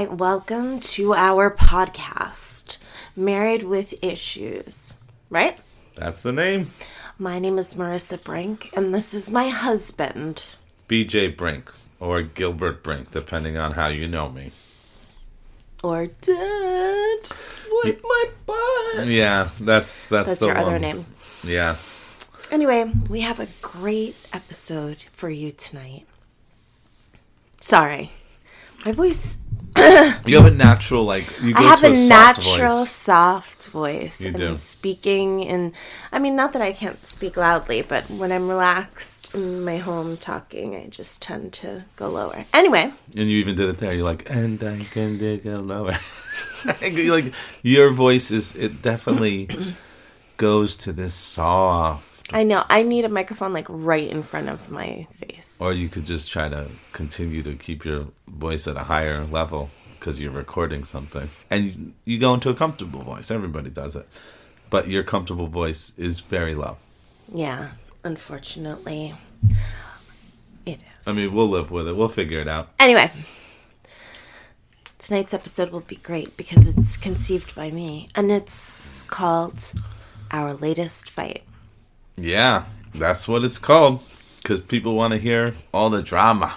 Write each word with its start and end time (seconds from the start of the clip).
Hi, 0.00 0.06
welcome 0.06 0.80
to 0.80 1.12
our 1.12 1.50
podcast, 1.50 2.78
Married 3.14 3.64
with 3.64 3.92
Issues. 4.02 4.94
Right? 5.28 5.58
That's 5.94 6.22
the 6.22 6.32
name. 6.32 6.70
My 7.18 7.38
name 7.38 7.58
is 7.58 7.74
Marisa 7.74 8.24
Brink, 8.24 8.70
and 8.74 8.94
this 8.94 9.12
is 9.12 9.30
my 9.30 9.50
husband. 9.50 10.42
BJ 10.88 11.36
Brink 11.36 11.70
or 11.98 12.22
Gilbert 12.22 12.82
Brink, 12.82 13.10
depending 13.10 13.58
on 13.58 13.72
how 13.72 13.88
you 13.88 14.08
know 14.08 14.30
me. 14.30 14.52
Or 15.84 16.06
Dad. 16.06 17.18
With 17.84 18.00
my 18.02 18.30
butt. 18.46 19.06
Yeah, 19.06 19.50
that's 19.60 20.06
that's, 20.06 20.30
That's 20.30 20.40
the 20.40 20.46
your 20.46 20.56
other 20.56 20.78
name. 20.78 21.04
Yeah. 21.44 21.76
Anyway, 22.50 22.90
we 23.10 23.20
have 23.20 23.38
a 23.38 23.48
great 23.60 24.16
episode 24.32 25.04
for 25.12 25.28
you 25.28 25.50
tonight. 25.50 26.06
Sorry. 27.60 28.12
My 28.86 28.92
voice 28.92 29.36
You 30.26 30.36
have 30.36 30.46
a 30.46 30.50
natural 30.50 31.04
like 31.04 31.26
you 31.40 31.54
go 31.54 31.60
I 31.60 31.62
have 31.62 31.82
a, 31.84 31.94
soft 31.94 32.08
natural 32.38 32.78
voice. 32.80 32.90
soft 32.90 33.68
voice 33.68 34.20
You 34.20 34.28
and 34.28 34.36
do. 34.36 34.56
speaking 34.56 35.46
and 35.46 35.72
I 36.12 36.18
mean 36.18 36.36
not 36.36 36.52
that 36.54 36.62
I 36.62 36.72
can't 36.72 37.04
speak 37.06 37.36
loudly, 37.36 37.82
but 37.82 38.08
when 38.10 38.32
I'm 38.32 38.48
relaxed 38.48 39.34
in 39.34 39.64
my 39.64 39.78
home 39.78 40.16
talking, 40.16 40.74
I 40.74 40.86
just 40.88 41.22
tend 41.22 41.52
to 41.54 41.84
go 41.96 42.08
lower. 42.08 42.44
Anyway, 42.52 42.92
And 43.16 43.28
you 43.30 43.38
even 43.38 43.54
did 43.54 43.68
it 43.68 43.78
there. 43.78 43.92
You're 43.92 44.04
like, 44.04 44.28
and 44.30 44.62
I 44.62 44.78
can 44.84 45.18
dig 45.18 45.46
a 45.46 45.58
lower. 45.58 45.98
Like 46.64 47.32
your 47.62 47.88
voice 47.90 48.30
is 48.30 48.54
it 48.54 48.82
definitely 48.82 49.48
goes 50.36 50.76
to 50.76 50.92
this 50.92 51.14
soft. 51.14 52.04
I 52.32 52.42
know 52.44 52.64
I 52.68 52.82
need 52.82 53.04
a 53.04 53.08
microphone 53.08 53.52
like 53.52 53.66
right 53.68 54.08
in 54.08 54.22
front 54.22 54.48
of 54.48 54.70
my 54.70 55.06
face. 55.14 55.58
Or 55.60 55.72
you 55.72 55.88
could 55.88 56.04
just 56.06 56.30
try 56.30 56.48
to 56.48 56.68
continue 56.92 57.42
to 57.42 57.54
keep 57.54 57.84
your 57.84 58.06
voice 58.28 58.68
at 58.68 58.76
a 58.76 58.84
higher 58.84 59.24
level 59.24 59.70
because 59.98 60.20
you're 60.20 60.30
recording 60.30 60.84
something. 60.84 61.28
And 61.50 61.92
you 62.04 62.18
go 62.18 62.32
into 62.34 62.48
a 62.50 62.54
comfortable 62.54 63.02
voice. 63.02 63.30
Everybody 63.30 63.70
does 63.70 63.96
it. 63.96 64.08
But 64.70 64.88
your 64.88 65.02
comfortable 65.02 65.48
voice 65.48 65.92
is 65.98 66.20
very 66.20 66.54
low. 66.54 66.76
yeah, 67.32 67.72
unfortunately 68.04 69.14
it 70.64 70.78
is. 71.00 71.08
I 71.08 71.12
mean, 71.12 71.34
we'll 71.34 71.48
live 71.48 71.70
with 71.70 71.88
it. 71.88 71.94
We'll 71.96 72.08
figure 72.08 72.40
it 72.40 72.48
out. 72.48 72.70
Anyway, 72.78 73.10
tonight's 74.98 75.34
episode 75.34 75.70
will 75.70 75.80
be 75.80 75.96
great 75.96 76.36
because 76.36 76.68
it's 76.68 76.96
conceived 76.96 77.54
by 77.54 77.70
me 77.70 78.08
and 78.14 78.30
it's 78.30 79.02
called 79.04 79.74
Our 80.30 80.54
Latest 80.54 81.10
Fight. 81.10 81.42
Yeah, 82.16 82.64
that's 82.94 83.26
what 83.28 83.44
it's 83.44 83.58
called. 83.58 84.00
Because 84.42 84.60
people 84.60 84.94
want 84.94 85.12
to 85.12 85.18
hear 85.18 85.54
all 85.72 85.90
the 85.90 86.02
drama. 86.02 86.54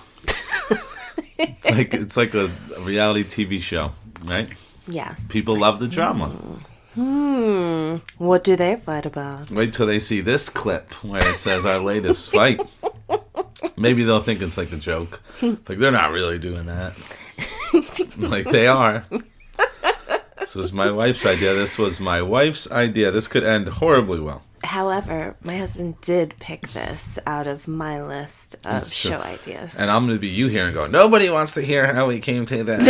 it's 1.38 1.70
like 1.70 1.94
it's 1.94 2.18
like 2.18 2.34
a, 2.34 2.50
a 2.78 2.80
reality 2.82 3.24
TV 3.24 3.60
show, 3.60 3.92
right? 4.24 4.50
Yes. 4.88 5.28
People 5.28 5.58
love 5.58 5.80
the 5.80 5.88
drama. 5.88 6.30
Hmm. 6.96 7.98
What 8.18 8.44
do 8.44 8.56
they 8.56 8.76
fight 8.76 9.06
about? 9.06 9.50
Wait 9.50 9.74
till 9.74 9.88
they 9.88 10.00
see 10.00 10.22
this 10.22 10.48
clip 10.50 10.94
where 11.04 11.28
it 11.28 11.38
says 11.38 11.66
our 11.66 11.80
latest 11.80 12.32
fight. 12.32 12.62
Maybe 13.76 14.04
they'll 14.04 14.22
think 14.22 14.42
it's 14.42 14.58
like 14.58 14.72
a 14.72 14.78
joke. 14.78 15.22
Like 15.42 15.78
they're 15.80 15.92
not 15.92 16.12
really 16.12 16.38
doing 16.40 16.68
that. 16.68 16.94
like 18.18 18.46
they 18.50 18.68
are. 18.68 19.06
This 20.40 20.56
was 20.56 20.72
my 20.72 20.92
wife's 20.92 21.26
idea. 21.26 21.54
This 21.56 21.78
was 21.80 22.00
my 22.00 22.22
wife's 22.22 22.70
idea. 22.70 23.10
This 23.10 23.28
could 23.28 23.44
end 23.44 23.68
horribly 23.68 24.20
well. 24.20 24.44
However, 24.64 25.36
my 25.44 25.58
husband 25.58 26.00
did 26.02 26.36
pick 26.40 26.70
this 26.70 27.20
out 27.26 27.48
of 27.48 27.68
my 27.68 28.02
list 28.02 28.56
of 28.56 28.62
That's 28.64 29.02
true. 29.02 29.12
show 29.12 29.20
ideas. 29.22 29.78
And 29.80 29.90
I'm 29.92 30.06
going 30.06 30.16
to 30.18 30.22
be 30.22 30.30
you 30.30 30.48
here 30.48 30.66
and 30.66 30.74
go, 30.74 30.88
nobody 30.88 31.30
wants 31.30 31.54
to 31.56 31.62
hear 31.62 31.94
how 31.94 32.08
we 32.08 32.20
came 32.20 32.46
to 32.48 32.64
that. 32.64 32.82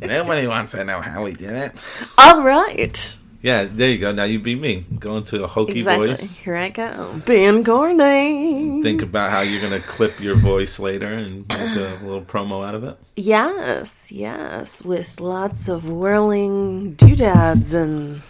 nobody 0.00 0.46
wants 0.46 0.72
to 0.72 0.84
know 0.84 1.00
how 1.00 1.24
we 1.24 1.32
did 1.32 1.50
it. 1.50 1.84
All 2.18 2.42
right. 2.42 3.16
Yeah, 3.40 3.68
there 3.70 3.88
you 3.88 3.98
go. 3.98 4.10
Now 4.10 4.24
you 4.24 4.40
be 4.40 4.56
me. 4.56 4.84
Going 4.98 5.22
to 5.24 5.44
a 5.44 5.46
hokey 5.46 5.74
Exactly. 5.74 6.08
voice. 6.08 6.36
Here 6.36 6.56
I 6.56 6.70
go. 6.70 7.22
Ben 7.24 7.62
Corney. 7.64 8.82
Think 8.82 9.00
about 9.02 9.30
how 9.30 9.42
you're 9.42 9.60
going 9.60 9.80
to 9.80 9.86
clip 9.86 10.18
your 10.18 10.34
voice 10.34 10.80
later 10.80 11.12
and 11.12 11.46
make 11.46 11.76
a 11.76 11.98
little 12.02 12.22
promo 12.22 12.66
out 12.66 12.74
of 12.74 12.82
it. 12.82 12.98
Yes, 13.14 14.10
yes, 14.10 14.82
with 14.82 15.20
lots 15.20 15.68
of 15.68 15.88
whirling 15.88 16.94
doodads 16.94 17.72
and 17.72 18.22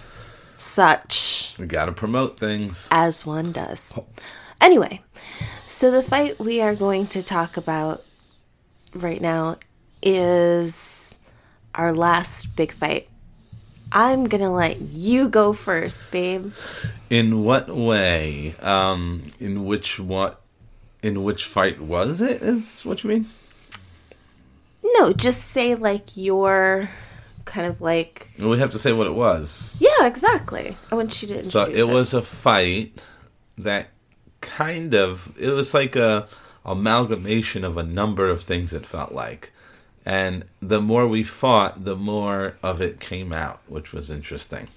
such, 0.56 1.14
We 1.58 1.66
got 1.66 1.86
to 1.86 1.92
promote 1.92 2.38
things. 2.38 2.88
as 2.90 3.26
one 3.26 3.52
does. 3.52 3.98
Anyway, 4.60 5.02
so 5.66 5.90
the 5.90 6.02
fight 6.02 6.38
we 6.38 6.60
are 6.60 6.74
going 6.74 7.06
to 7.08 7.22
talk 7.22 7.56
about 7.56 8.04
right 8.94 9.20
now 9.20 9.56
is 10.02 11.18
our 11.74 11.92
last 11.92 12.56
big 12.56 12.72
fight. 12.72 13.08
I'm 13.90 14.24
gonna 14.24 14.52
let 14.52 14.80
you 14.80 15.28
go 15.28 15.52
first, 15.52 16.10
babe. 16.10 16.52
In 17.08 17.42
what 17.42 17.68
way? 17.74 18.54
Um, 18.60 19.24
in 19.38 19.64
which 19.64 19.98
what? 19.98 20.42
In 21.02 21.22
which 21.24 21.44
fight 21.44 21.80
was 21.80 22.20
it? 22.20 22.42
Is 22.42 22.84
what 22.84 23.02
you 23.02 23.10
mean? 23.10 23.26
No, 24.84 25.12
just 25.12 25.44
say 25.46 25.74
like 25.74 26.16
your 26.16 26.90
kind 27.48 27.66
of 27.66 27.80
like 27.80 28.28
we 28.38 28.58
have 28.58 28.70
to 28.70 28.78
say 28.78 28.92
what 28.92 29.06
it 29.06 29.14
was. 29.14 29.74
yeah, 29.80 30.06
exactly. 30.06 30.76
I 30.92 30.94
want 30.94 31.20
you 31.22 31.28
to 31.28 31.34
introduce 31.34 31.52
So 31.52 31.64
it 31.64 31.92
was 31.92 32.14
a 32.14 32.22
fight 32.22 33.00
that 33.56 33.88
kind 34.40 34.94
of 34.94 35.34
it 35.38 35.48
was 35.48 35.74
like 35.74 35.96
a 35.96 36.28
amalgamation 36.64 37.64
of 37.64 37.76
a 37.76 37.82
number 37.82 38.28
of 38.28 38.42
things. 38.42 38.72
It 38.74 38.86
felt 38.86 39.12
like, 39.12 39.50
and 40.04 40.44
the 40.60 40.80
more 40.80 41.08
we 41.08 41.24
fought, 41.24 41.84
the 41.84 41.96
more 41.96 42.56
of 42.62 42.80
it 42.82 43.00
came 43.00 43.32
out, 43.32 43.60
which 43.66 43.92
was 43.92 44.10
interesting. 44.10 44.68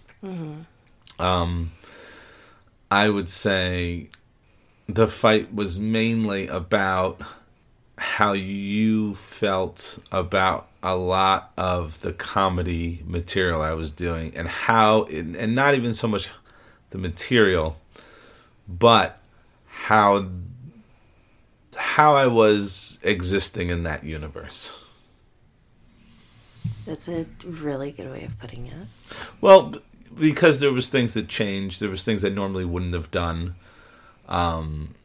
Um, 1.19 1.71
I 2.89 3.09
would 3.09 3.29
say 3.29 4.07
the 4.87 5.07
fight 5.07 5.53
was 5.53 5.77
mainly 5.79 6.47
about 6.47 7.21
how 7.97 8.33
you 8.33 9.15
felt 9.15 9.99
about 10.11 10.67
a 10.83 10.95
lot 10.95 11.51
of 11.57 12.01
the 12.01 12.13
comedy 12.13 13.03
material 13.05 13.61
I 13.61 13.73
was 13.73 13.91
doing 13.91 14.33
and 14.35 14.47
how 14.47 15.03
and 15.03 15.35
and 15.35 15.53
not 15.53 15.75
even 15.75 15.93
so 15.93 16.07
much 16.07 16.29
the 16.89 16.97
material 16.97 17.77
but 18.67 19.19
how 19.67 20.27
how 21.75 22.15
I 22.15 22.27
was 22.27 22.99
existing 23.03 23.69
in 23.69 23.83
that 23.83 24.03
universe. 24.03 24.83
That's 26.85 27.07
a 27.07 27.25
really 27.45 27.91
good 27.91 28.11
way 28.11 28.23
of 28.23 28.37
putting 28.39 28.67
it. 28.67 28.87
Well, 29.39 29.73
because 30.19 30.59
there 30.59 30.73
was 30.73 30.89
things 30.89 31.13
that 31.13 31.27
changed, 31.27 31.79
there 31.79 31.89
was 31.89 32.03
things 32.03 32.25
I 32.25 32.29
normally 32.29 32.65
wouldn't 32.65 32.93
have 32.93 33.11
done. 33.11 33.55
Um, 34.27 34.95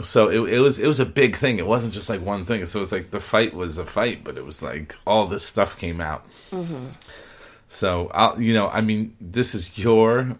so 0.00 0.28
it, 0.28 0.54
it 0.54 0.60
was 0.60 0.78
it 0.78 0.86
was 0.86 1.00
a 1.00 1.06
big 1.06 1.36
thing. 1.36 1.58
It 1.58 1.66
wasn't 1.66 1.94
just 1.94 2.08
like 2.08 2.20
one 2.20 2.44
thing. 2.44 2.66
So 2.66 2.80
it's 2.80 2.92
like 2.92 3.10
the 3.10 3.20
fight 3.20 3.54
was 3.54 3.78
a 3.78 3.86
fight, 3.86 4.24
but 4.24 4.36
it 4.36 4.44
was 4.44 4.62
like 4.62 4.96
all 5.06 5.26
this 5.26 5.44
stuff 5.44 5.78
came 5.78 6.00
out. 6.00 6.26
Mm-hmm. 6.50 6.88
So 7.68 8.10
I'll, 8.12 8.40
you 8.40 8.54
know, 8.54 8.68
I 8.68 8.80
mean, 8.80 9.16
this 9.20 9.54
is 9.54 9.78
your 9.78 10.36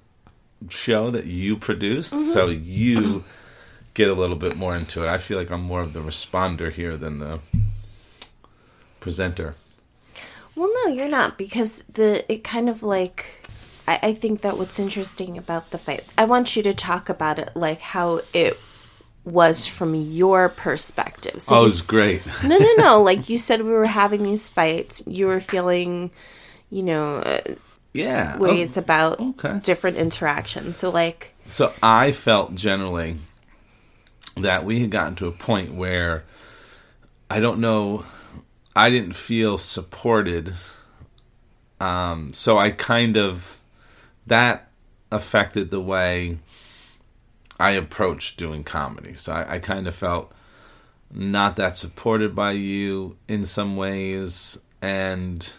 show 0.69 1.11
that 1.11 1.27
you 1.27 1.57
produced, 1.57 2.11
so 2.33 2.49
mm-hmm. 2.49 2.65
you 2.65 3.25
get 3.95 4.09
a 4.09 4.15
little 4.15 4.37
bit 4.37 4.57
more 4.57 4.75
into 4.75 5.05
it. 5.05 5.09
I 5.09 5.19
feel 5.19 5.39
like 5.39 5.51
I'm 5.51 5.63
more 5.63 5.83
of 5.83 5.93
the 5.93 6.01
responder 6.01 6.73
here 6.73 6.97
than 6.97 7.21
the 7.21 7.39
presenter. 9.01 9.55
Well, 10.57 10.71
no, 10.85 10.93
you're 10.93 11.09
not 11.09 11.39
because 11.39 11.83
the 11.85 12.31
it 12.33 12.43
kind 12.43 12.69
of 12.69 12.83
like 12.83 13.49
I, 13.87 13.99
I 14.03 14.15
think 14.15 14.41
that 14.41 14.59
what's 14.59 14.81
interesting 14.81 15.39
about 15.39 15.71
the 15.71 15.79
fight. 15.79 16.05
I 16.19 16.25
want 16.25 16.57
you 16.57 16.63
to 16.65 16.75
talk 16.75 17.09
about 17.09 17.39
it 17.39 17.51
like 17.55 17.81
how 17.81 18.21
it 18.33 18.59
was 19.25 19.67
from 19.67 19.95
your 19.95 20.49
perspective. 20.49 21.41
So 21.41 21.57
Oh, 21.57 21.61
it 21.61 21.63
was 21.63 21.81
s- 21.81 21.87
great. 21.87 22.23
No, 22.45 22.59
no, 22.59 22.73
no. 22.77 23.03
like 23.11 23.29
you 23.29 23.39
said, 23.39 23.63
we 23.63 23.71
were 23.71 23.87
having 23.87 24.23
these 24.23 24.49
fights. 24.49 25.03
You 25.07 25.27
were 25.29 25.41
feeling, 25.41 26.11
you 26.71 26.83
know, 26.83 27.17
uh, 27.19 27.41
Yeah. 27.93 28.39
ways 28.39 28.77
Oh, 28.77 28.81
about 28.81 29.21
okay. 29.21 29.61
different 29.63 29.97
interactions. 29.97 30.77
So 30.77 30.91
like, 30.91 31.35
So 31.47 31.73
I 31.83 32.13
felt 32.13 32.55
generally 32.55 33.17
that 34.37 34.65
we 34.65 34.81
had 34.81 34.91
gotten 34.91 35.15
to 35.17 35.27
a 35.27 35.33
point 35.33 35.73
where 35.75 36.25
I 37.31 37.41
don't 37.41 37.61
know, 37.61 38.05
I 38.77 38.91
didn't 38.91 39.15
feel 39.15 39.57
supported. 39.59 40.53
Um, 41.81 42.33
so 42.33 42.59
I 42.59 42.71
kind 42.71 43.17
of 43.17 43.61
that 44.27 44.69
affected 45.11 45.71
the 45.71 45.81
way 45.81 46.39
I 47.59 47.73
approached 47.73 48.37
doing 48.37 48.65
comedy. 48.65 49.15
So 49.15 49.33
I, 49.33 49.55
I 49.55 49.59
kind 49.59 49.87
of 49.87 49.95
felt 49.95 50.33
not 51.13 51.57
that 51.57 51.77
supported 51.77 52.35
by 52.35 52.53
you 52.53 53.17
in 53.29 53.45
some 53.45 53.77
ways, 53.77 54.59
and 54.83 55.53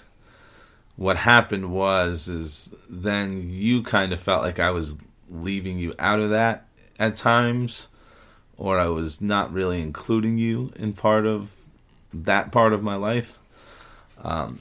what 0.97 1.17
happened 1.17 1.71
was 1.71 2.27
is 2.27 2.73
then 2.89 3.49
you 3.49 3.83
kind 3.83 4.13
of 4.13 4.19
felt 4.19 4.43
like 4.43 4.59
I 4.59 4.71
was 4.71 4.95
leaving 5.29 5.77
you 5.77 5.93
out 5.99 6.19
of 6.19 6.29
that 6.29 6.67
at 6.99 7.15
times 7.15 7.87
or 8.57 8.79
I 8.79 8.87
was 8.87 9.21
not 9.21 9.51
really 9.51 9.81
including 9.81 10.37
you 10.37 10.71
in 10.75 10.93
part 10.93 11.25
of 11.25 11.55
that 12.13 12.51
part 12.51 12.73
of 12.73 12.83
my 12.83 12.95
life. 12.95 13.37
Um, 14.23 14.59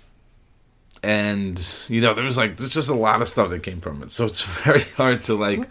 and 1.03 1.61
you 1.89 2.01
know, 2.01 2.15
there 2.15 2.25
was 2.25 2.37
like 2.37 2.57
there's 2.57 2.75
just 2.75 2.91
a 2.91 2.95
lot 2.95 3.23
of 3.23 3.29
stuff 3.29 3.51
that 3.51 3.63
came 3.63 3.81
from 3.81 4.03
it, 4.03 4.11
so 4.11 4.25
it's 4.25 4.41
very 4.65 4.83
hard 4.83 5.25
to 5.25 5.35
like 5.35 5.69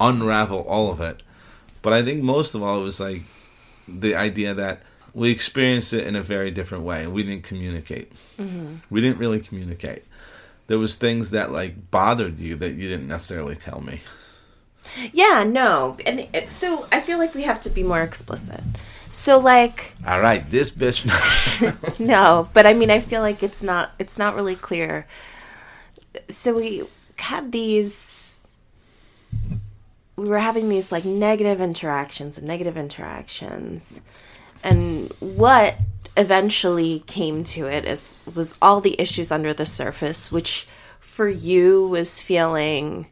unravel 0.00 0.60
all 0.60 0.90
of 0.90 1.00
it. 1.00 1.22
But 1.82 1.92
I 1.92 2.02
think 2.02 2.22
most 2.22 2.54
of 2.54 2.62
all, 2.62 2.80
it 2.80 2.84
was 2.84 3.00
like 3.00 3.22
the 3.86 4.14
idea 4.14 4.54
that 4.54 4.82
we 5.14 5.30
experienced 5.30 5.92
it 5.92 6.06
in 6.06 6.16
a 6.16 6.22
very 6.22 6.50
different 6.50 6.84
way, 6.84 7.04
and 7.04 7.12
we 7.12 7.22
didn't 7.22 7.44
communicate. 7.44 8.12
Mm-hmm. 8.38 8.76
We 8.90 9.00
didn't 9.00 9.18
really 9.18 9.40
communicate. 9.40 10.04
There 10.66 10.78
was 10.78 10.96
things 10.96 11.30
that 11.30 11.50
like 11.50 11.90
bothered 11.90 12.38
you 12.38 12.54
that 12.56 12.70
you 12.70 12.88
didn't 12.88 13.08
necessarily 13.08 13.56
tell 13.56 13.80
me. 13.80 14.00
Yeah, 15.12 15.44
no, 15.46 15.96
and 16.06 16.28
it, 16.32 16.50
so 16.50 16.86
I 16.90 17.00
feel 17.00 17.18
like 17.18 17.34
we 17.34 17.42
have 17.42 17.60
to 17.62 17.70
be 17.70 17.82
more 17.82 18.02
explicit. 18.02 18.62
So 19.12 19.38
like, 19.38 19.94
all 20.06 20.20
right, 20.20 20.48
this 20.50 20.70
bitch. 20.70 21.04
no, 22.00 22.48
but 22.54 22.66
I 22.66 22.74
mean, 22.74 22.90
I 22.90 23.00
feel 23.00 23.20
like 23.20 23.42
it's 23.42 23.62
not 23.62 23.92
it's 23.98 24.18
not 24.18 24.34
really 24.34 24.56
clear. 24.56 25.06
So 26.28 26.56
we 26.56 26.84
had 27.18 27.52
these. 27.52 28.38
We 30.20 30.28
were 30.28 30.38
having 30.38 30.68
these 30.68 30.92
like 30.92 31.06
negative 31.06 31.62
interactions 31.62 32.36
and 32.36 32.46
negative 32.46 32.76
interactions, 32.76 34.02
and 34.62 35.10
what 35.18 35.78
eventually 36.14 37.02
came 37.06 37.42
to 37.44 37.64
it 37.64 37.86
is 37.86 38.14
was 38.34 38.54
all 38.60 38.82
the 38.82 39.00
issues 39.00 39.32
under 39.32 39.54
the 39.54 39.64
surface, 39.64 40.30
which 40.30 40.68
for 40.98 41.26
you 41.26 41.88
was 41.88 42.20
feeling 42.20 43.06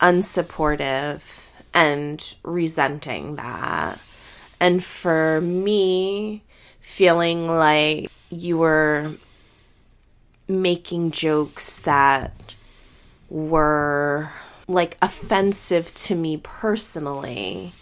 unsupportive 0.00 1.50
and 1.72 2.34
resenting 2.42 3.36
that. 3.36 4.00
And 4.58 4.82
for 4.82 5.40
me, 5.40 6.42
feeling 6.80 7.46
like 7.46 8.10
you 8.28 8.58
were 8.58 9.12
making 10.48 11.12
jokes 11.12 11.78
that 11.78 12.54
were 13.28 14.30
like 14.70 14.96
offensive 15.02 15.92
to 15.94 16.14
me 16.14 16.36
personally 16.36 17.72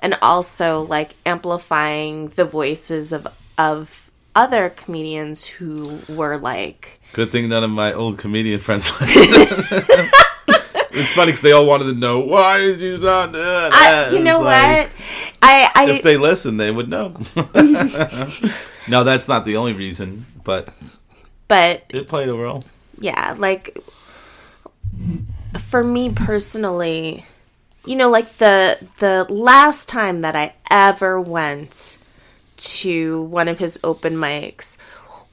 and 0.00 0.16
also 0.22 0.82
like 0.82 1.14
amplifying 1.26 2.28
the 2.30 2.44
voices 2.44 3.12
of 3.12 3.26
of 3.56 4.10
other 4.34 4.70
comedians 4.70 5.46
who 5.46 6.00
were 6.08 6.38
like 6.38 7.00
good 7.12 7.30
thing 7.30 7.48
none 7.48 7.64
of 7.64 7.70
my 7.70 7.92
old 7.92 8.16
comedian 8.18 8.58
friends 8.60 8.90
like 9.00 9.10
it's 10.98 11.14
funny 11.14 11.26
because 11.26 11.42
they 11.42 11.52
all 11.52 11.66
wanted 11.66 11.84
to 11.84 11.94
know 11.94 12.20
why 12.20 12.58
did 12.58 12.80
you 12.80 12.98
not 12.98 13.32
do 13.32 13.38
that? 13.38 13.72
I, 13.72 14.10
you 14.10 14.20
know 14.20 14.40
like, 14.40 14.88
what? 14.88 14.90
I, 15.42 15.70
I 15.74 15.90
if 15.90 16.02
they 16.02 16.16
listen, 16.16 16.56
they 16.56 16.70
would 16.70 16.88
know. 16.88 17.08
no, 18.88 19.04
that's 19.04 19.28
not 19.28 19.44
the 19.44 19.56
only 19.56 19.72
reason, 19.72 20.26
but 20.44 20.74
but 21.46 21.84
it 21.90 22.08
played 22.08 22.28
a 22.28 22.34
role. 22.34 22.64
Yeah, 22.98 23.34
like 23.38 23.78
for 25.56 25.82
me 25.82 26.10
personally, 26.10 27.24
you 27.84 27.96
know, 27.96 28.10
like 28.10 28.38
the 28.38 28.78
the 28.98 29.26
last 29.28 29.88
time 29.88 30.20
that 30.20 30.36
I 30.36 30.54
ever 30.70 31.20
went 31.20 31.98
to 32.56 33.22
one 33.24 33.48
of 33.48 33.58
his 33.58 33.78
open 33.84 34.14
mics 34.14 34.76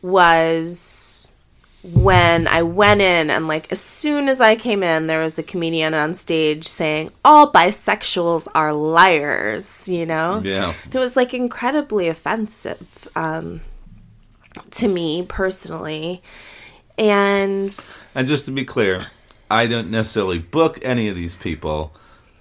was 0.02 1.34
when 1.84 2.48
I 2.48 2.64
went 2.64 3.02
in 3.02 3.30
and 3.30 3.48
like 3.48 3.72
as 3.72 3.82
soon 3.82 4.28
as 4.28 4.42
I 4.42 4.56
came 4.56 4.82
in 4.82 5.06
there 5.06 5.22
was 5.22 5.38
a 5.38 5.44
comedian 5.44 5.94
on 5.94 6.16
stage 6.16 6.66
saying 6.66 7.12
all 7.24 7.52
bisexuals 7.52 8.48
are 8.56 8.74
liars, 8.74 9.88
you 9.88 10.06
know? 10.06 10.42
Yeah. 10.44 10.74
It 10.92 10.98
was 10.98 11.16
like 11.16 11.34
incredibly 11.34 12.08
offensive 12.08 13.08
um 13.16 13.62
to 14.72 14.88
me 14.88 15.26
personally. 15.28 16.24
And 16.98 17.78
And 18.16 18.28
just 18.28 18.46
to 18.46 18.52
be 18.52 18.64
clear, 18.64 19.08
I 19.50 19.68
don't 19.68 19.92
necessarily 19.92 20.40
book 20.40 20.80
any 20.84 21.08
of 21.08 21.16
these 21.16 21.36
people 21.36 21.94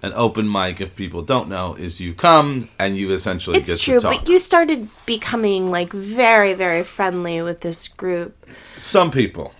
an 0.04 0.12
open 0.14 0.50
mic, 0.50 0.82
if 0.82 0.94
people 0.94 1.22
don't 1.22 1.48
know, 1.48 1.74
is 1.74 1.98
you 1.98 2.12
come 2.12 2.68
and 2.78 2.94
you 2.94 3.10
essentially 3.12 3.58
get 3.58 3.64
to 3.64 3.70
talk. 3.70 3.74
it's 3.74 3.84
true, 3.84 4.00
but 4.00 4.28
you 4.28 4.38
started 4.38 4.88
becoming 5.06 5.70
like 5.70 5.94
very, 5.94 6.52
very 6.52 6.84
friendly 6.84 7.40
with 7.40 7.62
this 7.62 7.88
group. 7.88 8.36
Some 8.76 9.10
people. 9.10 9.54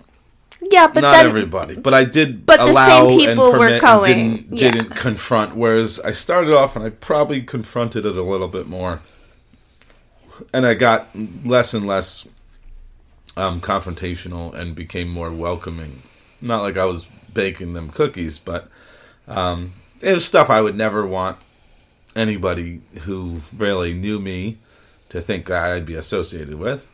Yeah, 0.61 0.87
but 0.87 1.01
not 1.01 1.13
then, 1.13 1.25
everybody. 1.25 1.75
But 1.75 1.95
I 1.95 2.03
did. 2.03 2.45
But 2.45 2.57
the 2.57 2.73
same 2.73 3.19
people 3.19 3.53
were 3.53 3.79
going. 3.79 4.35
Didn't, 4.35 4.55
didn't 4.55 4.89
confront. 4.91 5.55
Whereas 5.55 5.99
I 5.99 6.11
started 6.11 6.53
off 6.53 6.75
and 6.75 6.85
I 6.85 6.89
probably 6.89 7.41
confronted 7.41 8.05
it 8.05 8.15
a 8.15 8.21
little 8.21 8.47
bit 8.47 8.67
more, 8.67 9.01
and 10.53 10.65
I 10.65 10.75
got 10.75 11.07
less 11.43 11.73
and 11.73 11.87
less 11.87 12.27
um, 13.35 13.61
confrontational 13.61 14.53
and 14.53 14.75
became 14.75 15.09
more 15.09 15.31
welcoming. 15.31 16.03
Not 16.39 16.61
like 16.61 16.77
I 16.77 16.85
was 16.85 17.09
baking 17.35 17.73
them 17.73 17.91
cookies, 17.91 18.39
but 18.39 18.67
um, 19.27 19.73
it 20.01 20.13
was 20.13 20.25
stuff 20.25 20.49
I 20.49 20.61
would 20.61 20.75
never 20.75 21.05
want 21.05 21.37
anybody 22.15 22.81
who 23.01 23.41
really 23.55 23.93
knew 23.93 24.19
me 24.19 24.57
to 25.09 25.21
think 25.21 25.45
that 25.45 25.63
I'd 25.63 25.85
be 25.85 25.93
associated 25.93 26.55
with. 26.55 26.87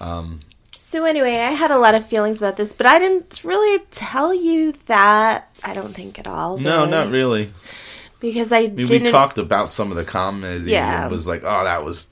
Um, 0.00 0.40
so 0.78 1.04
anyway, 1.04 1.36
I 1.36 1.50
had 1.50 1.70
a 1.70 1.78
lot 1.78 1.94
of 1.94 2.06
feelings 2.06 2.38
about 2.38 2.56
this, 2.56 2.72
but 2.72 2.86
I 2.86 2.98
didn't 2.98 3.42
really 3.44 3.84
tell 3.90 4.34
you 4.34 4.72
that. 4.86 5.50
I 5.62 5.74
don't 5.74 5.94
think 5.94 6.18
at 6.18 6.26
all. 6.26 6.58
No, 6.58 6.84
not 6.84 7.10
really. 7.10 7.52
Because 8.20 8.52
I, 8.52 8.58
I 8.58 8.68
mean, 8.68 8.86
we 8.88 9.00
talked 9.00 9.38
about 9.38 9.72
some 9.72 9.90
of 9.90 9.96
the 9.96 10.04
comedy. 10.04 10.70
Yeah, 10.70 11.06
it 11.06 11.10
was 11.10 11.26
like, 11.26 11.42
oh, 11.44 11.64
that 11.64 11.84
was 11.84 12.08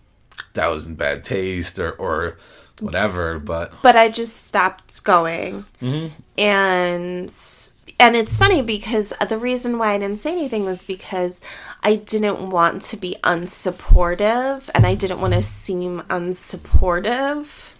that 0.55 0.67
was 0.69 0.87
in 0.87 0.97
bad 0.97 1.25
taste, 1.25 1.79
or 1.79 1.93
or 1.93 2.39
whatever. 2.81 3.39
But 3.39 3.73
but 3.83 3.97
I 3.97 4.09
just 4.09 4.45
stopped 4.47 5.03
going, 5.05 5.65
mm-hmm. 5.81 6.15
and 6.39 7.31
and 8.01 8.17
it's 8.17 8.37
funny 8.39 8.63
because 8.63 9.13
the 9.29 9.37
reason 9.37 9.77
why 9.77 9.93
I 9.93 9.99
didn't 9.99 10.17
say 10.17 10.33
anything 10.33 10.65
was 10.65 10.85
because 10.85 11.43
I 11.83 11.97
didn't 11.97 12.49
want 12.49 12.83
to 12.85 12.97
be 12.97 13.17
unsupportive 13.23 14.71
and 14.75 14.87
I 14.87 14.95
didn't 14.95 15.21
want 15.21 15.35
to 15.35 15.43
seem 15.43 16.01
unsupportive. 16.03 17.73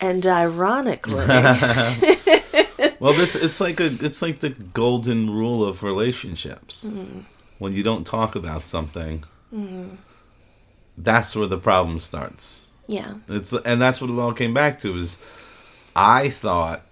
And 0.00 0.24
ironically, 0.24 1.26
well, 3.00 3.12
this 3.12 3.34
it's 3.34 3.60
like 3.60 3.80
a 3.80 3.86
it's 4.04 4.22
like 4.22 4.38
the 4.38 4.50
golden 4.50 5.30
rule 5.30 5.64
of 5.64 5.82
relationships. 5.82 6.84
Mm-hmm. 6.84 7.20
When 7.58 7.72
you 7.74 7.82
don't 7.82 8.06
talk 8.06 8.36
about 8.36 8.66
something, 8.66 9.24
mm-hmm. 9.52 9.96
that's 10.98 11.34
where 11.34 11.46
the 11.46 11.58
problem 11.58 11.98
starts. 11.98 12.63
Yeah, 12.86 13.14
it's 13.28 13.52
and 13.52 13.80
that's 13.80 14.00
what 14.00 14.10
it 14.10 14.18
all 14.18 14.32
came 14.32 14.54
back 14.54 14.78
to. 14.80 14.96
Is 14.96 15.18
I 15.94 16.30
thought 16.30 16.84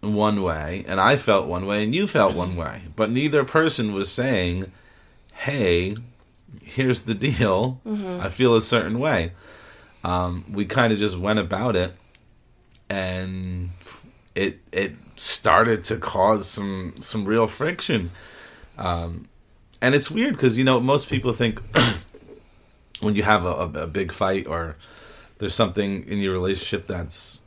one 0.00 0.42
way 0.42 0.84
and 0.86 1.00
I 1.00 1.16
felt 1.16 1.46
one 1.46 1.66
way 1.66 1.82
and 1.84 1.94
you 1.94 2.06
felt 2.06 2.34
one 2.34 2.56
way. 2.64 2.82
But 2.94 3.10
neither 3.10 3.44
person 3.44 3.94
was 3.94 4.10
saying, 4.10 4.70
hey, 5.32 5.96
here's 6.62 7.02
the 7.02 7.14
deal. 7.14 7.80
Mm-hmm. 7.86 8.20
I 8.24 8.30
feel 8.30 8.54
a 8.54 8.60
certain 8.60 8.98
way. 8.98 9.32
Um, 10.02 10.44
we 10.52 10.66
kind 10.66 10.92
of 10.92 10.98
just 10.98 11.16
went 11.16 11.38
about 11.38 11.76
it 11.76 11.94
and 12.90 13.70
it 14.34 14.60
it 14.72 14.92
started 15.16 15.84
to 15.84 15.96
cause 15.96 16.48
some 16.48 16.94
some 17.00 17.24
real 17.24 17.46
friction. 17.46 18.10
Um, 18.76 19.28
and 19.80 19.94
it's 19.94 20.10
weird 20.10 20.34
because 20.34 20.58
you 20.58 20.64
know 20.64 20.80
most 20.80 21.08
people 21.08 21.32
think 21.32 21.62
when 23.04 23.14
you 23.14 23.22
have 23.22 23.44
a, 23.44 23.82
a, 23.82 23.86
big 23.86 24.12
fight 24.12 24.46
or 24.46 24.76
there's 25.38 25.54
something 25.54 26.04
in 26.04 26.18
your 26.18 26.32
relationship 26.32 26.86
that's 26.86 27.42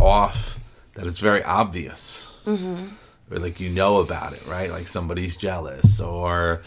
off 0.00 0.60
that 0.94 1.06
it's 1.06 1.18
very 1.18 1.42
obvious. 1.42 2.36
Mm-hmm. 2.44 2.88
Or 3.30 3.38
like 3.38 3.60
you 3.60 3.70
know 3.70 3.98
about 3.98 4.32
it, 4.32 4.46
right? 4.46 4.70
Like 4.70 4.86
somebody's 4.86 5.36
jealous 5.36 6.00
or 6.00 6.62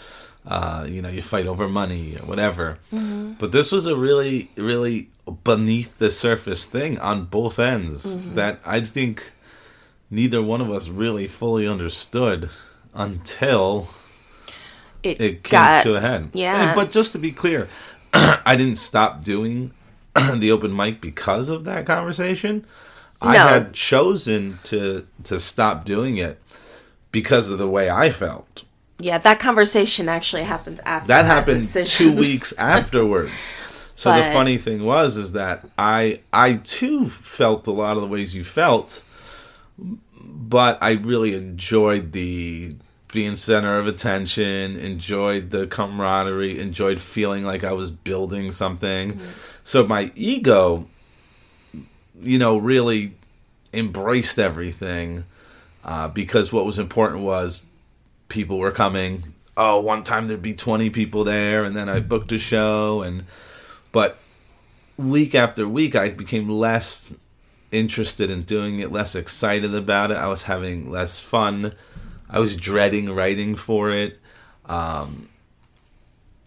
uh, 0.45 0.85
you 0.89 1.01
know, 1.01 1.09
you 1.09 1.21
fight 1.21 1.47
over 1.47 1.69
money 1.69 2.17
or 2.17 2.25
whatever. 2.25 2.77
Mm-hmm. 2.91 3.33
But 3.33 3.51
this 3.51 3.71
was 3.71 3.87
a 3.87 3.95
really, 3.95 4.49
really 4.57 5.09
beneath 5.43 5.97
the 5.99 6.11
surface 6.11 6.65
thing 6.65 6.99
on 6.99 7.25
both 7.25 7.59
ends 7.59 8.17
mm-hmm. 8.17 8.35
that 8.35 8.59
I 8.65 8.81
think 8.81 9.31
neither 10.09 10.41
one 10.41 10.61
of 10.61 10.69
us 10.69 10.89
really 10.89 11.27
fully 11.27 11.67
understood 11.67 12.49
until 12.93 13.89
it, 15.03 15.21
it 15.21 15.43
came 15.43 15.51
got, 15.51 15.83
to 15.83 15.95
a 15.95 16.01
head. 16.01 16.29
Yeah. 16.33 16.69
And, 16.69 16.75
but 16.75 16.91
just 16.91 17.11
to 17.13 17.19
be 17.19 17.31
clear, 17.31 17.67
I 18.13 18.55
didn't 18.55 18.77
stop 18.77 19.23
doing 19.23 19.71
the 20.37 20.51
open 20.51 20.75
mic 20.75 21.01
because 21.01 21.49
of 21.49 21.65
that 21.65 21.85
conversation. 21.85 22.65
I 23.21 23.37
had 23.37 23.73
chosen 23.73 24.59
to 24.63 25.07
to 25.23 25.39
stop 25.39 25.85
doing 25.85 26.17
it 26.17 26.41
because 27.11 27.49
of 27.49 27.57
the 27.57 27.69
way 27.69 27.89
I 27.89 28.09
felt. 28.09 28.65
Yeah, 28.99 29.17
that 29.17 29.39
conversation 29.39 30.09
actually 30.09 30.43
happened 30.43 30.81
after 30.85 31.07
that, 31.07 31.23
that 31.23 31.25
happened 31.25 31.59
decision. 31.59 32.13
two 32.15 32.19
weeks 32.19 32.53
afterwards. 32.57 33.31
So 33.95 34.11
but, 34.11 34.27
the 34.27 34.33
funny 34.33 34.57
thing 34.57 34.83
was 34.83 35.17
is 35.17 35.31
that 35.33 35.65
I 35.77 36.19
I 36.33 36.55
too 36.55 37.09
felt 37.09 37.67
a 37.67 37.71
lot 37.71 37.95
of 37.95 38.01
the 38.01 38.07
ways 38.07 38.35
you 38.35 38.43
felt, 38.43 39.01
but 39.77 40.77
I 40.81 40.91
really 40.91 41.33
enjoyed 41.33 42.11
the 42.11 42.75
being 43.13 43.35
center 43.35 43.77
of 43.77 43.87
attention, 43.87 44.75
enjoyed 44.77 45.51
the 45.51 45.67
camaraderie, 45.67 46.59
enjoyed 46.59 46.99
feeling 46.99 47.43
like 47.43 47.63
I 47.63 47.71
was 47.71 47.91
building 47.91 48.51
something. 48.51 49.19
So 49.63 49.85
my 49.85 50.11
ego, 50.15 50.87
you 52.19 52.39
know, 52.39 52.57
really 52.57 53.13
embraced 53.73 54.39
everything 54.39 55.25
uh, 55.85 56.07
because 56.09 56.51
what 56.51 56.65
was 56.65 56.79
important 56.79 57.21
was 57.21 57.63
people 58.29 58.57
were 58.57 58.71
coming. 58.71 59.33
Oh, 59.55 59.79
one 59.79 60.03
time 60.03 60.27
there'd 60.27 60.41
be 60.41 60.55
20 60.55 60.89
people 60.89 61.23
there, 61.23 61.63
and 61.63 61.75
then 61.75 61.87
I 61.89 61.99
booked 61.99 62.31
a 62.31 62.39
show. 62.39 63.03
and 63.03 63.25
But 63.91 64.17
week 64.97 65.35
after 65.35 65.67
week, 65.67 65.95
I 65.95 66.09
became 66.09 66.49
less 66.49 67.13
interested 67.71 68.29
in 68.29 68.43
doing 68.43 68.79
it, 68.79 68.91
less 68.91 69.15
excited 69.15 69.73
about 69.75 70.11
it. 70.11 70.17
I 70.17 70.27
was 70.27 70.43
having 70.43 70.89
less 70.89 71.19
fun. 71.19 71.73
I 72.33 72.39
was 72.39 72.57
dreading 72.57 73.13
writing 73.13 73.55
for 73.55 73.91
it. 73.91 74.19
Um, 74.65 75.29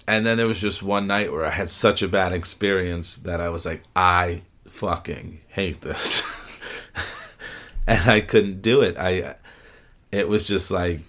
and 0.09 0.27
then 0.27 0.37
there 0.37 0.49
was 0.49 0.61
just 0.61 0.83
one 0.83 1.07
night 1.07 1.33
where 1.33 1.45
I 1.45 1.51
had 1.51 1.69
such 1.69 2.03
a 2.03 2.09
bad 2.09 2.33
experience 2.33 3.17
that 3.19 3.41
I 3.41 3.49
was 3.49 3.65
like, 3.65 3.83
I 3.95 4.43
fucking 4.69 5.41
hate 5.49 5.81
this. 5.81 6.23
and 7.87 8.11
I 8.11 8.21
couldn't 8.21 8.63
do 8.63 8.83
it. 8.83 8.97
I 8.99 9.37
it 10.13 10.29
was 10.29 10.47
just 10.47 10.71
like 10.71 11.01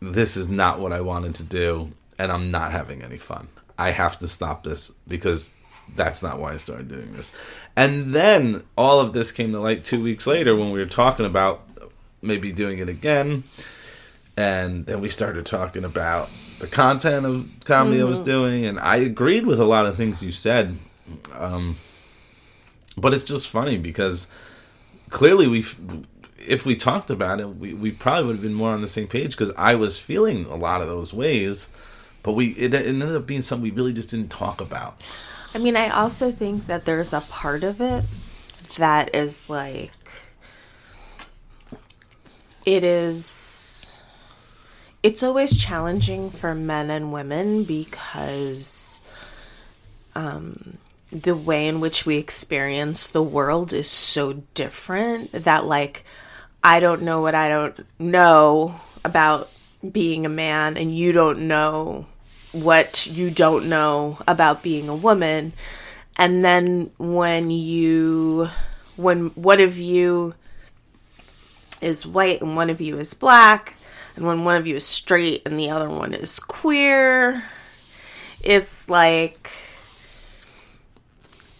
this 0.00 0.36
is 0.36 0.48
not 0.48 0.80
what 0.80 0.92
I 0.92 1.00
wanted 1.00 1.36
to 1.36 1.44
do 1.44 1.92
and 2.18 2.30
I'm 2.30 2.50
not 2.50 2.72
having 2.72 3.02
any 3.02 3.18
fun. 3.18 3.48
I 3.78 3.90
have 3.90 4.18
to 4.18 4.28
stop 4.28 4.64
this 4.64 4.92
because 5.06 5.52
that's 5.94 6.22
not 6.22 6.38
why 6.38 6.52
I 6.52 6.56
started 6.56 6.88
doing 6.88 7.12
this. 7.12 7.32
And 7.76 8.14
then 8.14 8.64
all 8.76 9.00
of 9.00 9.12
this 9.12 9.32
came 9.32 9.52
to 9.52 9.60
light 9.60 9.84
2 9.84 10.02
weeks 10.02 10.26
later 10.26 10.54
when 10.56 10.70
we 10.70 10.78
were 10.78 10.86
talking 10.86 11.26
about 11.26 11.62
maybe 12.20 12.52
doing 12.52 12.78
it 12.78 12.88
again. 12.88 13.44
And 14.38 14.86
then 14.86 15.00
we 15.00 15.08
started 15.08 15.46
talking 15.46 15.82
about 15.82 16.30
the 16.60 16.68
content 16.68 17.26
of 17.26 17.50
comedy 17.64 17.96
mm-hmm. 17.96 18.06
I 18.06 18.08
was 18.08 18.18
mm-hmm. 18.18 18.24
doing 18.24 18.66
and 18.66 18.78
I 18.78 18.98
agreed 18.98 19.44
with 19.44 19.58
a 19.58 19.64
lot 19.64 19.84
of 19.84 19.96
things 19.96 20.22
you 20.22 20.30
said. 20.30 20.76
Um, 21.32 21.74
but 22.96 23.14
it's 23.14 23.24
just 23.24 23.48
funny 23.48 23.78
because 23.78 24.28
clearly 25.10 25.48
we 25.48 25.64
if 26.38 26.64
we 26.64 26.76
talked 26.76 27.10
about 27.10 27.40
it, 27.40 27.48
we, 27.48 27.74
we 27.74 27.90
probably 27.90 28.26
would 28.26 28.36
have 28.36 28.42
been 28.42 28.54
more 28.54 28.70
on 28.70 28.80
the 28.80 28.86
same 28.86 29.08
page 29.08 29.32
because 29.32 29.50
I 29.56 29.74
was 29.74 29.98
feeling 29.98 30.44
a 30.44 30.54
lot 30.54 30.82
of 30.82 30.86
those 30.86 31.12
ways, 31.12 31.68
but 32.22 32.34
we 32.34 32.50
it, 32.50 32.72
it 32.72 32.86
ended 32.86 33.16
up 33.16 33.26
being 33.26 33.42
something 33.42 33.64
we 33.64 33.72
really 33.72 33.92
just 33.92 34.10
didn't 34.10 34.30
talk 34.30 34.60
about. 34.60 35.00
I 35.52 35.58
mean, 35.58 35.76
I 35.76 35.88
also 35.88 36.30
think 36.30 36.68
that 36.68 36.84
there's 36.84 37.12
a 37.12 37.22
part 37.22 37.64
of 37.64 37.80
it 37.80 38.04
that 38.76 39.16
is 39.16 39.50
like 39.50 39.90
it 42.64 42.84
is 42.84 43.67
it's 45.02 45.22
always 45.22 45.56
challenging 45.56 46.30
for 46.30 46.54
men 46.54 46.90
and 46.90 47.12
women 47.12 47.64
because 47.64 49.00
um 50.14 50.78
the 51.10 51.36
way 51.36 51.66
in 51.66 51.80
which 51.80 52.04
we 52.04 52.16
experience 52.16 53.06
the 53.06 53.22
world 53.22 53.72
is 53.72 53.88
so 53.88 54.42
different 54.54 55.32
that 55.32 55.64
like 55.64 56.04
I 56.62 56.80
don't 56.80 57.02
know 57.02 57.20
what 57.20 57.34
I 57.34 57.48
don't 57.48 57.86
know 57.98 58.80
about 59.04 59.48
being 59.92 60.26
a 60.26 60.30
man 60.30 60.76
and 60.76 60.96
you 60.96 61.12
don't 61.12 61.46
know 61.46 62.06
what 62.52 63.06
you 63.06 63.30
don't 63.30 63.68
know 63.68 64.18
about 64.26 64.62
being 64.62 64.88
a 64.88 64.94
woman. 64.94 65.52
And 66.16 66.44
then 66.44 66.90
when 66.98 67.50
you 67.50 68.48
when 68.96 69.28
one 69.28 69.60
of 69.60 69.78
you 69.78 70.34
is 71.80 72.04
white 72.04 72.42
and 72.42 72.56
one 72.56 72.70
of 72.70 72.80
you 72.80 72.98
is 72.98 73.14
black 73.14 73.77
and 74.18 74.26
when 74.26 74.44
one 74.44 74.56
of 74.56 74.66
you 74.66 74.76
is 74.76 74.84
straight 74.84 75.42
and 75.46 75.58
the 75.58 75.70
other 75.70 75.88
one 75.88 76.12
is 76.12 76.40
queer 76.40 77.44
it's 78.42 78.88
like 78.88 79.50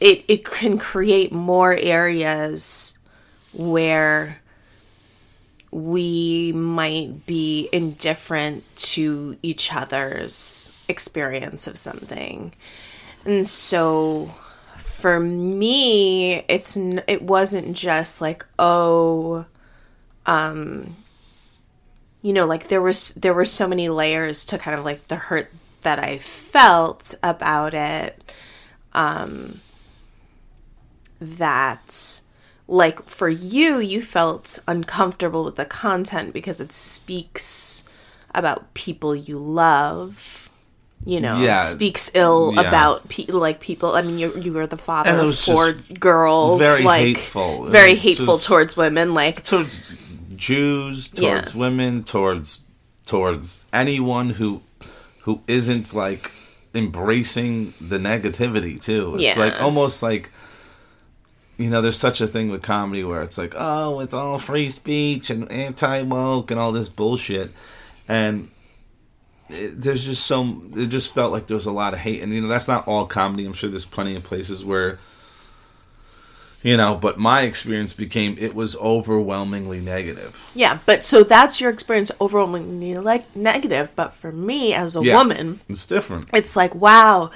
it 0.01 0.25
it 0.29 0.45
can 0.45 0.79
create 0.79 1.33
more 1.33 1.73
areas 1.75 2.99
where 3.53 4.41
we 5.71 6.53
might 6.53 7.27
be 7.27 7.69
indifferent 7.73 8.65
to 8.77 9.37
each 9.43 9.73
other's 9.73 10.73
experience 10.89 11.67
of 11.67 11.77
something. 11.77 12.53
And 13.25 13.47
so 13.47 14.33
for 14.77 15.21
me, 15.21 16.45
it's 16.49 16.77
it 16.77 17.23
wasn't 17.23 17.77
just 17.77 18.21
like, 18.21 18.47
oh 18.59 19.45
um 20.27 20.97
you 22.23 22.33
know, 22.33 22.47
like 22.47 22.69
there 22.69 22.83
was 22.83 23.11
there 23.11 23.35
were 23.35 23.45
so 23.45 23.67
many 23.67 23.89
layers 23.89 24.45
to 24.47 24.59
kind 24.59 24.79
of 24.79 24.85
like 24.85 25.09
the 25.09 25.17
hurt 25.17 25.53
that 25.83 25.99
I 25.99 26.19
felt 26.19 27.15
about 27.23 27.75
it 27.75 28.23
um 28.93 29.61
that 31.21 32.21
like 32.67 33.09
for 33.09 33.29
you 33.29 33.79
you 33.79 34.03
felt 34.03 34.59
uncomfortable 34.67 35.45
with 35.45 35.57
the 35.57 35.65
content 35.65 36.33
because 36.33 36.61
it 36.61 36.73
speaks 36.73 37.85
about 38.35 38.73
people 38.75 39.15
you 39.15 39.39
love 39.39 40.51
you 41.05 41.21
know 41.21 41.41
yeah. 41.41 41.61
speaks 41.61 42.11
ill 42.15 42.53
yeah. 42.55 42.61
about 42.61 43.09
pe- 43.09 43.27
like 43.27 43.61
people 43.61 43.95
i 43.95 44.03
mean 44.03 44.19
you 44.19 44.37
you 44.41 44.53
were 44.53 44.67
the 44.67 44.77
father 44.77 45.11
of 45.11 45.39
four 45.39 45.73
girls 45.99 46.61
very 46.61 46.85
like 46.85 47.07
hateful. 47.17 47.65
very 47.67 47.95
hateful 47.95 48.37
towards 48.39 48.77
women 48.77 49.15
like 49.15 49.43
towards 49.43 49.97
jews 50.39 51.09
towards 51.09 51.55
yeah. 51.55 51.61
women 51.61 52.05
towards 52.05 52.61
towards 53.05 53.67
anyone 53.73 54.31
who 54.31 54.63
who 55.21 55.41
isn't 55.47 55.93
like 55.93 56.31
embracing 56.75 57.75
the 57.81 57.99
negativity 57.99 58.81
too 58.81 59.17
it's 59.19 59.37
like 59.37 59.61
almost 59.61 60.03
like 60.03 60.31
you 61.59 61.71
know, 61.71 61.83
there's 61.83 61.99
such 61.99 62.21
a 62.21 62.27
thing 62.27 62.49
with 62.49 62.63
comedy 62.63 63.03
where 63.03 63.21
it's 63.23 63.37
like, 63.37 63.53
oh, 63.57 63.99
it's 63.99 64.15
all 64.15 64.39
free 64.39 64.69
speech 64.69 65.29
and 65.29 65.51
anti 65.51 66.03
woke 66.03 66.53
and 66.53 66.59
all 66.59 66.71
this 66.71 66.89
bullshit, 66.89 67.51
and 68.07 68.49
it, 69.49 69.83
there's 69.83 70.05
just 70.05 70.25
so 70.25 70.63
it 70.77 70.87
just 70.87 71.13
felt 71.13 71.33
like 71.33 71.49
there 71.49 71.57
was 71.57 71.67
a 71.67 71.73
lot 71.73 71.95
of 71.95 71.99
hate, 71.99 72.23
and 72.23 72.33
you 72.33 72.41
know, 72.41 72.49
that's 72.49 72.69
not 72.69 72.87
all 72.87 73.07
comedy. 73.07 73.45
I'm 73.45 73.53
sure 73.53 73.69
there's 73.69 73.85
plenty 73.85 74.15
of 74.15 74.23
places 74.23 74.65
where, 74.65 75.01
you 76.63 76.77
know, 76.77 76.97
but 76.97 77.19
my 77.19 77.43
experience 77.43 77.93
became 77.93 78.37
it 78.39 78.55
was 78.55 78.77
overwhelmingly 78.77 79.81
negative. 79.81 80.51
Yeah, 80.55 80.79
but 80.87 81.05
so 81.05 81.23
that's 81.23 81.61
your 81.61 81.71
experience, 81.71 82.11
overwhelmingly 82.21 82.99
like 82.99 83.35
negative. 83.37 83.93
But 83.95 84.13
for 84.13 84.33
me 84.33 84.75
as 84.75 84.97
a 84.97 85.03
yeah, 85.03 85.17
woman, 85.17 85.61
it's 85.69 85.87
different. 85.87 86.29
It's 86.33 86.57
like 86.57 86.75
wow 86.75 87.31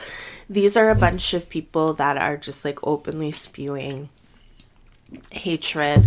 these 0.53 0.77
are 0.77 0.91
a 0.91 0.95
bunch 0.95 1.33
of 1.35 1.49
people 1.49 1.95
that 1.95 2.17
are 2.19 2.37
just 2.37 2.65
like 2.65 2.79
openly 2.87 3.33
spewing 3.33 4.09
hatred 5.31 6.07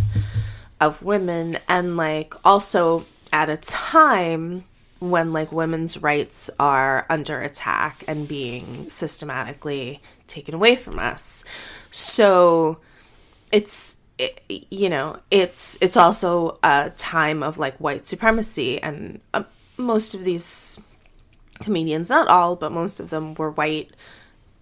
of 0.80 1.02
women 1.02 1.58
and 1.68 1.98
like 1.98 2.34
also 2.46 3.06
at 3.34 3.50
a 3.50 3.58
time 3.58 4.64
when 5.00 5.34
like 5.34 5.52
women's 5.52 5.98
rights 5.98 6.50
are 6.60 7.06
under 7.10 7.42
attack 7.42 8.04
and 8.08 8.28
being 8.28 8.90
systematically 8.90 10.02
taken 10.28 10.54
away 10.54 10.76
from 10.76 11.00
us. 11.00 11.44
So 11.92 12.78
it's 13.52 13.98
it, 14.18 14.42
you 14.70 14.90
know, 14.90 15.20
it's 15.30 15.78
it's 15.82 15.98
also 15.98 16.58
a 16.64 16.92
time 16.96 17.44
of 17.44 17.58
like 17.58 17.78
white 17.78 18.06
supremacy 18.06 18.82
and 18.82 19.20
uh, 19.34 19.44
most 19.78 20.14
of 20.14 20.24
these 20.24 20.82
comedians, 21.62 22.10
not 22.10 22.28
all, 22.28 22.56
but 22.56 22.72
most 22.72 23.00
of 23.00 23.10
them 23.10 23.34
were 23.36 23.52
white 23.52 23.92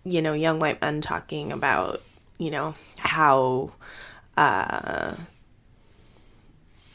you 0.03 0.21
know, 0.21 0.33
young 0.33 0.59
white 0.59 0.81
men 0.81 1.01
talking 1.01 1.51
about, 1.51 2.01
you 2.37 2.51
know, 2.51 2.75
how, 2.99 3.71
uh, 4.35 5.15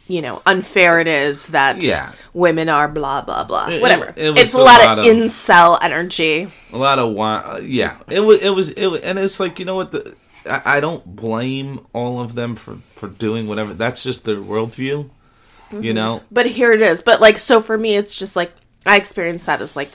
you 0.07 0.23
know, 0.23 0.43
unfair 0.47 1.01
it 1.01 1.09
is 1.09 1.49
that 1.49 1.83
yeah. 1.83 2.13
women 2.33 2.69
are 2.69 2.89
blah 2.89 3.23
blah 3.23 3.45
blah. 3.45 3.69
It, 3.69 3.83
Whatever. 3.83 4.07
It, 4.17 4.19
it 4.19 4.39
it's 4.39 4.55
a, 4.55 4.59
a 4.59 4.61
lot, 4.61 4.81
lot, 4.83 4.99
of 4.99 5.05
incel 5.05 5.79
energy. 5.83 6.49
A 6.73 6.77
lot 6.77 6.99
of 6.99 7.19
uh, 7.19 7.61
yeah. 7.63 7.99
It 8.09 8.21
was 8.21 8.41
it 8.41 8.51
was 8.51 8.71
it 8.71 8.87
was, 8.87 9.01
and 9.03 9.19
it's 9.19 9.41
like 9.41 9.59
you 9.59 9.65
know 9.65 9.77
what 9.77 9.93
the 9.93 10.15
I, 10.49 10.63
I, 10.65 10.81
don't 10.81 11.17
blame 11.17 11.87
all 11.93 12.21
of 12.21 12.35
them 12.35 12.57
for 12.57 12.77
for 12.77 13.09
doing 13.09 13.47
whatever. 13.47 13.75
That's 13.75 14.03
just 14.03 14.25
their 14.25 14.37
worldview, 14.37 15.11
mm-hmm. 15.71 15.83
you 15.83 15.95
know. 15.95 16.23
But 16.31 16.47
here 16.47 16.73
it 16.73 16.83
is. 16.83 17.03
But 17.03 17.21
like 17.21 17.39
so 17.39 17.61
for 17.61 17.77
me, 17.77 17.97
it's 17.97 18.15
just 18.15 18.37
like 18.37 18.53
I 18.87 18.97
experience 18.97 19.45
that 19.47 19.61
as 19.61 19.77
like 19.77 19.91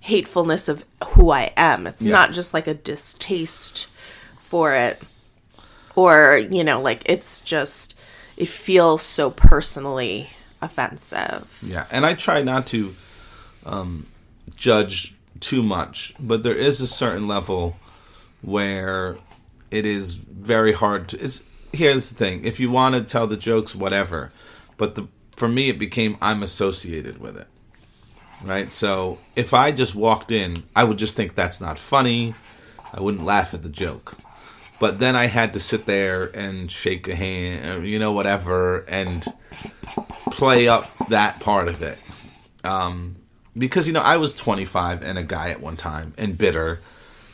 hatefulness 0.00 0.68
of 0.68 0.84
who 1.08 1.30
I 1.30 1.52
am. 1.56 1.86
It's 1.86 2.04
yeah. 2.04 2.12
not 2.12 2.32
just 2.32 2.54
like 2.54 2.66
a 2.66 2.74
distaste 2.74 3.86
for 4.38 4.72
it 4.74 5.02
or, 5.98 6.38
you 6.38 6.62
know, 6.62 6.80
like 6.80 7.02
it's 7.06 7.40
just 7.40 7.94
it 8.36 8.48
feels 8.48 9.02
so 9.02 9.32
personally 9.32 10.30
offensive. 10.62 11.58
Yeah, 11.60 11.86
and 11.90 12.06
I 12.06 12.14
try 12.14 12.42
not 12.42 12.68
to 12.68 12.94
um, 13.66 14.06
judge 14.54 15.14
too 15.40 15.60
much, 15.60 16.14
but 16.20 16.44
there 16.44 16.54
is 16.54 16.80
a 16.80 16.86
certain 16.86 17.26
level 17.26 17.76
where 18.42 19.18
it 19.70 19.86
is 19.86 20.14
very 20.14 20.72
hard 20.72 21.08
to. 21.10 21.18
It's, 21.18 21.42
here's 21.72 22.10
the 22.10 22.16
thing: 22.16 22.44
if 22.44 22.60
you 22.60 22.70
want 22.70 22.94
to 22.94 23.02
tell 23.02 23.26
the 23.26 23.36
jokes, 23.36 23.74
whatever, 23.74 24.30
but 24.76 24.94
the 24.94 25.08
for 25.36 25.48
me 25.48 25.68
it 25.68 25.78
became 25.78 26.18
I'm 26.20 26.42
associated 26.42 27.18
with 27.18 27.36
it. 27.36 27.46
right? 28.42 28.72
So 28.72 29.18
if 29.36 29.54
I 29.54 29.72
just 29.72 29.94
walked 29.94 30.32
in, 30.32 30.64
I 30.74 30.84
would 30.84 30.98
just 30.98 31.16
think 31.16 31.34
that's 31.34 31.60
not 31.60 31.78
funny. 31.78 32.34
I 32.92 33.00
wouldn't 33.00 33.24
laugh 33.24 33.54
at 33.54 33.62
the 33.62 33.68
joke. 33.68 34.16
But 34.80 34.98
then 34.98 35.16
I 35.16 35.26
had 35.26 35.54
to 35.54 35.60
sit 35.60 35.86
there 35.86 36.24
and 36.24 36.70
shake 36.70 37.08
a 37.08 37.14
hand, 37.16 37.68
or, 37.68 37.84
you 37.84 37.98
know, 37.98 38.12
whatever, 38.12 38.84
and 38.88 39.24
play 40.30 40.68
up 40.68 40.90
that 41.08 41.40
part 41.40 41.68
of 41.68 41.82
it. 41.82 41.98
Um, 42.62 43.16
because, 43.56 43.88
you 43.88 43.92
know, 43.92 44.00
I 44.00 44.18
was 44.18 44.32
25 44.32 45.02
and 45.02 45.18
a 45.18 45.24
guy 45.24 45.50
at 45.50 45.60
one 45.60 45.76
time 45.76 46.14
and 46.16 46.38
bitter 46.38 46.80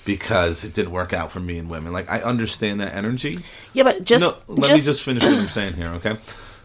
because 0.04 0.64
it 0.64 0.75
didn't 0.75 0.92
work 0.92 1.12
out 1.12 1.32
for 1.32 1.40
me 1.40 1.58
and 1.58 1.70
women. 1.70 1.92
Like, 1.92 2.11
I 2.11 2.20
understand 2.20 2.80
that 2.80 2.94
energy. 2.94 3.38
Yeah, 3.73 3.84
but 3.84 4.04
just 4.04 4.25
no, 4.25 4.54
let 4.54 4.68
just, 4.68 4.84
me 4.84 4.92
just 4.92 5.02
finish 5.02 5.23
what 5.23 5.34
I'm 5.34 5.49
saying 5.49 5.75
here, 5.75 5.88
okay? 5.94 6.18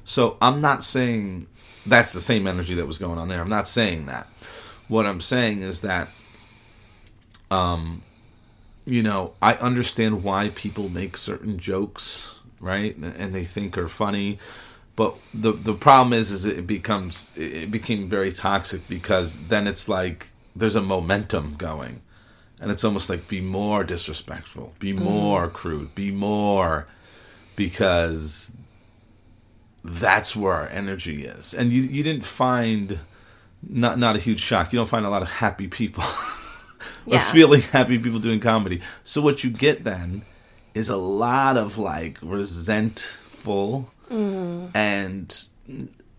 So 0.03 0.37
I'm 0.41 0.61
not 0.61 0.83
saying 0.83 1.47
that's 1.85 2.13
the 2.13 2.21
same 2.21 2.47
energy 2.47 2.75
that 2.75 2.87
was 2.87 2.97
going 2.97 3.17
on 3.17 3.27
there. 3.27 3.41
I'm 3.41 3.49
not 3.49 3.67
saying 3.67 4.07
that. 4.07 4.27
What 4.87 5.05
I'm 5.05 5.21
saying 5.21 5.61
is 5.61 5.81
that, 5.81 6.09
um, 7.51 8.01
you 8.85 9.03
know, 9.03 9.35
I 9.41 9.53
understand 9.55 10.23
why 10.23 10.49
people 10.49 10.89
make 10.89 11.15
certain 11.15 11.59
jokes, 11.59 12.33
right, 12.59 12.95
and 12.95 13.33
they 13.35 13.45
think 13.45 13.77
are 13.77 13.87
funny. 13.87 14.39
But 14.95 15.15
the 15.33 15.53
the 15.53 15.73
problem 15.73 16.11
is, 16.13 16.31
is 16.31 16.45
it 16.45 16.67
becomes 16.67 17.31
it 17.37 17.71
became 17.71 18.09
very 18.09 18.31
toxic 18.31 18.87
because 18.89 19.47
then 19.47 19.67
it's 19.67 19.87
like 19.87 20.29
there's 20.55 20.75
a 20.75 20.81
momentum 20.81 21.55
going, 21.55 22.01
and 22.59 22.71
it's 22.71 22.83
almost 22.83 23.09
like 23.09 23.27
be 23.27 23.41
more 23.41 23.83
disrespectful, 23.83 24.73
be 24.79 24.93
mm-hmm. 24.93 25.03
more 25.03 25.47
crude, 25.47 25.95
be 25.95 26.11
more, 26.11 26.87
because 27.55 28.51
that's 29.83 30.35
where 30.35 30.53
our 30.53 30.67
energy 30.67 31.25
is. 31.25 31.53
And 31.53 31.71
you 31.71 31.81
you 31.83 32.03
didn't 32.03 32.25
find 32.25 32.99
not 33.67 33.97
not 33.97 34.15
a 34.15 34.19
huge 34.19 34.39
shock. 34.41 34.73
You 34.73 34.79
don't 34.79 34.89
find 34.89 35.05
a 35.05 35.09
lot 35.09 35.21
of 35.21 35.29
happy 35.29 35.67
people 35.67 36.03
or 37.05 37.15
Yeah. 37.15 37.31
feeling 37.31 37.61
happy 37.61 37.97
people 37.99 38.19
doing 38.19 38.39
comedy. 38.39 38.81
So 39.03 39.21
what 39.21 39.43
you 39.43 39.49
get 39.49 39.83
then 39.83 40.23
is 40.73 40.89
a 40.89 40.97
lot 40.97 41.57
of 41.57 41.77
like 41.77 42.17
resentful 42.21 43.91
mm. 44.09 44.71
and 44.75 45.45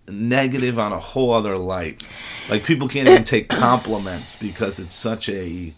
negative 0.09 0.79
on 0.79 0.93
a 0.93 0.99
whole 0.99 1.33
other 1.33 1.57
light. 1.57 2.07
Like 2.49 2.65
people 2.65 2.89
can't 2.89 3.09
even 3.09 3.25
take 3.25 3.49
compliments 3.49 4.37
because 4.37 4.79
it's 4.79 4.95
such 4.95 5.29
a 5.29 5.75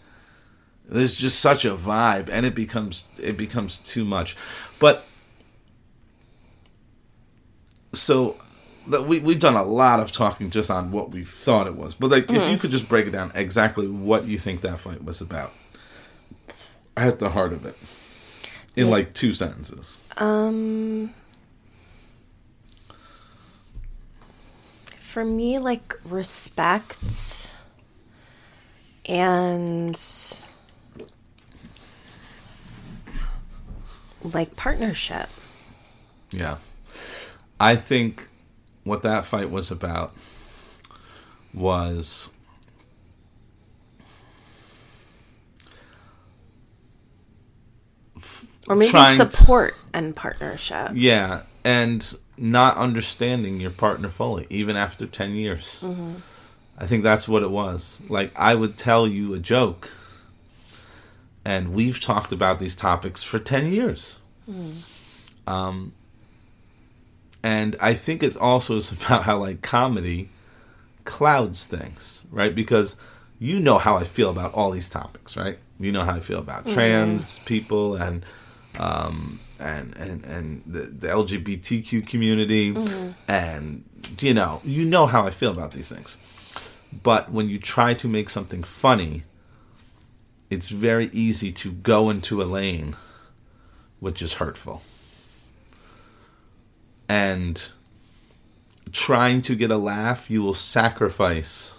there's 0.93 1.15
just 1.15 1.39
such 1.39 1.65
a 1.65 1.75
vibe 1.75 2.29
and 2.31 2.45
it 2.45 2.55
becomes 2.55 3.07
it 3.21 3.35
becomes 3.37 3.77
too 3.79 4.05
much. 4.05 4.35
But 4.79 5.05
so 7.93 8.37
that 8.87 9.07
we 9.07 9.19
we've 9.19 9.39
done 9.39 9.55
a 9.55 9.63
lot 9.63 9.99
of 9.99 10.11
talking 10.11 10.49
just 10.49 10.69
on 10.69 10.91
what 10.91 11.11
we 11.11 11.23
thought 11.23 11.67
it 11.67 11.75
was. 11.75 11.95
But 11.95 12.11
like 12.11 12.29
if 12.29 12.49
you 12.49 12.57
could 12.57 12.71
just 12.71 12.87
break 12.89 13.07
it 13.07 13.11
down 13.11 13.31
exactly 13.35 13.87
what 13.87 14.25
you 14.25 14.37
think 14.37 14.61
that 14.61 14.79
fight 14.79 15.03
was 15.03 15.21
about 15.21 15.51
at 16.95 17.19
the 17.19 17.29
heart 17.31 17.53
of 17.53 17.65
it 17.65 17.75
in 18.75 18.85
Yeah. 18.87 18.91
like 18.91 19.13
two 19.13 19.33
sentences. 19.33 19.99
Um, 20.17 21.13
for 24.99 25.23
me, 25.25 25.59
like 25.59 25.95
respect 26.03 27.53
and 29.05 29.95
like 34.23 34.55
partnership. 34.55 35.29
Yeah. 36.31 36.57
I 37.59 37.75
think 37.75 38.27
what 38.83 39.01
that 39.03 39.25
fight 39.25 39.49
was 39.49 39.71
about 39.71 40.15
was 41.53 42.29
Or 48.67 48.75
maybe 48.75 48.91
Trying 48.91 49.17
to- 49.17 49.29
support 49.31 49.75
and 49.93 50.15
partnership. 50.15 50.91
yeah, 50.93 51.41
and 51.65 52.15
not 52.37 52.77
understanding 52.77 53.59
your 53.59 53.71
partner 53.71 54.09
fully 54.09 54.47
even 54.49 54.75
after 54.77 55.05
10 55.05 55.31
years. 55.35 55.77
Mm-hmm. 55.81 56.15
I 56.77 56.85
think 56.87 57.03
that's 57.03 57.27
what 57.27 57.43
it 57.43 57.51
was. 57.51 58.01
Like 58.09 58.31
I 58.35 58.55
would 58.55 58.77
tell 58.77 59.05
you 59.07 59.33
a 59.33 59.39
joke 59.39 59.91
and 61.45 61.73
we've 61.73 61.99
talked 61.99 62.31
about 62.31 62.59
these 62.59 62.75
topics 62.75 63.23
for 63.23 63.39
10 63.39 63.67
years. 63.67 64.17
Um 65.47 65.93
and 67.43 67.75
I 67.81 67.93
think 67.93 68.23
it's 68.23 68.37
also 68.37 68.77
about 69.05 69.23
how 69.23 69.39
like 69.39 69.61
comedy 69.61 70.29
clouds 71.05 71.65
things, 71.65 72.23
right? 72.31 72.53
Because 72.55 72.95
you 73.39 73.59
know 73.59 73.77
how 73.77 73.97
I 73.97 74.05
feel 74.05 74.29
about 74.29 74.53
all 74.53 74.71
these 74.71 74.89
topics, 74.89 75.35
right? 75.35 75.59
You 75.79 75.91
know 75.91 76.03
how 76.05 76.13
I 76.15 76.19
feel 76.21 76.39
about 76.39 76.67
trans 76.67 77.39
people 77.39 77.95
and 77.95 78.25
um, 78.79 79.39
and 79.59 79.95
and 79.97 80.23
and 80.25 80.63
the, 80.65 80.81
the 80.83 81.07
LGBTQ 81.09 82.07
community, 82.07 82.73
and 83.27 83.83
you 84.19 84.33
know 84.33 84.61
you 84.63 84.85
know 84.85 85.05
how 85.07 85.25
I 85.27 85.31
feel 85.31 85.51
about 85.51 85.73
these 85.73 85.89
things. 85.89 86.15
But 87.03 87.31
when 87.31 87.49
you 87.49 87.57
try 87.57 87.93
to 87.95 88.07
make 88.07 88.29
something 88.29 88.63
funny, 88.63 89.23
it's 90.53 90.69
very 90.69 91.09
easy 91.11 91.51
to 91.51 91.71
go 91.71 92.09
into 92.09 92.41
a 92.41 92.45
lane 92.45 92.95
which 93.99 94.21
is 94.21 94.35
hurtful. 94.35 94.81
And 97.09 97.69
trying 98.91 99.41
to 99.41 99.55
get 99.55 99.71
a 99.71 99.77
laugh, 99.77 100.29
you 100.29 100.41
will 100.41 100.53
sacrifice 100.53 101.73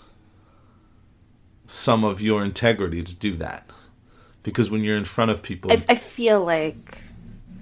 some 1.67 2.05
of 2.05 2.21
your 2.21 2.45
integrity 2.45 3.03
to 3.03 3.15
do 3.15 3.37
that. 3.37 3.69
Because 4.43 4.71
when 4.71 4.83
you're 4.83 4.97
in 4.97 5.05
front 5.05 5.31
of 5.31 5.43
people, 5.43 5.73
I, 5.73 5.83
I 5.89 5.95
feel 5.95 6.45
like 6.45 6.99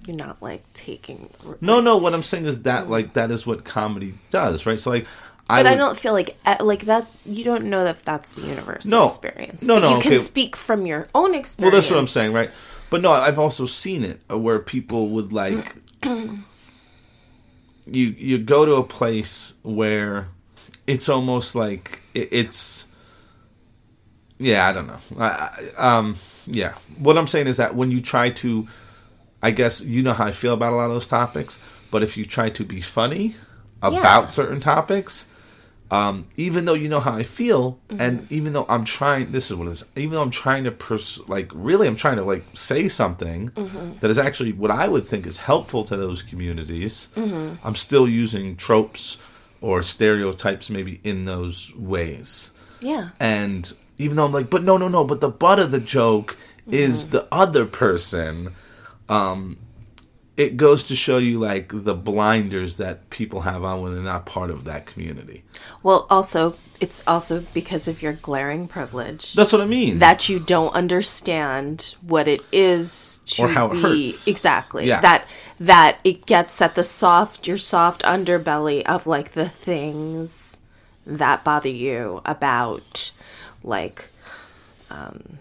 you're 0.06 0.16
not 0.16 0.42
like 0.42 0.64
taking. 0.72 1.30
no, 1.60 1.80
no, 1.80 1.96
what 1.96 2.12
I'm 2.12 2.24
saying 2.24 2.46
is 2.46 2.62
that 2.62 2.90
like 2.90 3.12
that 3.12 3.30
is 3.30 3.46
what 3.46 3.64
comedy 3.64 4.14
does, 4.30 4.66
right? 4.66 4.78
So 4.78 4.90
like, 4.90 5.06
I 5.50 5.62
But 5.62 5.72
I, 5.72 5.74
don't 5.74 5.98
feel 5.98 6.12
like 6.12 6.36
eh, 6.46 6.56
like 6.60 6.84
that. 6.86 7.06
You 7.26 7.44
don't 7.44 7.64
know 7.64 7.84
that 7.84 8.04
that's 8.04 8.30
the 8.32 8.42
universal 8.42 8.90
No. 8.90 9.04
experience. 9.04 9.62
No, 9.64 9.76
but 9.76 9.80
no, 9.80 9.90
You 9.90 9.96
okay. 9.96 10.08
can 10.10 10.18
speak 10.18 10.56
from 10.56 10.86
your 10.86 11.08
own 11.14 11.34
experience. 11.34 11.72
Well, 11.72 11.80
that's 11.80 11.90
what 11.90 11.98
I'm 11.98 12.06
saying, 12.06 12.32
right? 12.32 12.50
But 12.90 13.00
no, 13.00 13.10
I've 13.12 13.38
also 13.38 13.66
seen 13.66 14.04
it 14.04 14.20
uh, 14.30 14.38
where 14.38 14.58
people 14.58 15.08
would 15.10 15.32
like 15.32 15.76
you 16.04 16.36
you 17.86 18.38
go 18.38 18.64
to 18.64 18.74
a 18.74 18.84
place 18.84 19.54
where 19.62 20.28
it's 20.86 21.08
almost 21.08 21.54
like 21.54 22.02
it, 22.14 22.28
it's 22.32 22.86
yeah, 24.38 24.66
I 24.68 24.72
don't 24.72 24.86
know. 24.86 24.98
I, 25.18 25.50
I, 25.78 25.96
um, 25.98 26.16
yeah, 26.46 26.74
what 26.98 27.16
I'm 27.16 27.26
saying 27.26 27.46
is 27.46 27.56
that 27.58 27.76
when 27.76 27.90
you 27.92 28.00
try 28.00 28.30
to, 28.30 28.66
I 29.42 29.52
guess 29.52 29.80
you 29.80 30.02
know 30.02 30.12
how 30.12 30.24
I 30.24 30.32
feel 30.32 30.52
about 30.52 30.72
a 30.72 30.76
lot 30.76 30.86
of 30.86 30.90
those 30.92 31.06
topics. 31.06 31.58
But 31.90 32.02
if 32.02 32.16
you 32.16 32.24
try 32.24 32.50
to 32.50 32.64
be 32.64 32.80
funny 32.80 33.34
about 33.82 34.32
certain 34.32 34.58
topics, 34.60 35.26
um, 35.92 36.26
even 36.38 36.64
though 36.64 36.72
you 36.72 36.88
know 36.88 37.00
how 37.00 37.12
I 37.12 37.22
feel, 37.22 37.78
and 37.90 38.26
even 38.32 38.54
though 38.54 38.64
I'm 38.66 38.82
trying, 38.82 39.30
this 39.30 39.50
is 39.50 39.56
what 39.58 39.68
it 39.68 39.72
is. 39.72 39.84
Even 39.94 40.14
though 40.14 40.22
I'm 40.22 40.30
trying 40.30 40.64
to, 40.64 40.70
pers- 40.70 41.20
like, 41.28 41.50
really, 41.54 41.86
I'm 41.86 41.96
trying 41.96 42.16
to 42.16 42.24
like 42.24 42.44
say 42.54 42.88
something 42.88 43.50
that 44.00 44.10
is 44.10 44.16
actually 44.16 44.52
what 44.54 44.70
I 44.70 44.88
would 44.88 45.06
think 45.06 45.26
is 45.26 45.36
helpful 45.36 45.84
to 45.84 45.96
those 45.98 46.22
communities. 46.22 47.08
I'm 47.62 47.74
still 47.74 48.08
using 48.08 48.56
tropes 48.56 49.18
or 49.60 49.82
stereotypes, 49.82 50.70
maybe 50.70 50.98
in 51.04 51.26
those 51.26 51.74
ways. 51.76 52.52
Yeah. 52.80 53.10
And 53.20 53.70
even 53.98 54.16
though 54.16 54.24
I'm 54.24 54.32
like, 54.32 54.48
but 54.48 54.64
no, 54.64 54.78
no, 54.78 54.88
no, 54.88 55.04
but 55.04 55.20
the 55.20 55.28
butt 55.28 55.58
of 55.58 55.72
the 55.72 55.78
joke 55.78 56.38
is 56.70 57.10
the 57.10 57.28
other 57.30 57.66
person. 57.66 58.54
Um, 59.10 59.58
it 60.42 60.56
goes 60.56 60.84
to 60.84 60.96
show 60.96 61.18
you 61.18 61.38
like 61.38 61.70
the 61.72 61.94
blinders 61.94 62.76
that 62.76 63.08
people 63.10 63.42
have 63.42 63.62
on 63.64 63.82
when 63.82 63.92
they're 63.94 64.02
not 64.02 64.26
part 64.26 64.50
of 64.50 64.64
that 64.64 64.86
community. 64.86 65.44
Well, 65.82 66.06
also, 66.10 66.56
it's 66.80 67.02
also 67.06 67.44
because 67.54 67.86
of 67.88 68.02
your 68.02 68.12
glaring 68.12 68.66
privilege 68.68 69.34
That's 69.34 69.52
what 69.52 69.62
I 69.62 69.66
mean. 69.66 69.98
that 70.00 70.28
you 70.28 70.40
don't 70.40 70.74
understand 70.74 71.94
what 72.02 72.26
it 72.26 72.40
is 72.50 73.20
to 73.26 73.42
Or 73.44 73.48
how 73.48 73.70
it 73.70 73.78
hurts. 73.80 74.26
exactly 74.26 74.86
Yeah. 74.86 75.00
that 75.00 75.28
that 75.60 76.00
it 76.02 76.26
gets 76.26 76.60
at 76.60 76.74
the 76.74 76.82
soft 76.82 77.46
your 77.46 77.58
soft 77.58 78.02
underbelly 78.02 78.82
of 78.82 79.06
like 79.06 79.32
the 79.32 79.48
things 79.48 80.58
that 81.06 81.44
bother 81.44 81.68
you 81.68 82.20
about 82.24 83.12
like 83.62 84.08
um 84.90 85.38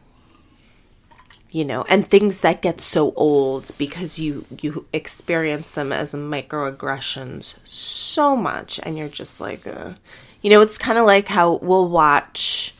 you 1.52 1.66
know 1.66 1.84
and 1.90 2.08
things 2.08 2.42
that 2.42 2.62
get 2.62 2.80
so 2.82 3.14
old 3.16 3.72
because 3.78 4.18
you 4.18 4.46
you 4.62 4.86
experience 4.94 5.72
them 5.72 5.92
as 5.92 6.14
microaggressions 6.14 7.58
so 7.68 8.36
much 8.36 8.80
and 8.84 8.98
you're 8.98 9.10
just 9.10 9.42
like 9.42 9.68
uh, 9.68 9.94
you 10.42 10.50
know 10.50 10.62
it's 10.62 10.78
kind 10.78 10.98
of 10.98 11.06
like 11.06 11.28
how 11.28 11.58
we'll 11.58 11.88
watch 11.90 12.74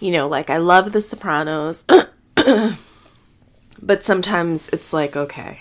you 0.00 0.10
know 0.10 0.28
like 0.28 0.50
i 0.50 0.56
love 0.58 0.92
the 0.92 1.00
sopranos 1.00 1.84
but 3.82 4.02
sometimes 4.02 4.68
it's 4.70 4.92
like 4.92 5.16
okay 5.16 5.60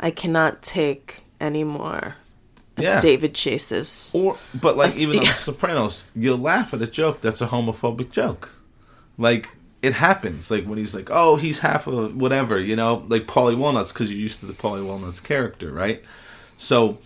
i 0.00 0.10
cannot 0.10 0.62
take 0.62 1.22
any 1.40 1.64
more 1.64 2.16
Yeah. 2.76 2.98
David 3.00 3.34
Chase's. 3.36 4.12
Or, 4.16 4.36
but 4.52 4.76
like 4.76 4.96
even 4.98 5.18
on. 5.20 5.24
The 5.26 5.30
Sopranos, 5.32 6.06
you'll 6.12 6.38
laugh 6.38 6.74
at 6.74 6.82
a 6.82 6.88
joke 6.88 7.20
that's 7.20 7.40
a 7.40 7.46
homophobic 7.46 8.10
joke. 8.10 8.50
Like 9.16 9.48
it 9.84 9.92
happens. 9.94 10.50
Like 10.50 10.64
when 10.64 10.78
he's 10.78 10.94
like, 10.94 11.08
"Oh, 11.10 11.36
he's 11.36 11.58
half 11.60 11.86
of 11.86 12.16
whatever," 12.16 12.58
you 12.58 12.76
know, 12.76 13.04
like 13.08 13.26
Paulie 13.26 13.56
Walnuts, 13.56 13.92
because 13.92 14.10
you're 14.10 14.20
used 14.20 14.40
to 14.40 14.46
the 14.46 14.52
Paulie 14.52 14.84
Walnuts 14.86 15.20
character, 15.20 15.70
right? 15.72 16.02
So 16.58 16.98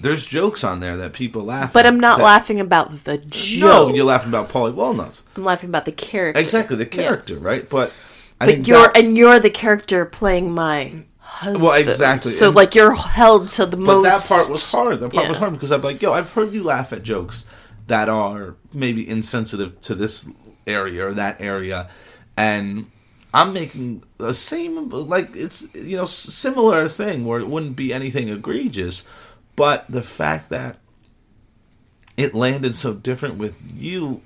there's 0.00 0.26
jokes 0.26 0.64
on 0.64 0.80
there 0.80 0.96
that 0.98 1.12
people 1.12 1.44
laugh. 1.44 1.72
But 1.72 1.86
at 1.86 1.92
I'm 1.92 2.00
not 2.00 2.18
that- 2.18 2.24
laughing 2.24 2.60
about 2.60 3.04
the 3.04 3.18
joke. 3.18 3.88
No, 3.88 3.94
you're 3.94 4.04
laughing 4.04 4.28
about 4.28 4.48
Paulie 4.50 4.74
Walnuts. 4.74 5.24
I'm 5.36 5.44
laughing 5.44 5.68
about 5.70 5.84
the 5.84 5.92
character. 5.92 6.40
Exactly 6.40 6.76
the 6.76 6.86
character, 6.86 7.34
Yes. 7.34 7.42
right? 7.42 7.68
But 7.68 7.92
I 8.40 8.46
But 8.46 8.66
you're 8.68 8.78
that- 8.82 8.96
and 8.96 9.16
you're 9.16 9.38
the 9.38 9.50
character 9.50 10.04
playing 10.04 10.52
my 10.52 11.04
husband. 11.18 11.62
Well, 11.64 11.78
exactly. 11.80 12.30
So 12.30 12.48
And- 12.48 12.56
like 12.56 12.74
you're 12.74 12.94
held 12.94 13.48
to 13.50 13.66
the 13.66 13.76
But 13.76 13.86
most. 14.02 14.28
that 14.28 14.34
part 14.36 14.50
was 14.50 14.70
hard. 14.70 15.00
That 15.00 15.12
part 15.12 15.28
was 15.28 15.38
hard 15.38 15.52
because 15.54 15.70
I'm 15.72 15.82
like, 15.82 16.02
yo, 16.02 16.12
I've 16.12 16.30
heard 16.32 16.52
you 16.52 16.62
laugh 16.62 16.92
at 16.92 17.02
jokes 17.02 17.44
that 17.86 18.08
are 18.08 18.54
maybe 18.72 19.08
insensitive 19.08 19.80
to 19.82 19.94
this 19.94 20.26
area 20.66 21.06
or 21.06 21.14
that 21.14 21.40
area, 21.40 21.88
and 22.36 22.86
I'm 23.32 23.52
making 23.52 24.04
the 24.18 24.32
same 24.34 24.88
like 24.88 25.34
it's 25.34 25.68
you 25.74 25.96
know 25.96 26.04
similar 26.06 26.88
thing 26.88 27.24
where 27.24 27.40
it 27.40 27.48
wouldn't 27.48 27.76
be 27.76 27.92
anything 27.92 28.28
egregious, 28.28 29.04
but 29.56 29.84
the 29.88 30.02
fact 30.02 30.50
that 30.50 30.78
it 32.16 32.34
landed 32.34 32.74
so 32.74 32.94
different 32.94 33.36
with 33.38 33.62
you. 33.74 34.20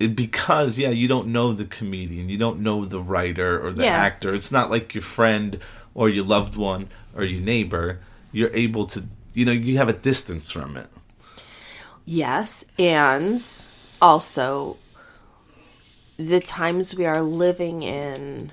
It, 0.00 0.16
because 0.16 0.76
yeah, 0.78 0.90
you 0.90 1.06
don't 1.06 1.28
know 1.28 1.52
the 1.52 1.64
comedian, 1.64 2.28
you 2.28 2.36
don't 2.36 2.58
know 2.60 2.84
the 2.84 3.00
writer 3.00 3.64
or 3.64 3.72
the 3.72 3.84
Yeah. 3.84 3.94
actor. 3.94 4.34
It's 4.34 4.50
not 4.50 4.68
like 4.68 4.92
your 4.94 5.02
friend 5.02 5.60
or 5.94 6.08
your 6.08 6.24
loved 6.24 6.56
one 6.56 6.88
or 7.14 7.22
your 7.22 7.40
neighbor. 7.40 8.00
You're 8.32 8.50
able 8.52 8.86
to, 8.88 9.04
you 9.34 9.44
know, 9.44 9.52
you 9.52 9.76
have 9.76 9.88
a 9.88 9.92
distance 9.92 10.50
from 10.50 10.76
it. 10.76 10.88
Yes, 12.04 12.64
and 12.78 13.40
also 14.02 14.76
the 16.16 16.40
times 16.40 16.94
we 16.94 17.04
are 17.06 17.22
living 17.22 17.82
in 17.82 18.52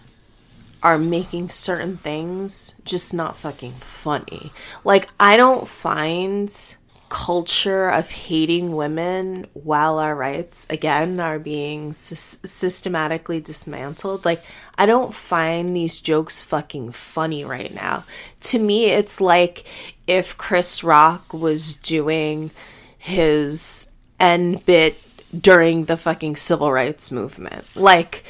are 0.84 0.98
making 0.98 1.50
certain 1.50 1.96
things 1.96 2.76
just 2.84 3.14
not 3.14 3.38
fucking 3.38 3.74
funny. 3.74 4.52
Like 4.84 5.10
I 5.20 5.38
don't 5.38 5.68
find 5.68 6.76
culture 7.12 7.90
of 7.90 8.10
hating 8.10 8.74
women 8.74 9.46
while 9.52 10.00
our 10.00 10.16
rights 10.16 10.66
again 10.70 11.20
are 11.20 11.38
being 11.38 11.92
sys- 11.92 12.40
systematically 12.48 13.42
dismantled 13.42 14.24
like 14.24 14.42
i 14.78 14.86
don't 14.86 15.14
find 15.14 15.76
these 15.76 16.00
jokes 16.00 16.40
fucking 16.40 16.90
funny 16.90 17.44
right 17.44 17.74
now 17.74 18.06
to 18.40 18.58
me 18.58 18.86
it's 18.86 19.20
like 19.20 19.66
if 20.08 20.38
chris 20.38 20.86
rock 20.86 21.34
was 21.34 21.74
doing 21.74 22.50
his 22.98 23.92
end 24.18 24.66
bit 24.66 24.98
during 25.40 25.86
the 25.86 25.98
fucking 25.98 26.36
civil 26.36 26.72
rights 26.72 27.12
movement 27.12 27.64
like 27.76 28.24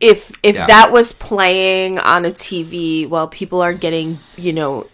if 0.00 0.32
if 0.42 0.54
Yeah. 0.56 0.66
that 0.66 0.92
was 0.92 1.12
playing 1.12 1.98
on 1.98 2.24
a 2.24 2.30
tv 2.30 3.08
while 3.08 3.28
people 3.28 3.60
are 3.60 3.74
getting 3.74 4.18
you 4.36 4.52
know 4.52 4.86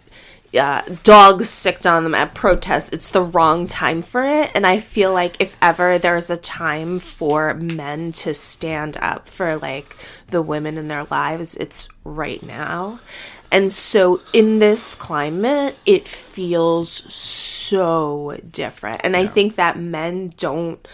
uh, 0.57 0.81
dogs 1.03 1.49
sicked 1.49 1.85
on 1.85 2.03
them 2.05 2.15
at 2.15 2.33
protests, 2.33 2.89
it's 2.93 3.09
the 3.09 3.21
wrong 3.21 3.67
time 3.67 4.01
for 4.01 4.23
it. 4.23 4.51
And 4.55 4.65
I 4.65 4.79
feel 4.79 5.11
like 5.11 5.35
if 5.41 5.57
ever 5.61 5.97
there's 5.97 6.29
a 6.29 6.37
time 6.37 6.99
for 6.99 7.53
men 7.55 8.13
to 8.13 8.33
stand 8.33 8.95
up 9.01 9.27
for 9.27 9.57
like 9.57 9.97
the 10.27 10.41
women 10.41 10.77
in 10.77 10.87
their 10.87 11.03
lives, 11.11 11.55
it's 11.57 11.89
right 12.05 12.41
now. 12.41 12.99
And 13.51 13.71
so 13.71 14.21
in 14.33 14.59
this 14.59 14.95
climate, 14.95 15.77
it 15.85 16.07
feels 16.07 16.89
so 17.13 18.37
different. 18.49 19.01
And 19.03 19.17
I 19.17 19.25
think 19.27 19.55
that 19.55 19.77
men 19.77 20.33
don't 20.37 20.85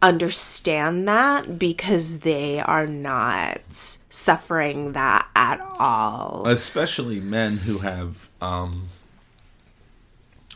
understand 0.00 1.08
that 1.08 1.58
because 1.58 2.20
they 2.20 2.60
are 2.60 2.86
not 2.86 3.60
suffering 3.70 4.92
that 4.92 5.28
at 5.34 5.60
all. 5.78 6.46
Especially 6.46 7.20
men 7.20 7.56
who 7.56 7.78
have, 7.78 8.28
um, 8.40 8.88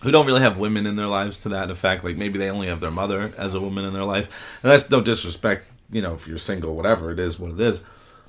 who 0.03 0.11
don't 0.11 0.27
really 0.27 0.43
have 0.43 0.59
women 0.59 0.87
in 0.87 0.97
their 0.97 1.07
lives 1.07 1.41
to 1.41 1.49
that 1.51 1.71
effect. 1.71 2.05
Like 2.05 2.17
maybe 2.17 2.39
they 2.39 2.51
only 2.51 2.69
have 2.69 2.81
their 2.81 2.91
mother 2.91 3.33
as 3.37 3.55
a 3.55 3.61
woman 3.61 3.85
in 3.85 3.93
their 3.93 4.05
life. 4.05 4.59
And 4.63 4.71
that's 4.71 4.89
no 4.91 5.01
disrespect, 5.01 5.67
you 5.91 6.03
know, 6.03 6.15
if 6.15 6.29
you're 6.29 6.39
single, 6.39 6.75
whatever 6.77 7.11
it 7.11 7.19
is, 7.19 7.39
what 7.39 7.53
it 7.53 7.61
is. 7.61 7.83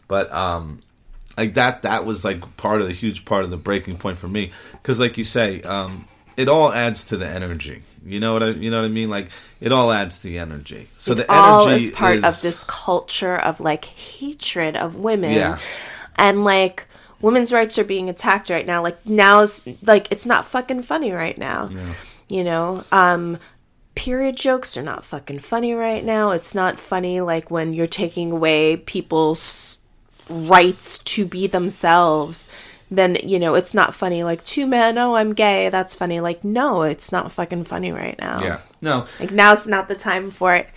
But, 0.08 0.32
um, 0.32 0.82
like 1.38 1.56
that, 1.56 1.84
that 1.84 2.06
was 2.06 2.24
like 2.24 2.58
part 2.58 2.82
of 2.82 2.88
the 2.88 2.94
huge 2.94 3.26
part 3.26 3.44
of 3.44 3.50
the 3.50 3.58
breaking 3.58 3.98
point 3.98 4.18
for 4.18 4.28
me. 4.28 4.52
Cause 4.84 5.00
like 5.00 5.18
you 5.18 5.24
say, 5.24 5.62
um, 5.62 6.08
it 6.38 6.48
all 6.48 6.72
adds 6.74 7.04
to 7.06 7.18
the 7.18 7.28
energy. 7.28 7.84
You 8.06 8.20
know 8.20 8.34
what 8.34 8.44
I, 8.44 8.50
you 8.50 8.70
know 8.70 8.82
what 8.82 8.86
I 8.86 8.90
mean? 8.90 9.10
Like 9.10 9.30
it 9.62 9.72
all 9.72 9.92
adds 9.92 10.20
to 10.20 10.24
the 10.28 10.38
energy. 10.40 10.88
So 10.98 11.14
the 11.14 11.32
all 11.32 11.68
energy 11.68 11.86
is 11.86 11.92
part 11.92 12.18
is, 12.18 12.24
of 12.24 12.42
this 12.42 12.64
culture 12.66 13.36
of 13.38 13.60
like 13.60 13.86
hatred 13.86 14.76
of 14.76 14.96
women 14.98 15.34
Yeah. 15.34 15.60
and 16.16 16.44
like 16.44 16.88
women's 17.22 17.54
rights 17.54 17.80
are 17.80 17.86
being 17.86 18.10
attacked 18.10 18.50
right 18.50 18.68
now 18.68 18.84
like 18.84 19.06
now's 19.08 19.64
like 19.84 20.12
it's 20.12 20.26
not 20.26 20.46
fucking 20.46 20.84
funny 20.84 21.14
right 21.14 21.38
now 21.38 21.70
you 22.28 22.44
know 22.44 22.84
um 22.92 23.38
period 23.96 24.36
jokes 24.36 24.76
are 24.76 24.84
not 24.84 25.06
fucking 25.06 25.40
funny 25.40 25.74
right 25.74 26.04
now 26.04 26.32
it's 26.32 26.54
not 26.54 26.78
funny 26.82 27.22
like 27.22 27.50
when 27.50 27.72
you're 27.72 27.88
taking 27.88 28.32
away 28.34 28.76
people's 28.76 29.80
rights 30.30 30.98
to 31.00 31.26
be 31.26 31.48
themselves 31.48 32.48
then 32.98 33.18
you 33.24 33.40
know 33.40 33.56
it's 33.56 33.74
not 33.74 33.94
funny 33.96 34.24
like 34.24 34.44
two 34.44 34.66
men 34.68 34.98
oh 34.98 35.16
i'm 35.16 35.34
gay 35.34 35.70
that's 35.70 35.96
funny 35.96 36.20
like 36.20 36.44
no 36.44 36.82
it's 36.84 37.12
not 37.12 37.32
fucking 37.32 37.64
funny 37.64 37.92
right 37.92 38.18
now 38.20 38.42
Yeah. 38.42 38.60
No. 38.82 39.06
like 39.20 39.32
now's 39.32 39.68
not 39.68 39.88
the 39.88 39.96
time 39.96 40.32
for 40.32 40.54
it. 40.56 40.68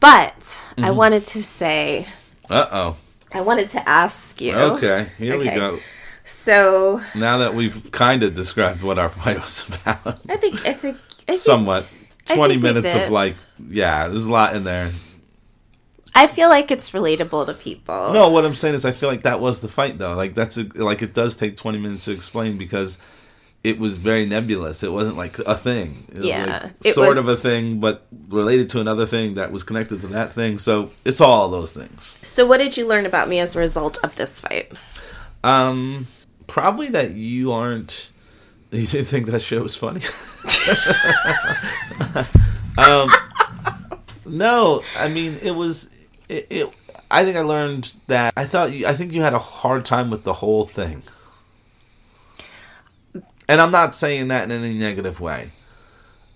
But 0.00 0.60
I 0.76 0.82
Mm-hmm. 0.82 0.96
wanted 0.96 1.24
to 1.26 1.42
say, 1.42 2.06
Uh 2.50 2.66
oh. 2.70 2.96
I 3.32 3.40
wanted 3.40 3.70
to 3.70 3.88
ask 3.88 4.40
you. 4.40 4.54
Okay. 4.54 5.08
Here 5.18 5.38
we 5.38 5.46
go. 5.46 5.78
So 6.24 7.00
Now 7.14 7.38
that 7.38 7.54
we've 7.54 7.90
kind 7.90 8.22
of 8.22 8.34
described 8.34 8.82
what 8.82 8.98
our 8.98 9.08
fight 9.20 9.36
was 9.40 9.66
about, 9.68 10.20
I 10.28 10.36
think 10.36 10.64
I 10.66 10.72
think 10.74 10.98
I 11.28 11.32
think, 11.32 11.40
somewhat, 11.40 11.86
I 12.30 12.34
twenty 12.34 12.54
think 12.54 12.62
minutes 12.64 12.94
of 12.94 13.10
like, 13.10 13.36
yeah, 13.68 14.08
there's 14.08 14.26
a 14.26 14.32
lot 14.32 14.54
in 14.54 14.64
there. 14.64 14.90
I 16.14 16.26
feel 16.26 16.48
like 16.48 16.70
it's 16.70 16.90
relatable 16.90 17.46
to 17.46 17.54
people. 17.54 18.12
No, 18.12 18.28
what 18.28 18.44
I'm 18.44 18.54
saying 18.54 18.74
is, 18.74 18.84
I 18.84 18.92
feel 18.92 19.08
like 19.08 19.22
that 19.22 19.40
was 19.40 19.60
the 19.60 19.68
fight, 19.68 19.98
though. 19.98 20.14
Like 20.14 20.34
that's 20.34 20.56
a, 20.56 20.62
like 20.74 21.02
it 21.02 21.14
does 21.14 21.36
take 21.36 21.56
twenty 21.56 21.78
minutes 21.78 22.04
to 22.04 22.12
explain 22.12 22.56
because 22.58 22.98
it 23.64 23.78
was 23.78 23.96
very 23.96 24.26
nebulous. 24.26 24.82
It 24.82 24.92
wasn't 24.92 25.16
like 25.16 25.38
a 25.40 25.56
thing. 25.56 26.04
It 26.10 26.16
was 26.16 26.24
Yeah, 26.26 26.70
like 26.84 26.94
sort 26.94 27.16
of 27.16 27.26
a 27.28 27.34
thing, 27.34 27.80
but 27.80 28.06
related 28.28 28.68
to 28.70 28.80
another 28.80 29.06
thing 29.06 29.34
that 29.34 29.50
was 29.50 29.62
connected 29.64 30.02
to 30.02 30.06
that 30.08 30.34
thing. 30.34 30.58
So 30.58 30.90
it's 31.04 31.20
all 31.20 31.48
those 31.48 31.72
things. 31.72 32.18
So 32.22 32.46
what 32.46 32.58
did 32.58 32.76
you 32.76 32.86
learn 32.86 33.06
about 33.06 33.26
me 33.28 33.38
as 33.40 33.56
a 33.56 33.58
result 33.58 33.98
of 34.04 34.16
this 34.16 34.38
fight? 34.38 34.70
Um, 35.42 36.08
probably 36.46 36.90
that 36.90 37.12
you 37.12 37.52
aren't. 37.52 38.10
You 38.70 38.86
didn't 38.88 39.06
think 39.06 39.26
that 39.26 39.40
show 39.40 39.62
was 39.62 39.76
funny. 39.76 40.00
um, 42.76 43.08
no, 44.26 44.82
I 44.98 45.06
mean 45.06 45.38
it 45.42 45.52
was. 45.52 45.90
It, 46.28 46.46
it. 46.50 46.70
I 47.10 47.24
think 47.24 47.36
I 47.36 47.42
learned 47.42 47.92
that. 48.06 48.32
I 48.36 48.44
thought. 48.44 48.72
You, 48.72 48.86
I 48.86 48.94
think 48.94 49.12
you 49.12 49.22
had 49.22 49.34
a 49.34 49.38
hard 49.38 49.84
time 49.84 50.10
with 50.10 50.24
the 50.24 50.34
whole 50.34 50.66
thing. 50.66 51.02
And 53.48 53.60
I'm 53.60 53.70
not 53.70 53.94
saying 53.94 54.28
that 54.28 54.44
in 54.44 54.50
any 54.50 54.74
negative 54.74 55.20
way. 55.20 55.52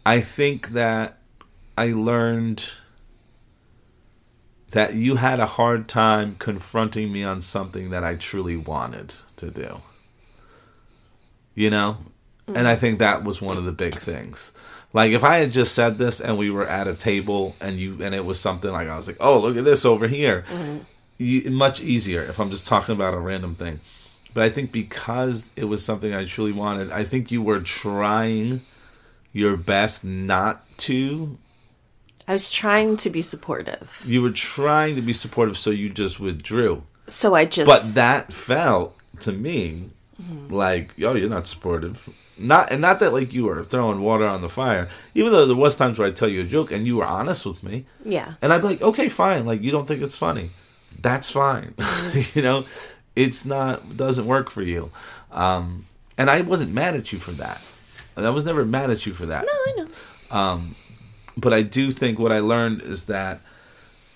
I 0.04 0.20
think 0.20 0.70
that 0.70 1.18
I 1.76 1.92
learned 1.92 2.68
that 4.70 4.94
you 4.94 5.16
had 5.16 5.40
a 5.40 5.46
hard 5.46 5.88
time 5.88 6.34
confronting 6.38 7.10
me 7.10 7.24
on 7.24 7.40
something 7.40 7.90
that 7.90 8.04
I 8.04 8.16
truly 8.16 8.56
wanted 8.56 9.14
to 9.36 9.50
do. 9.50 9.80
You 11.54 11.70
know? 11.70 11.98
And 12.46 12.66
I 12.66 12.76
think 12.76 12.98
that 12.98 13.24
was 13.24 13.42
one 13.42 13.56
of 13.56 13.64
the 13.64 13.72
big 13.72 13.96
things. 13.96 14.52
Like 14.92 15.12
if 15.12 15.22
I 15.22 15.38
had 15.38 15.52
just 15.52 15.74
said 15.74 15.98
this 15.98 16.20
and 16.20 16.38
we 16.38 16.50
were 16.50 16.66
at 16.66 16.88
a 16.88 16.94
table 16.94 17.54
and 17.60 17.76
you 17.76 18.02
and 18.02 18.14
it 18.14 18.24
was 18.24 18.40
something 18.40 18.70
like 18.70 18.88
I 18.88 18.96
was 18.96 19.06
like, 19.06 19.18
"Oh, 19.20 19.38
look 19.38 19.56
at 19.56 19.64
this 19.64 19.84
over 19.84 20.08
here." 20.08 20.44
Mm-hmm. 20.48 20.78
You, 21.18 21.50
much 21.50 21.80
easier 21.80 22.22
if 22.22 22.38
I'm 22.38 22.50
just 22.50 22.64
talking 22.64 22.94
about 22.94 23.12
a 23.12 23.18
random 23.18 23.54
thing. 23.54 23.80
But 24.34 24.44
I 24.44 24.50
think 24.50 24.70
because 24.70 25.50
it 25.56 25.64
was 25.64 25.84
something 25.84 26.14
I 26.14 26.24
truly 26.24 26.52
wanted, 26.52 26.92
I 26.92 27.02
think 27.04 27.32
you 27.32 27.42
were 27.42 27.60
trying 27.60 28.60
your 29.32 29.56
best 29.56 30.04
not 30.04 30.64
to 30.78 31.38
I 32.26 32.32
was 32.32 32.50
trying 32.50 32.96
to 32.98 33.10
be 33.10 33.22
supportive. 33.22 34.02
you 34.06 34.20
were 34.22 34.30
trying 34.30 34.96
to 34.96 35.02
be 35.02 35.12
supportive 35.12 35.56
so 35.56 35.70
you 35.70 35.88
just 35.88 36.20
withdrew 36.20 36.82
So 37.06 37.34
I 37.34 37.44
just 37.44 37.68
but 37.68 37.94
that 37.94 38.32
felt 38.32 38.96
to 39.20 39.32
me 39.32 39.90
mm-hmm. 40.20 40.52
like 40.52 40.92
yo 40.96 41.14
you're 41.14 41.30
not 41.30 41.46
supportive 41.46 42.08
not 42.38 42.70
and 42.72 42.80
not 42.80 43.00
that 43.00 43.12
like 43.12 43.32
you 43.32 43.44
were 43.44 43.62
throwing 43.64 44.00
water 44.00 44.26
on 44.26 44.40
the 44.42 44.48
fire. 44.48 44.88
Even 45.14 45.32
though 45.32 45.46
there 45.46 45.56
was 45.56 45.76
times 45.76 45.98
where 45.98 46.08
i'd 46.08 46.16
tell 46.16 46.28
you 46.28 46.40
a 46.40 46.44
joke 46.44 46.70
and 46.72 46.86
you 46.86 46.96
were 46.96 47.04
honest 47.04 47.44
with 47.46 47.62
me. 47.62 47.84
Yeah. 48.04 48.34
and 48.42 48.52
i'd 48.52 48.60
be 48.62 48.68
like 48.68 48.82
okay 48.82 49.08
fine. 49.08 49.46
Like 49.46 49.62
you 49.62 49.70
don't 49.70 49.86
think 49.86 50.02
it's 50.02 50.16
funny. 50.16 50.50
That's 51.00 51.30
fine. 51.30 51.74
You 52.34 52.42
know? 52.42 52.64
It's 53.16 53.44
not 53.44 53.96
doesn't 53.96 54.26
work 54.26 54.50
for 54.50 54.62
you. 54.62 54.90
Um 55.32 55.84
and 56.16 56.30
i 56.30 56.40
wasn't 56.40 56.72
mad 56.72 56.94
at 56.96 57.12
you 57.12 57.18
for 57.18 57.32
that. 57.32 57.60
I 58.16 58.30
was 58.30 58.44
never 58.44 58.64
mad 58.64 58.90
at 58.90 59.06
you 59.06 59.12
for 59.12 59.26
that. 59.26 59.44
No, 59.44 59.52
I 59.52 59.86
know. 60.30 60.60
but 61.36 61.52
I 61.52 61.62
do 61.62 61.90
think 61.90 62.18
what 62.18 62.32
I 62.32 62.40
learned 62.40 62.82
is 62.82 63.04
that 63.04 63.40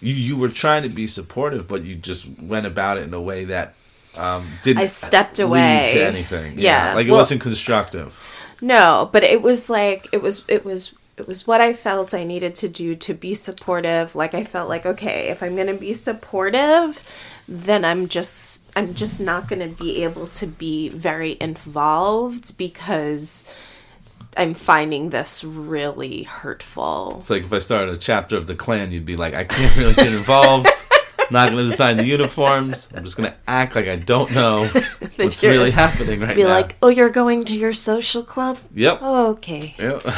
you 0.01 0.15
you 0.15 0.37
were 0.37 0.49
trying 0.49 0.83
to 0.83 0.89
be 0.89 1.07
supportive, 1.07 1.69
but 1.69 1.85
you 1.85 1.95
just 1.95 2.29
went 2.41 2.67
about 2.67 2.99
it 2.99 3.05
in 3.05 3.15
a 3.15 3.21
way 3.21 3.45
that 3.45 3.75
um, 4.17 4.49
didn't. 4.63 4.83
I 4.83 4.87
stepped 4.87 5.39
away. 5.39 5.91
to 5.93 6.07
anything. 6.07 6.59
Yeah, 6.59 6.95
like 6.95 7.07
it 7.07 7.11
well- 7.11 7.21
wasn't 7.21 7.41
constructive. 7.41 8.19
No, 8.61 9.11
but 9.13 9.25
it 9.25 9.43
was 9.43 9.69
like 9.69 10.09
it 10.13 10.23
was 10.23 10.45
it 10.49 10.65
was 10.65 10.95
it 11.17 11.27
was 11.27 11.47
what 11.47 11.61
I 11.61 11.73
felt 11.73 12.15
I 12.15 12.25
needed 12.25 12.55
to 12.57 12.69
do 12.69 12.95
to 12.95 13.13
be 13.13 13.35
supportive. 13.35 14.15
Like 14.15 14.35
I 14.35 14.45
felt 14.45 14.69
like 14.69 14.87
okay, 14.87 15.29
if 15.29 15.43
I'm 15.43 15.57
going 15.57 15.67
to 15.67 15.75
be 15.75 15.93
supportive, 15.93 17.11
then 17.49 17.85
I'm 17.85 18.09
just 18.09 18.63
I'm 18.77 18.95
just 18.95 19.21
not 19.21 19.49
going 19.49 19.69
to 19.69 19.75
be 19.75 20.05
able 20.05 20.29
to 20.29 20.47
be 20.47 20.89
very 20.91 21.37
involved 21.41 22.57
because 22.57 23.45
I'm 24.37 24.55
finding 24.55 25.11
this 25.11 25.45
really 25.45 26.23
hurtful. 26.23 27.17
It's 27.19 27.31
like 27.31 27.43
if 27.43 27.53
I 27.53 27.59
started 27.59 27.95
a 27.95 27.99
chapter 27.99 28.37
of 28.37 28.47
the 28.47 28.55
Klan, 28.55 28.93
you'd 28.93 29.05
be 29.05 29.17
like, 29.17 29.35
I 29.35 29.45
can't 29.45 29.77
really 29.77 29.95
get 29.95 30.13
involved. 30.13 30.69
Not 31.31 31.51
going 31.51 31.65
to 31.65 31.71
design 31.71 31.97
the 31.97 32.05
uniforms. 32.05 32.89
I'm 32.95 33.05
just 33.05 33.17
going 33.17 33.31
to 33.31 33.37
act 33.47 33.75
like 33.75 33.87
I 33.89 33.97
don't 33.97 34.31
know 34.33 34.67
what's 35.17 35.43
really 35.43 35.71
happening 35.71 36.21
right 36.21 36.35
Be 36.37 36.43
now. 36.43 36.49
Be 36.49 36.53
like, 36.55 36.77
"Oh, 36.83 36.89
you're 36.89 37.09
going 37.11 37.45
to 37.47 37.55
your 37.57 37.73
social 37.73 38.23
club?" 38.23 38.59
yep. 38.75 38.99
Oh, 39.01 39.31
Okay. 39.33 39.75
Yep. 39.79 40.03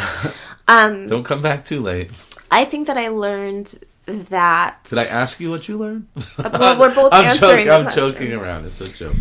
Um 0.67 1.07
don't 1.09 1.25
come 1.25 1.43
back 1.43 1.65
too 1.65 1.81
late. 1.83 2.11
I 2.51 2.65
think 2.65 2.87
that 2.87 2.97
I 2.97 3.09
learned 3.09 3.79
that 4.07 4.79
Did 4.89 4.99
I 4.99 5.05
ask 5.05 5.39
you 5.39 5.51
what 5.51 5.69
you 5.69 5.77
learned? 5.77 6.09
Well, 6.39 6.79
we're 6.81 6.95
both 6.95 7.13
I'm 7.13 7.27
answering 7.27 7.67
joking. 7.67 7.71
I'm 7.71 7.83
question. 7.85 8.13
joking 8.13 8.33
around. 8.33 8.65
It's 8.65 8.81
a 8.81 8.89
joke. 8.89 9.17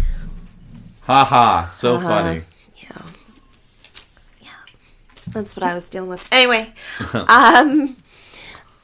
Ha 1.02 1.26
ha. 1.26 1.70
So 1.74 1.96
Uh-huh. 1.98 2.08
funny. 2.08 2.42
Yeah. 2.78 3.02
Yeah. 4.42 4.50
That's 5.34 5.56
what 5.58 5.64
I 5.64 5.74
was 5.76 5.90
dealing 5.90 6.10
with. 6.10 6.28
Anyway, 6.32 6.74
um 7.28 7.98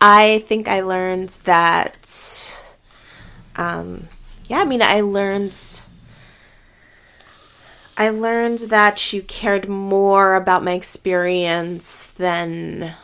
I 0.02 0.44
think 0.46 0.68
I 0.68 0.82
learned 0.82 1.30
that 1.46 2.59
um 3.60 4.08
yeah, 4.48 4.62
I 4.62 4.66
mean 4.66 4.82
I 4.82 5.02
learned 5.02 5.56
I 7.98 8.10
learned 8.10 8.60
that 8.70 9.12
you 9.12 9.22
cared 9.22 9.68
more 9.68 10.36
about 10.36 10.64
my 10.64 10.72
experience 10.72 12.12
than 12.14 12.96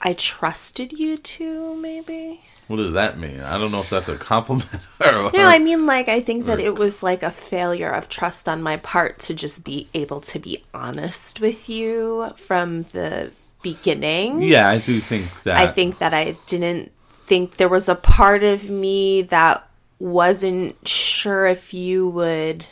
I 0.00 0.14
trusted 0.14 0.98
you 0.98 1.18
to, 1.18 1.76
maybe. 1.76 2.40
What 2.66 2.78
does 2.78 2.94
that 2.94 3.18
mean? 3.18 3.40
I 3.40 3.58
don't 3.58 3.70
know 3.70 3.80
if 3.80 3.90
that's 3.90 4.08
a 4.08 4.16
compliment 4.16 4.80
or 5.00 5.30
No, 5.32 5.46
I 5.46 5.58
mean, 5.58 5.84
like, 5.84 6.08
I 6.08 6.20
think 6.20 6.46
that 6.46 6.58
it 6.58 6.76
was 6.76 7.02
like 7.02 7.22
a 7.22 7.30
failure 7.30 7.90
of 7.90 8.08
trust 8.08 8.48
on 8.48 8.62
my 8.62 8.78
part 8.78 9.18
to 9.20 9.34
just 9.34 9.66
be 9.66 9.88
able 9.92 10.22
to 10.22 10.38
be 10.38 10.64
honest 10.72 11.40
with 11.40 11.68
you 11.68 12.32
from 12.36 12.82
the 12.82 13.32
beginning. 13.62 14.42
Yeah, 14.42 14.68
I 14.68 14.78
do 14.78 15.00
think 15.00 15.42
that. 15.44 15.56
I 15.56 15.66
think 15.66 15.98
that 15.98 16.12
I 16.14 16.36
didn't 16.46 16.92
think 17.22 17.56
there 17.56 17.68
was 17.68 17.88
a 17.88 17.94
part 17.94 18.42
of 18.42 18.68
me 18.68 19.22
that 19.22 19.66
wasn't 19.98 20.86
sure 20.86 21.46
if 21.46 21.72
you 21.72 22.08
would 22.08 22.66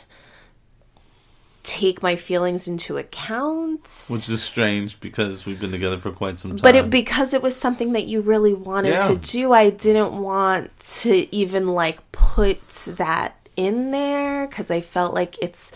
take 1.63 2.01
my 2.01 2.15
feelings 2.15 2.67
into 2.67 2.97
account. 2.97 4.07
which 4.09 4.27
is 4.29 4.41
strange 4.43 4.99
because 4.99 5.45
we've 5.45 5.59
been 5.59 5.71
together 5.71 5.99
for 5.99 6.11
quite 6.11 6.39
some 6.39 6.51
time. 6.51 6.59
But 6.61 6.75
it, 6.75 6.89
because 6.89 7.33
it 7.33 7.41
was 7.41 7.55
something 7.55 7.93
that 7.93 8.07
you 8.07 8.21
really 8.21 8.53
wanted 8.53 8.89
Yeah. 8.89 9.07
to 9.07 9.15
do, 9.15 9.53
I 9.53 9.69
didn't 9.69 10.13
want 10.21 10.77
to 11.01 11.33
even 11.33 11.67
like 11.69 11.99
put 12.11 12.67
that 12.97 13.37
in 13.55 13.91
there 13.91 14.47
because 14.47 14.71
I 14.71 14.81
felt 14.81 15.13
like 15.13 15.37
it's 15.41 15.71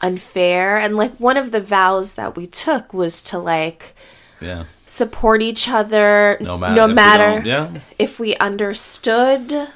unfair. 0.00 0.76
And 0.78 0.96
like 0.96 1.14
one 1.16 1.36
of 1.36 1.50
the 1.50 1.60
vows 1.60 2.14
that 2.14 2.36
we 2.36 2.46
took 2.46 2.94
was 2.94 3.22
to 3.24 3.38
like 3.38 3.94
yeah, 4.40 4.64
support 4.86 5.42
each 5.42 5.68
other 5.68 6.36
no 6.40 6.56
matter. 6.56 6.74
no 6.74 6.84
if 6.84 6.88
we 6.88 6.94
matter 6.94 7.34
don't- 7.36 7.46
yeah, 7.46 7.80
if 7.98 8.20
we 8.20 8.36
understood 8.36 9.68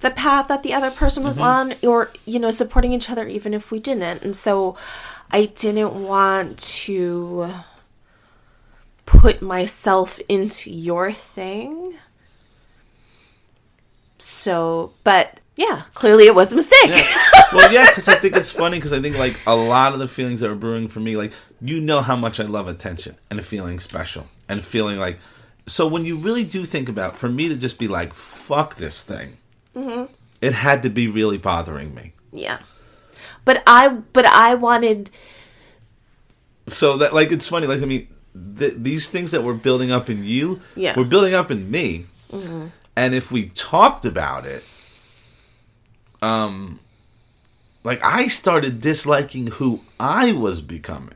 the 0.00 0.10
path 0.10 0.48
that 0.48 0.62
the 0.62 0.72
other 0.72 0.90
person 0.90 1.24
was 1.24 1.36
mm-hmm. 1.38 1.72
on 1.72 1.74
or 1.82 2.10
you 2.24 2.38
know 2.38 2.50
supporting 2.50 2.92
each 2.92 3.10
other 3.10 3.26
even 3.26 3.52
if 3.54 3.70
we 3.70 3.78
didn't. 3.78 4.22
And 4.22 4.36
so 4.36 4.76
i 5.30 5.46
didn't 5.46 5.94
want 5.94 6.58
to 6.58 7.52
put 9.06 9.42
myself 9.42 10.20
into 10.28 10.70
your 10.70 11.12
thing. 11.12 11.98
So 14.18 14.92
but 15.04 15.40
yeah 15.56 15.82
clearly 15.94 16.26
it 16.26 16.34
was 16.34 16.52
a 16.52 16.56
mistake. 16.56 17.04
Well, 17.52 17.72
yeah, 17.72 17.86
because 17.86 18.08
I 18.08 18.16
think 18.16 18.36
it's 18.40 18.52
funny 18.52 18.76
because 18.78 18.92
I 18.92 19.00
think 19.00 19.18
like 19.18 19.40
a 19.46 19.56
lot 19.56 19.94
of 19.94 19.98
the 19.98 20.08
feelings 20.08 20.40
that 20.40 20.48
were 20.48 20.54
brewing 20.54 20.86
for 20.88 21.00
me, 21.00 21.16
like 21.16 21.32
you 21.60 21.80
know 21.80 22.00
how 22.00 22.16
much 22.16 22.38
I 22.40 22.44
love 22.44 22.68
attention 22.68 23.16
and 23.30 23.44
feeling 23.44 23.78
special 23.80 24.26
and 24.48 24.64
feeling 24.64 24.98
like. 24.98 25.18
So 25.66 25.86
when 25.86 26.04
you 26.04 26.16
really 26.16 26.44
do 26.44 26.64
think 26.64 26.88
about, 26.88 27.14
for 27.16 27.28
me 27.28 27.48
to 27.48 27.54
just 27.56 27.78
be 27.78 27.88
like, 27.88 28.14
"Fuck 28.14 28.76
this 28.76 29.02
thing," 29.02 29.36
Mm-hmm. 29.76 30.12
it 30.40 30.52
had 30.54 30.82
to 30.84 30.88
be 30.90 31.06
really 31.08 31.38
bothering 31.38 31.94
me. 31.94 32.12
yeah 32.32 32.58
but 33.44 33.62
i 33.66 33.88
but 34.12 34.26
i 34.26 34.54
wanted 34.54 35.08
so 36.66 36.96
that 36.98 37.14
like 37.14 37.30
it's 37.32 37.46
funny 37.46 37.66
like 37.66 37.80
i 37.80 37.84
mean 37.86 38.06
th- 38.58 38.74
these 38.76 39.08
things 39.08 39.30
that 39.30 39.42
we're 39.42 39.54
building 39.54 39.90
up 39.90 40.10
in 40.10 40.22
you 40.24 40.60
Yeah. 40.76 40.94
we're 40.96 41.04
building 41.04 41.32
up 41.34 41.50
in 41.50 41.70
me 41.70 42.06
and 42.96 43.14
if 43.14 43.30
we 43.32 43.48
talked 43.50 44.04
about 44.04 44.44
it 44.44 44.62
um 46.20 46.78
like 47.84 48.00
i 48.04 48.26
started 48.26 48.80
disliking 48.80 49.46
who 49.46 49.80
i 50.00 50.32
was 50.32 50.60
becoming 50.60 51.14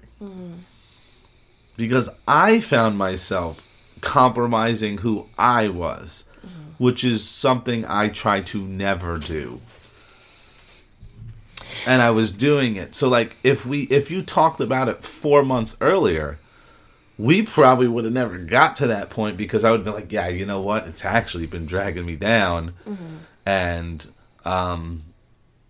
because 1.77 2.09
i 2.27 2.61
found 2.61 2.97
myself 2.99 3.67
compromising 4.01 4.99
who 4.99 5.27
i 5.39 5.69
was 5.69 6.25
which 6.79 7.05
is 7.05 7.27
something 7.29 7.85
i 7.87 8.09
try 8.09 8.41
to 8.41 8.61
never 8.63 9.19
do 9.19 9.61
and 11.87 12.03
I 12.03 12.11
was 12.11 12.33
doing 12.33 12.77
it. 12.77 12.95
So 12.95 13.09
like 13.09 13.37
if 13.43 13.67
we 13.67 13.83
if 13.85 14.11
you 14.11 14.23
talked 14.23 14.61
about 14.61 14.89
it 14.89 15.03
4 15.03 15.43
months 15.43 15.77
earlier, 15.81 16.39
we 17.19 17.43
probably 17.43 17.89
would 17.89 18.05
have 18.05 18.13
never 18.13 18.39
got 18.39 18.77
to 18.77 18.87
that 18.89 19.11
point 19.11 19.37
because 19.37 19.65
I 19.65 19.71
would 19.71 19.85
be 19.85 19.91
like, 19.91 20.13
yeah, 20.13 20.29
you 20.29 20.47
know 20.47 20.61
what? 20.61 20.87
It's 20.87 21.05
actually 21.05 21.47
been 21.47 21.67
dragging 21.67 22.07
me 22.07 22.17
down. 22.17 22.75
And 23.47 24.07
um 24.45 25.03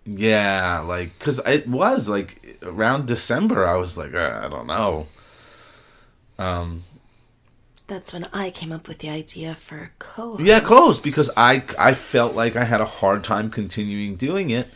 yeah, 0.05 0.81
like 0.81 1.19
cuz 1.19 1.39
it 1.47 1.67
was 1.69 2.09
like 2.09 2.59
around 2.63 3.07
December 3.07 3.65
I 3.67 3.77
was 3.77 3.97
like, 3.97 4.15
uh, 4.15 4.43
I 4.45 4.49
don't 4.49 4.67
know. 4.67 5.07
Um 6.39 6.85
that's 7.89 8.13
when 8.13 8.27
i 8.33 8.49
came 8.49 8.73
up 8.73 8.89
with 8.89 9.01
the 9.01 9.11
idea 9.11 9.55
for 9.55 9.91
co 9.99 10.39
yeah, 10.39 10.61
close 10.61 11.03
because 11.03 11.31
I 11.37 11.63
I 11.79 11.95
felt 11.95 12.35
like 12.35 12.57
I 12.57 12.65
had 12.65 12.81
a 12.81 12.87
hard 12.87 13.23
time 13.23 13.51
continuing 13.51 14.17
doing 14.17 14.51
it. 14.51 14.69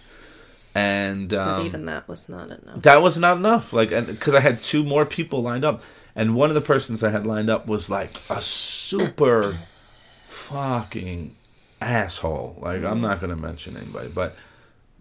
And 0.75 1.33
um, 1.33 1.65
even 1.65 1.87
that 1.87 2.07
was 2.07 2.29
not 2.29 2.51
enough 2.51 2.83
that 2.83 3.01
was 3.01 3.19
not 3.19 3.39
enough 3.39 3.73
like 3.73 3.89
because 3.89 4.35
i 4.35 4.41
had 4.41 4.63
two 4.63 4.85
more 4.85 5.07
people 5.07 5.41
lined 5.43 5.65
up 5.65 5.81
and 6.15 6.35
one 6.35 6.51
of 6.51 6.55
the 6.55 6.61
persons 6.61 7.03
i 7.03 7.09
had 7.09 7.27
lined 7.27 7.49
up 7.49 7.67
was 7.67 7.89
like 7.89 8.11
a 8.29 8.43
super 8.43 9.59
fucking 10.27 11.35
asshole 11.81 12.59
like 12.61 12.85
i'm 12.85 13.01
not 13.01 13.21
going 13.23 13.31
to 13.31 13.41
mention 13.41 13.75
anybody 13.79 14.09
but 14.09 14.37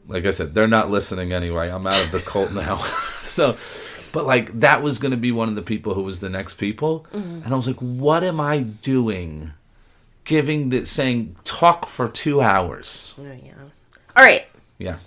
like 0.08 0.26
i 0.26 0.30
said 0.30 0.54
they're 0.54 0.68
not 0.68 0.90
listening 0.92 1.32
anyway 1.34 1.70
i'm 1.70 1.86
out 1.88 2.04
of 2.06 2.12
the 2.12 2.20
cult 2.20 2.52
now 2.52 2.78
so 3.20 3.58
but 4.12 4.26
like 4.26 4.60
that 4.60 4.82
was 4.82 4.98
going 5.00 5.12
to 5.12 5.18
be 5.18 5.32
one 5.32 5.50
of 5.50 5.56
the 5.56 5.62
people 5.62 5.94
who 5.94 6.02
was 6.04 6.20
the 6.20 6.30
next 6.30 6.56
people 6.56 7.06
and 7.14 7.46
i 7.48 7.56
was 7.56 7.68
like 7.68 7.78
what 7.78 8.24
am 8.24 8.40
i 8.40 8.62
doing 8.62 9.52
giving 10.24 10.70
the 10.70 10.86
saying 10.86 11.36
talk 11.44 11.86
for 11.86 12.08
two 12.08 12.42
hours 12.42 13.14
Oh, 13.20 13.24
yeah. 13.24 13.54
All 14.16 14.24
right. 14.24 14.46
yeah 14.78 14.98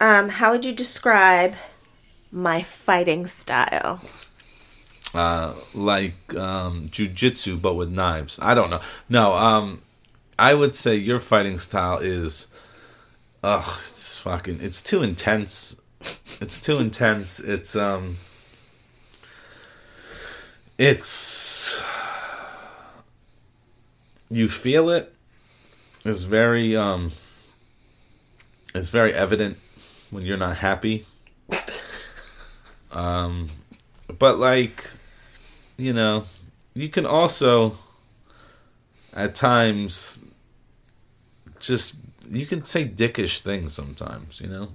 Um, 0.00 0.28
how 0.28 0.52
would 0.52 0.64
you 0.64 0.72
describe 0.72 1.54
my 2.30 2.62
fighting 2.62 3.26
style? 3.26 4.00
uh, 5.14 5.54
like 5.74 6.34
um, 6.34 6.88
jujitsu, 6.90 7.60
but 7.60 7.74
with 7.74 7.88
knives. 7.90 8.38
I 8.42 8.54
don't 8.54 8.68
know. 8.70 8.80
No, 9.08 9.32
um, 9.34 9.80
I 10.38 10.52
would 10.54 10.74
say 10.76 10.94
your 10.96 11.18
fighting 11.18 11.58
style 11.58 11.96
is, 11.98 12.46
ugh, 13.48 13.78
it's 13.88 14.18
fucking, 14.18 14.58
it's 14.60 14.82
too 14.82 15.02
intense. 15.02 15.80
It's 16.40 16.60
too 16.60 16.78
intense. 16.78 17.40
It's 17.40 17.74
um, 17.74 18.18
it's 20.76 21.82
you 24.30 24.48
feel 24.48 24.90
it. 24.90 25.12
It's 26.04 26.22
very 26.22 26.76
um, 26.76 27.12
it's 28.74 28.90
very 28.90 29.12
evident 29.12 29.56
when 30.10 30.24
you're 30.24 30.36
not 30.36 30.58
happy. 30.58 31.06
Um, 32.92 33.48
but 34.18 34.38
like 34.38 34.88
you 35.76 35.92
know 35.92 36.26
you 36.74 36.88
can 36.88 37.06
also 37.06 37.76
at 39.12 39.34
times 39.34 40.20
just 41.58 41.96
you 42.30 42.46
can 42.46 42.64
say 42.64 42.86
dickish 42.86 43.40
things 43.40 43.72
sometimes 43.72 44.40
you 44.40 44.48
know 44.48 44.68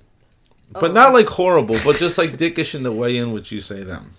but 0.80 0.94
not 0.94 1.13
like 1.13 1.28
horrible, 1.28 1.78
but 1.84 1.98
just 1.98 2.18
like 2.18 2.32
dickish 2.32 2.76
in 2.76 2.84
the 2.84 2.92
way 2.92 3.18
in 3.18 3.32
which 3.32 3.52
you 3.52 3.60
say 3.60 3.84
them. 3.84 4.13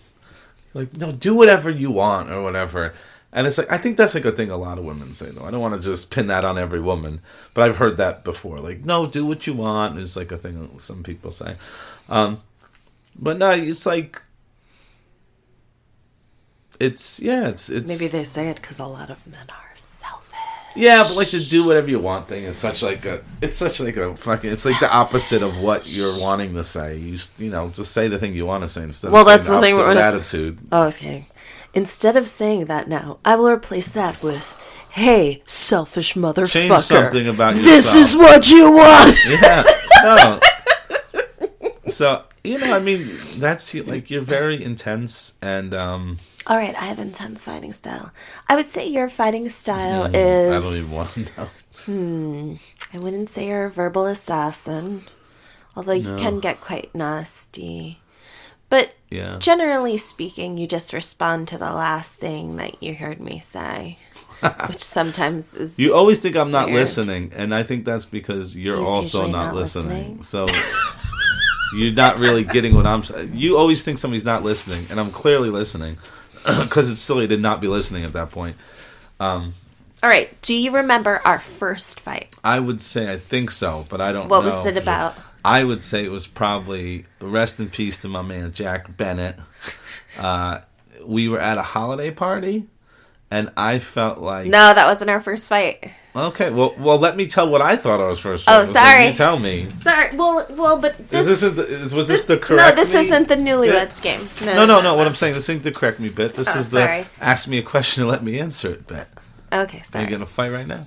Like, 0.73 0.97
no, 0.97 1.12
do 1.12 1.35
whatever 1.35 1.70
you 1.70 1.90
want 1.90 2.31
or 2.31 2.42
whatever. 2.42 2.94
And 3.33 3.47
it's 3.47 3.59
like 3.59 3.70
I 3.70 3.79
think 3.79 3.97
that's 3.97 4.14
like 4.14 4.25
a 4.25 4.33
thing 4.33 4.51
a 4.51 4.57
lot 4.57 4.79
of 4.79 4.85
women 4.85 5.12
say 5.14 5.31
though. 5.31 5.44
I 5.44 5.51
don't 5.51 5.61
want 5.61 5.75
to 5.75 5.81
just 5.81 6.11
pin 6.11 6.29
that 6.29 6.44
on 6.44 6.57
every 6.57 6.81
woman, 6.81 7.20
but 7.53 7.68
I've 7.68 7.77
heard 7.77 7.97
that 7.97 8.23
before. 8.23 8.61
Like, 8.61 8.85
no, 8.85 9.07
do 9.07 9.27
what 9.27 9.47
you 9.47 9.55
want 9.55 9.99
is 9.99 10.16
like 10.16 10.31
a 10.31 10.38
thing 10.38 10.79
some 10.79 11.03
people 11.03 11.33
say. 11.33 11.57
Um, 12.09 12.42
but 13.18 13.38
no, 13.38 13.51
it's 13.51 13.87
like 13.87 14.23
it's 16.79 17.20
yeah, 17.20 17.49
it's 17.49 17.68
it's 17.70 17.88
Maybe 17.88 18.09
they 18.09 18.25
say 18.25 18.49
it 18.49 18.57
because 18.57 18.79
a 18.79 18.87
lot 18.87 19.11
of 19.11 19.27
men 19.27 19.47
are. 19.49 19.64
Yeah, 20.77 21.05
but 21.05 21.17
like 21.17 21.29
to 21.29 21.41
do 21.41 21.65
whatever 21.65 21.89
you 21.89 21.99
want 21.99 22.29
thing 22.29 22.45
is 22.45 22.57
such 22.57 22.83
like 22.83 23.05
a 23.05 23.23
it's 23.41 23.57
such 23.57 23.81
like 23.81 23.97
a 23.97 24.15
fucking 24.17 24.51
it's 24.51 24.65
like 24.65 24.81
the 24.81 24.93
opposite 24.93 25.43
of 25.43 25.59
what 25.59 25.89
you're 25.89 26.19
wanting 26.21 26.55
to 26.55 26.65
say. 26.65 26.97
You 26.97 27.19
you 27.39 27.51
know 27.51 27.69
just 27.69 27.93
say 27.93 28.09
the 28.09 28.19
thing 28.19 28.35
you 28.35 28.47
want 28.47 28.63
to 28.63 28.69
say 28.69 28.83
instead. 28.83 29.13
Well, 29.13 29.23
of 29.23 29.27
saying 29.27 29.37
that's 29.37 29.49
the 29.49 29.61
thing 29.61 29.77
we're 29.77 29.91
attitude. 29.91 30.59
Oh, 30.73 30.89
okay. 30.89 31.27
Instead 31.75 32.17
of 32.17 32.29
saying 32.29 32.67
that 32.67 32.89
now, 32.89 33.19
I 33.25 33.37
will 33.37 33.51
replace 33.51 33.89
that 33.89 34.23
with, 34.23 34.57
"Hey, 34.91 35.43
selfish 35.45 36.15
motherfucker." 36.15 36.51
Change 36.51 36.81
something 36.81 37.29
about 37.29 37.55
This 37.55 37.95
is 37.95 38.17
what 38.17 38.51
you 38.51 38.71
want. 38.71 39.17
Yeah. 39.27 39.65
No. 40.03 40.41
So 41.87 42.25
you 42.43 42.59
know, 42.59 42.75
I 42.75 42.81
mean, 42.81 43.09
that's 43.37 43.75
like 43.75 44.11
you're 44.11 44.21
very 44.21 44.63
intense, 44.63 45.35
and 45.41 45.75
um, 45.75 46.19
All 46.46 46.57
right, 46.59 46.74
I 46.74 46.85
have 46.85 46.98
intense 46.98 47.44
fighting 47.44 47.72
style. 47.72 48.11
I 48.48 48.57
would 48.57 48.68
say 48.68 48.87
your 48.87 49.09
fighting 49.09 49.48
style 49.48 50.04
I 50.04 50.11
is. 50.11 50.64
I 50.66 50.68
don't 50.68 50.76
even 50.78 50.92
want 50.92 51.11
to 51.11 51.20
know. 51.37 51.48
Hmm. 51.87 52.54
I 52.92 52.98
wouldn't 52.98 53.30
say 53.30 53.48
you're 53.48 53.64
a 53.66 53.70
verbal 53.70 54.04
assassin, 54.07 55.04
although 55.74 55.92
you 55.92 56.16
can 56.16 56.40
get 56.40 56.61
quite 56.61 56.94
nasty. 56.94 58.00
But 58.68 58.94
Yeah. 59.11 59.38
generally 59.38 59.96
speaking, 59.96 60.59
you 60.59 60.66
just 60.66 60.92
respond 60.92 61.48
to 61.48 61.59
the 61.59 61.72
last 61.72 62.16
thing 62.16 62.57
that 62.57 62.83
you 62.83 62.94
heard 62.94 63.20
me 63.20 63.38
say, 63.40 63.98
which 64.66 64.83
sometimes 64.83 65.54
is. 65.54 65.78
You 65.78 65.94
always 65.94 66.20
think 66.20 66.37
I'm 66.37 66.50
not 66.50 66.66
Weird. 66.66 66.80
listening, 66.80 67.33
and 67.35 67.54
I 67.54 67.62
think 67.62 67.85
that's 67.87 68.04
because 68.07 68.57
you're 68.57 68.78
He's 68.80 68.88
also 68.88 69.26
not, 69.28 69.46
not 69.46 69.54
listening. 69.54 70.18
listening. 70.18 70.22
So 70.22 70.46
you're 71.76 71.92
not 71.92 72.18
really 72.18 72.44
getting 72.44 72.74
what 72.74 72.87
I'm 72.87 73.02
saying. 73.02 73.30
You 73.35 73.57
always 73.57 73.83
think 73.85 73.98
somebody's 73.98 74.24
not 74.24 74.42
listening, 74.44 74.87
and 74.90 75.00
I'm 75.00 75.11
clearly 75.11 75.50
listening 75.50 75.96
because 76.62 76.90
it's 76.90 77.00
silly 77.00 77.26
to 77.28 77.37
not 77.37 77.61
be 77.61 77.68
listening 77.68 78.04
at 78.04 78.12
that 78.12 78.30
point. 78.30 78.57
All 80.04 80.11
right. 80.11 80.40
Do 80.42 80.54
you 80.54 80.70
remember 80.70 81.22
our 81.24 81.40
first 81.40 81.98
fight? 81.98 82.37
I 82.44 82.61
would 82.61 82.83
say 82.83 83.11
I 83.11 83.16
think 83.16 83.50
so, 83.50 83.87
but 83.88 84.02
I 84.02 84.12
don't. 84.12 84.28
Know. 84.28 84.37
What 84.37 84.44
know. 84.44 84.54
was 84.57 84.66
it 84.66 84.76
about? 84.76 85.16
I 85.42 85.64
would 85.64 85.83
say 85.83 86.04
it 86.04 86.11
was 86.11 86.26
probably 86.26 87.07
rest 87.20 87.59
in 87.59 87.70
peace 87.70 87.98
to 87.98 88.09
my 88.09 88.20
man 88.22 88.52
Jack 88.52 88.96
Bennett. 88.96 89.37
Uh, 90.16 90.61
we 91.04 91.28
were 91.28 91.40
at 91.40 91.59
a 91.59 91.62
holiday 91.62 92.12
party, 92.12 92.68
and 93.33 93.50
I 93.57 93.80
felt 93.80 94.18
like 94.18 94.46
No, 94.46 94.72
that 94.72 94.87
wasn't 94.87 95.11
our 95.11 95.20
first 95.20 95.48
fight. 95.48 95.90
Okay. 96.14 96.50
Well, 96.50 96.74
well, 96.79 96.98
let 96.98 97.16
me 97.16 97.27
tell 97.27 97.48
what 97.48 97.61
I 97.62 97.77
thought 97.77 98.00
I 98.00 98.09
was 98.09 98.18
first. 98.18 98.44
Oh, 98.48 98.57
It 98.59 98.61
was 98.61 98.72
like, 98.72 98.85
sorry. 98.85 99.12
tell 99.12 99.38
me. 99.38 99.68
Sorry. 99.81 100.14
Well, 100.16 100.46
well, 100.50 100.79
but 100.79 101.09
This, 101.11 101.27
isn't. 101.29 101.57
The, 101.57 101.62
was 101.96 102.09
this, 102.09 102.09
this 102.09 102.24
the 102.27 102.37
correct? 102.38 102.77
no, 102.77 102.83
this 102.83 102.94
me? 102.94 103.00
isn't 103.00 103.29
the 103.29 103.37
newlyweds 103.37 104.03
game. 104.03 104.29
No, 104.44 104.55
no, 104.55 104.66
no. 104.66 104.81
no. 104.81 104.94
What 104.94 105.07
I'm 105.07 105.14
saying, 105.14 105.35
this 105.35 105.48
isn't 105.48 105.62
the 105.64 105.72
correct 105.72 106.00
me 106.00 106.09
bit. 106.09 106.35
This 106.35 106.48
Oh, 106.55 106.59
is 106.59 106.70
the 106.70 106.81
sorry. 106.87 107.07
ask 107.20 107.48
me 107.48 107.59
a 107.59 107.62
question 107.62 108.03
and 108.03 108.11
let 108.11 108.22
me 108.22 108.38
answer 108.38 108.68
it 108.70 108.87
bit. 108.87 109.07
Okay, 109.53 109.79
Are 109.81 109.85
sorry. 109.85 110.05
you 110.05 110.11
gonna 110.11 110.27
fight 110.27 110.50
right 110.53 110.66
now? 110.66 110.87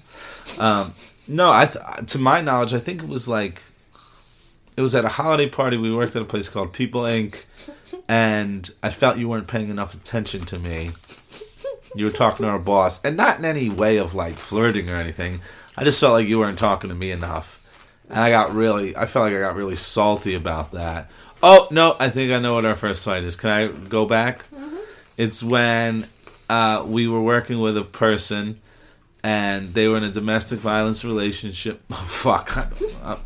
Um, 0.60 0.94
no, 1.28 1.50
I. 1.52 1.66
Th- 1.66 2.06
to 2.08 2.18
my 2.20 2.42
knowledge, 2.42 2.74
I 2.74 2.80
think 2.80 3.02
it 3.04 3.08
was 3.10 3.28
like. 3.28 3.62
It 4.76 4.82
was 4.82 4.94
at 4.94 5.06
a 5.06 5.10
holiday 5.10 5.50
party. 5.50 5.76
We 5.78 5.92
worked 5.94 6.16
at 6.16 6.22
a 6.22 6.26
place 6.26 6.50
called 6.50 6.72
People 6.74 7.02
Inc. 7.02 7.46
And 8.08 8.70
I 8.84 8.92
felt 8.92 9.18
you 9.18 9.28
weren't 9.28 9.48
paying 9.48 9.70
enough 9.70 9.94
attention 9.96 10.46
to 10.46 10.60
me. 10.60 10.92
You 11.98 12.06
were 12.06 12.12
talking 12.12 12.46
to 12.46 12.52
our 12.52 12.60
boss, 12.60 13.02
and 13.04 13.18
not 13.18 13.40
in 13.40 13.46
any 13.46 13.70
way 13.70 13.98
of 13.98 14.14
like 14.16 14.38
flirting 14.38 14.90
or 14.90 14.96
anything. 14.96 15.42
I 15.76 15.84
just 15.84 16.00
felt 16.00 16.14
like 16.14 16.28
you 16.28 16.40
weren't 16.40 16.58
talking 16.58 16.90
to 16.90 16.96
me 16.96 17.12
enough, 17.12 17.62
and 18.10 18.20
I 18.20 18.30
got 18.30 18.54
really. 18.54 18.96
I 18.96 19.06
felt 19.06 19.24
like 19.26 19.36
I 19.36 19.40
got 19.40 19.56
really 19.56 19.76
salty 19.76 20.34
about 20.34 20.72
that. 20.72 21.10
Oh 21.44 21.68
no! 21.72 21.96
I 22.00 22.10
think 22.10 22.32
I 22.32 22.40
know 22.40 22.56
what 22.56 22.66
our 22.66 22.76
first 22.76 23.04
fight 23.06 23.24
is. 23.24 23.36
Can 23.36 23.50
I 23.50 23.68
go 23.68 24.06
back? 24.06 24.46
It's 25.18 25.42
when 25.44 26.08
uh, 26.50 26.84
we 26.88 27.08
were 27.08 27.22
working 27.22 27.60
with 27.60 27.78
a 27.78 27.84
person 27.84 28.62
and 29.24 29.74
they 29.74 29.88
were 29.88 29.98
in 29.98 30.04
a 30.04 30.12
domestic 30.12 30.60
violence 30.60 31.04
relationship. 31.04 31.82
Oh, 31.92 31.96
fuck. 31.96 32.56
Uh, 33.04 33.18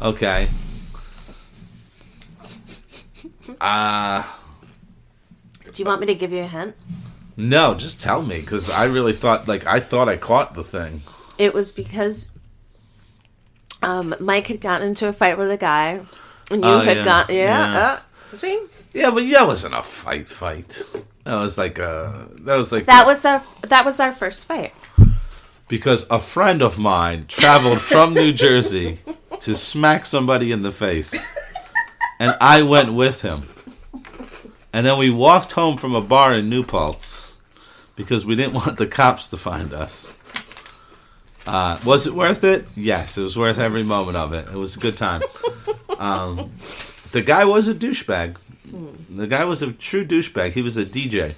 okay. 0.00 0.48
Uh, 3.60 4.22
Do 5.72 5.82
you 5.82 5.86
want 5.86 6.00
me 6.00 6.06
to 6.08 6.14
give 6.14 6.32
you 6.32 6.40
a 6.42 6.46
hint? 6.46 6.74
No, 7.38 7.74
just 7.74 8.00
tell 8.00 8.20
me 8.20 8.40
because 8.40 8.68
I 8.68 8.84
really 8.84 9.12
thought, 9.14 9.46
like, 9.48 9.64
I 9.64 9.78
thought 9.80 10.08
I 10.08 10.16
caught 10.16 10.54
the 10.54 10.64
thing. 10.64 11.02
It 11.38 11.54
was 11.54 11.70
because 11.72 12.32
um, 13.82 14.14
Mike 14.20 14.48
had 14.48 14.60
gotten 14.60 14.88
into 14.88 15.06
a 15.06 15.12
fight 15.12 15.38
with 15.38 15.50
a 15.50 15.56
guy, 15.56 16.00
and 16.50 16.62
you 16.62 16.68
Oh, 16.68 16.80
had 16.80 16.98
yeah. 16.98 17.04
got 17.04 17.30
yeah. 17.30 17.72
Yeah. 17.72 18.00
Uh, 18.32 18.36
see, 18.36 18.60
Yeah, 18.92 19.10
but 19.10 19.28
that 19.30 19.46
wasn't 19.46 19.74
a 19.74 19.82
fight. 19.82 20.26
Fight. 20.28 20.82
That 21.24 21.36
was 21.36 21.56
like 21.58 21.78
a. 21.78 22.28
That 22.40 22.58
was 22.58 22.72
like 22.72 22.86
that 22.86 23.06
was 23.06 23.24
our 23.24 23.42
that 23.68 23.84
was 23.84 24.00
our 24.00 24.12
first 24.12 24.46
fight. 24.46 24.72
because 25.68 26.06
a 26.10 26.18
friend 26.18 26.60
of 26.62 26.78
mine 26.78 27.26
traveled 27.28 27.80
from 27.80 28.14
New 28.14 28.32
Jersey 28.32 28.98
to 29.40 29.54
smack 29.54 30.06
somebody 30.06 30.50
in 30.52 30.62
the 30.62 30.72
face. 30.72 31.14
And 32.18 32.36
I 32.40 32.62
went 32.62 32.94
with 32.94 33.22
him. 33.22 33.48
And 34.72 34.84
then 34.84 34.98
we 34.98 35.08
walked 35.10 35.52
home 35.52 35.76
from 35.76 35.94
a 35.94 36.00
bar 36.00 36.34
in 36.34 36.48
New 36.48 36.64
Paltz 36.64 37.27
because 37.98 38.24
we 38.24 38.34
didn't 38.36 38.54
want 38.60 38.78
the 38.78 38.86
cops 38.86 39.28
to 39.28 39.36
find 39.36 39.74
us. 39.74 40.16
Uh, 41.46 41.78
was 41.84 42.06
it 42.06 42.14
worth 42.14 42.44
it? 42.44 42.66
Yes, 42.74 43.18
it 43.18 43.22
was 43.22 43.36
worth 43.36 43.58
every 43.58 43.82
moment 43.82 44.16
of 44.16 44.32
it. 44.32 44.48
It 44.48 44.54
was 44.54 44.76
a 44.76 44.80
good 44.80 44.96
time. 44.96 45.22
Um, 45.98 46.52
the 47.10 47.22
guy 47.22 47.44
was 47.44 47.66
a 47.66 47.74
douchebag. 47.74 48.36
The 49.10 49.26
guy 49.26 49.44
was 49.44 49.62
a 49.62 49.72
true 49.72 50.06
douchebag. 50.06 50.52
He 50.52 50.62
was 50.62 50.76
a 50.76 50.84
DJ. 50.84 51.34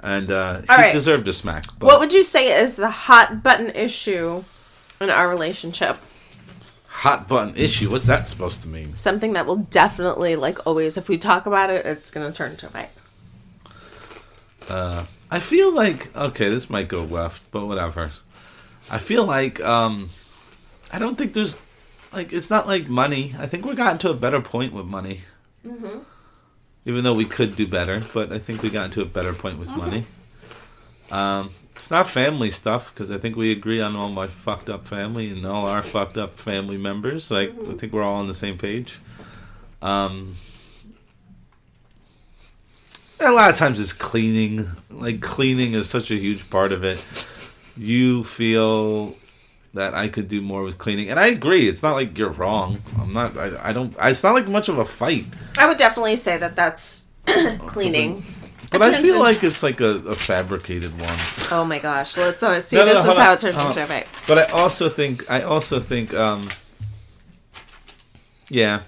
And 0.00 0.30
uh, 0.30 0.62
he 0.62 0.66
right. 0.68 0.94
deserved 0.94 1.28
a 1.28 1.34
smack. 1.34 1.66
But 1.78 1.88
What 1.88 2.00
would 2.00 2.14
you 2.14 2.22
say 2.22 2.58
is 2.58 2.76
the 2.76 2.88
hot 2.88 3.42
button 3.42 3.68
issue 3.72 4.44
in 4.98 5.10
our 5.10 5.28
relationship? 5.28 5.98
hot 6.86 7.28
button 7.28 7.54
issue. 7.54 7.90
What's 7.90 8.06
that 8.06 8.30
supposed 8.30 8.62
to 8.62 8.68
mean? 8.68 8.94
Something 8.94 9.34
that 9.34 9.44
will 9.44 9.56
definitely, 9.56 10.34
like 10.36 10.66
always, 10.66 10.96
if 10.96 11.08
we 11.08 11.18
talk 11.18 11.44
about 11.44 11.68
it, 11.68 11.84
it's 11.84 12.10
gonna 12.10 12.32
turn 12.32 12.56
to 12.56 12.66
a 12.66 12.70
fight. 12.70 12.90
I 15.30 15.40
feel 15.40 15.72
like 15.72 16.14
okay, 16.16 16.48
this 16.48 16.70
might 16.70 16.88
go 16.88 17.02
left, 17.02 17.42
but 17.50 17.66
whatever. 17.66 18.10
I 18.90 18.98
feel 18.98 19.24
like 19.24 19.60
um 19.60 20.10
I 20.92 20.98
don't 20.98 21.16
think 21.16 21.34
there's 21.34 21.58
like 22.12 22.32
it's 22.32 22.50
not 22.50 22.66
like 22.66 22.88
money. 22.88 23.34
I 23.38 23.46
think 23.46 23.64
we 23.64 23.74
gotten 23.74 23.98
to 23.98 24.10
a 24.10 24.14
better 24.14 24.40
point 24.40 24.72
with 24.72 24.86
money. 24.86 25.20
Mm-hmm. 25.64 25.98
Even 26.84 27.04
though 27.04 27.14
we 27.14 27.26
could 27.26 27.56
do 27.56 27.66
better, 27.66 28.02
but 28.14 28.32
I 28.32 28.38
think 28.38 28.62
we 28.62 28.70
got 28.70 28.92
to 28.92 29.02
a 29.02 29.04
better 29.04 29.34
point 29.34 29.58
with 29.58 29.68
money. 29.76 30.06
Um, 31.10 31.50
it's 31.74 31.90
not 31.90 32.08
family 32.08 32.50
stuff 32.50 32.92
because 32.92 33.10
I 33.10 33.18
think 33.18 33.36
we 33.36 33.52
agree 33.52 33.80
on 33.80 33.94
all 33.94 34.08
my 34.08 34.26
fucked 34.26 34.70
up 34.70 34.84
family 34.84 35.30
and 35.30 35.46
all 35.46 35.66
our 35.66 35.82
fucked 35.82 36.16
up 36.16 36.36
family 36.36 36.76
members. 36.76 37.30
Like 37.30 37.50
I 37.50 37.74
think 37.74 37.92
we're 37.92 38.02
all 38.02 38.16
on 38.16 38.26
the 38.26 38.34
same 38.34 38.58
page. 38.58 38.98
Um, 39.80 40.34
a 43.20 43.30
lot 43.30 43.50
of 43.50 43.56
times 43.56 43.80
it's 43.80 43.92
cleaning. 43.92 44.66
Like 44.90 45.20
cleaning 45.20 45.74
is 45.74 45.88
such 45.88 46.10
a 46.10 46.16
huge 46.16 46.48
part 46.50 46.72
of 46.72 46.84
it. 46.84 47.04
You 47.76 48.24
feel 48.24 49.14
that 49.74 49.94
I 49.94 50.08
could 50.08 50.28
do 50.28 50.40
more 50.40 50.62
with 50.62 50.78
cleaning, 50.78 51.10
and 51.10 51.18
I 51.18 51.28
agree. 51.28 51.68
It's 51.68 51.82
not 51.82 51.94
like 51.94 52.16
you're 52.18 52.30
wrong. 52.30 52.80
I'm 52.98 53.12
not. 53.12 53.36
I, 53.36 53.70
I 53.70 53.72
don't. 53.72 53.94
I, 53.98 54.10
it's 54.10 54.22
not 54.22 54.34
like 54.34 54.48
much 54.48 54.68
of 54.68 54.78
a 54.78 54.84
fight. 54.84 55.26
I 55.56 55.66
would 55.66 55.78
definitely 55.78 56.16
say 56.16 56.36
that 56.38 56.56
that's 56.56 57.06
cleaning. 57.66 58.24
But 58.70 58.82
I 58.82 59.00
feel 59.00 59.18
like 59.18 59.42
it's 59.42 59.62
like 59.62 59.80
a, 59.80 59.96
a 60.06 60.14
fabricated 60.14 60.98
one. 61.00 61.16
Oh 61.50 61.64
my 61.66 61.78
gosh! 61.78 62.16
Let's 62.16 62.42
uh, 62.42 62.60
see. 62.60 62.76
No, 62.76 62.84
no, 62.84 62.94
this 62.94 63.04
no, 63.04 63.10
is 63.12 63.16
how 63.16 63.30
on. 63.30 63.36
it 63.36 63.40
turns 63.40 63.64
into 63.64 63.82
a 63.82 63.86
fight. 63.86 64.06
But 64.26 64.38
I 64.38 64.44
also 64.44 64.88
think 64.88 65.30
I 65.30 65.42
also 65.42 65.80
think 65.80 66.12
um 66.14 66.46
yeah. 68.50 68.82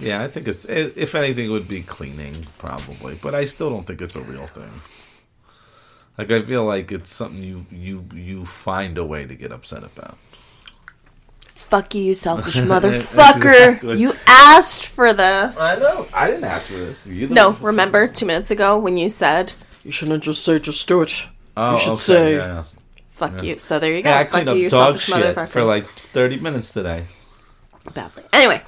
Yeah, 0.00 0.22
I 0.22 0.28
think 0.28 0.48
it's 0.48 0.64
if 0.64 1.14
anything 1.14 1.46
it 1.46 1.50
would 1.50 1.68
be 1.68 1.82
cleaning 1.82 2.34
probably, 2.58 3.14
but 3.22 3.34
I 3.34 3.44
still 3.44 3.70
don't 3.70 3.86
think 3.86 4.02
it's 4.02 4.16
a 4.16 4.22
real 4.22 4.46
thing. 4.46 4.70
Like 6.18 6.30
I 6.30 6.42
feel 6.42 6.64
like 6.64 6.92
it's 6.92 7.12
something 7.12 7.42
you 7.42 7.66
you 7.70 8.04
you 8.14 8.44
find 8.44 8.98
a 8.98 9.04
way 9.04 9.26
to 9.26 9.34
get 9.34 9.52
upset 9.52 9.84
about. 9.84 10.18
Fuck 11.54 11.94
you, 11.94 12.02
you 12.02 12.14
selfish 12.14 12.56
motherfucker! 12.72 13.70
Exactly. 13.72 13.98
You 13.98 14.12
asked 14.26 14.86
for 14.86 15.12
this. 15.12 15.58
I 15.60 15.76
know. 15.76 16.06
I 16.12 16.26
didn't 16.28 16.44
ask 16.44 16.68
for 16.68 16.76
this. 16.78 17.06
You 17.06 17.28
No, 17.28 17.52
remember 17.54 18.06
two 18.06 18.26
minutes 18.26 18.50
ago 18.50 18.78
when 18.78 18.96
you 18.96 19.08
said 19.08 19.52
you 19.84 19.90
shouldn't 19.90 20.22
just 20.22 20.44
say 20.44 20.58
just 20.58 20.86
do 20.86 21.02
it. 21.02 21.26
Oh, 21.56 21.72
you 21.72 21.78
should 21.78 21.92
okay, 21.92 21.96
say 22.00 22.32
yeah, 22.36 22.46
yeah. 22.46 22.64
fuck 23.10 23.42
you. 23.42 23.58
So 23.58 23.78
there 23.78 23.94
you 23.94 24.02
go. 24.02 24.10
Yeah, 24.10 24.18
I 24.18 24.24
fuck 24.24 24.30
cleaned 24.44 24.46
you, 24.48 24.52
up 24.52 24.58
you 24.58 24.70
dog 24.70 24.98
selfish 24.98 25.04
shit 25.06 25.36
motherfucker. 25.36 25.48
for 25.48 25.64
like 25.64 25.88
thirty 25.88 26.38
minutes 26.38 26.70
today. 26.72 27.04
badly. 27.94 28.24
Anyway, 28.32 28.62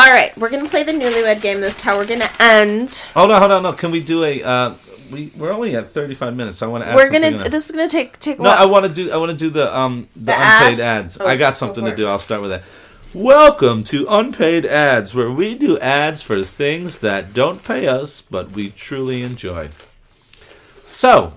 All 0.00 0.08
right, 0.08 0.34
we're 0.38 0.48
gonna 0.48 0.66
play 0.66 0.82
the 0.82 0.92
newlywed 0.92 1.42
game. 1.42 1.60
This 1.60 1.74
is 1.74 1.80
how 1.82 1.98
we're 1.98 2.06
gonna 2.06 2.30
end. 2.40 3.04
Hold 3.12 3.32
on, 3.32 3.38
hold 3.38 3.52
on. 3.52 3.62
No, 3.64 3.74
can 3.74 3.90
we 3.90 4.00
do 4.00 4.24
a? 4.24 4.42
Uh, 4.42 4.74
we 5.12 5.30
we're 5.36 5.52
only 5.52 5.76
at 5.76 5.90
thirty 5.90 6.14
five 6.14 6.34
minutes. 6.34 6.56
So 6.56 6.68
I 6.68 6.70
want 6.70 6.84
to. 6.84 6.94
We're 6.94 7.10
gonna. 7.10 7.32
This 7.50 7.68
is 7.68 7.76
gonna 7.76 7.86
take 7.86 8.18
take. 8.18 8.40
No, 8.40 8.48
I 8.48 8.64
want 8.64 8.86
to 8.86 8.90
do. 8.90 9.12
I 9.12 9.18
want 9.18 9.30
to 9.30 9.36
do 9.36 9.50
the 9.50 9.76
um 9.76 10.08
the, 10.16 10.24
The 10.24 10.32
unpaid 10.32 10.80
ad? 10.80 11.04
ads. 11.04 11.20
Oh, 11.20 11.26
I 11.26 11.36
got 11.36 11.54
something 11.54 11.84
to 11.84 11.94
do. 11.94 12.06
I'll 12.06 12.18
start 12.18 12.40
with 12.40 12.50
that. 12.50 12.62
Welcome 13.12 13.84
to 13.84 14.06
Unpaid 14.08 14.64
Ads, 14.64 15.14
where 15.14 15.30
we 15.30 15.54
do 15.54 15.78
ads 15.80 16.22
for 16.22 16.42
things 16.44 17.00
that 17.00 17.34
don't 17.34 17.62
pay 17.62 17.86
us, 17.86 18.22
but 18.22 18.52
we 18.52 18.70
truly 18.70 19.22
enjoy. 19.22 19.68
So, 20.86 21.36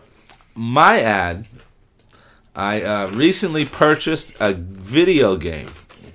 my 0.55 1.01
ad. 1.01 1.47
I 2.55 2.83
uh, 2.83 3.07
recently 3.09 3.65
purchased 3.65 4.35
a 4.39 4.53
video 4.53 5.35
game 5.35 5.71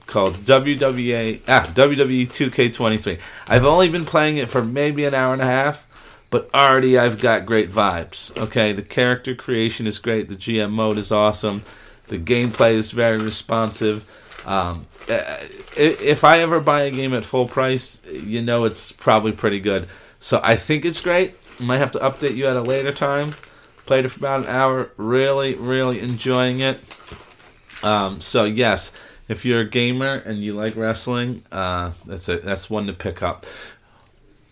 called 0.09 0.35
WWA 0.39 1.41
ah, 1.47 1.71
WWE 1.73 2.27
2K23. 2.27 3.21
I've 3.47 3.65
only 3.65 3.89
been 3.89 4.07
playing 4.07 4.39
it 4.39 4.51
for 4.51 4.65
maybe 4.65 5.05
an 5.05 5.15
hour 5.15 5.33
and 5.33 5.43
a 5.43 5.47
half, 5.47 5.87
but 6.31 6.51
already 6.53 6.99
I've 6.99 7.21
got 7.21 7.47
great 7.47 7.71
vibes. 7.71 8.37
Okay, 8.37 8.73
the 8.73 8.83
character 8.83 9.37
creation 9.37 9.87
is 9.87 9.99
great. 9.99 10.29
The 10.29 10.35
GM 10.35 10.73
mode 10.73 10.97
is 10.97 11.13
awesome. 11.13 11.63
The 12.09 12.19
gameplay 12.19 12.73
is 12.73 12.91
very 12.91 13.19
responsive. 13.19 14.05
Um, 14.47 14.87
uh, 15.09 15.37
if 15.77 16.25
I 16.25 16.41
ever 16.41 16.59
buy 16.59 16.83
a 16.83 16.91
game 16.91 17.13
at 17.13 17.25
full 17.25 17.47
price, 17.47 18.03
you 18.11 18.41
know 18.41 18.65
it's 18.65 18.91
probably 18.91 19.33
pretty 19.33 19.61
good. 19.61 19.89
So 20.21 20.41
I 20.43 20.57
think 20.57 20.85
it's 20.85 21.01
great. 21.01 21.37
Might 21.61 21.79
have 21.79 21.91
to 21.93 21.99
update 21.99 22.35
you 22.35 22.47
at 22.47 22.57
a 22.57 22.63
later 22.63 22.93
time. 22.93 23.35
Played 23.85 24.07
it 24.07 24.09
for 24.09 24.19
about 24.19 24.41
an 24.41 24.47
hour. 24.47 24.91
Really, 24.97 25.55
really 25.55 26.01
enjoying 26.01 26.61
it. 26.61 26.81
Um, 27.83 28.21
so 28.21 28.45
yes, 28.45 28.91
if 29.29 29.45
you're 29.45 29.61
a 29.61 29.69
gamer 29.69 30.15
and 30.17 30.43
you 30.43 30.55
like 30.55 30.75
wrestling, 30.77 31.43
uh, 31.53 31.93
that's 32.07 32.29
a 32.29 32.39
that's 32.39 32.69
one 32.71 32.87
to 32.87 32.93
pick 32.93 33.23
up. 33.23 33.47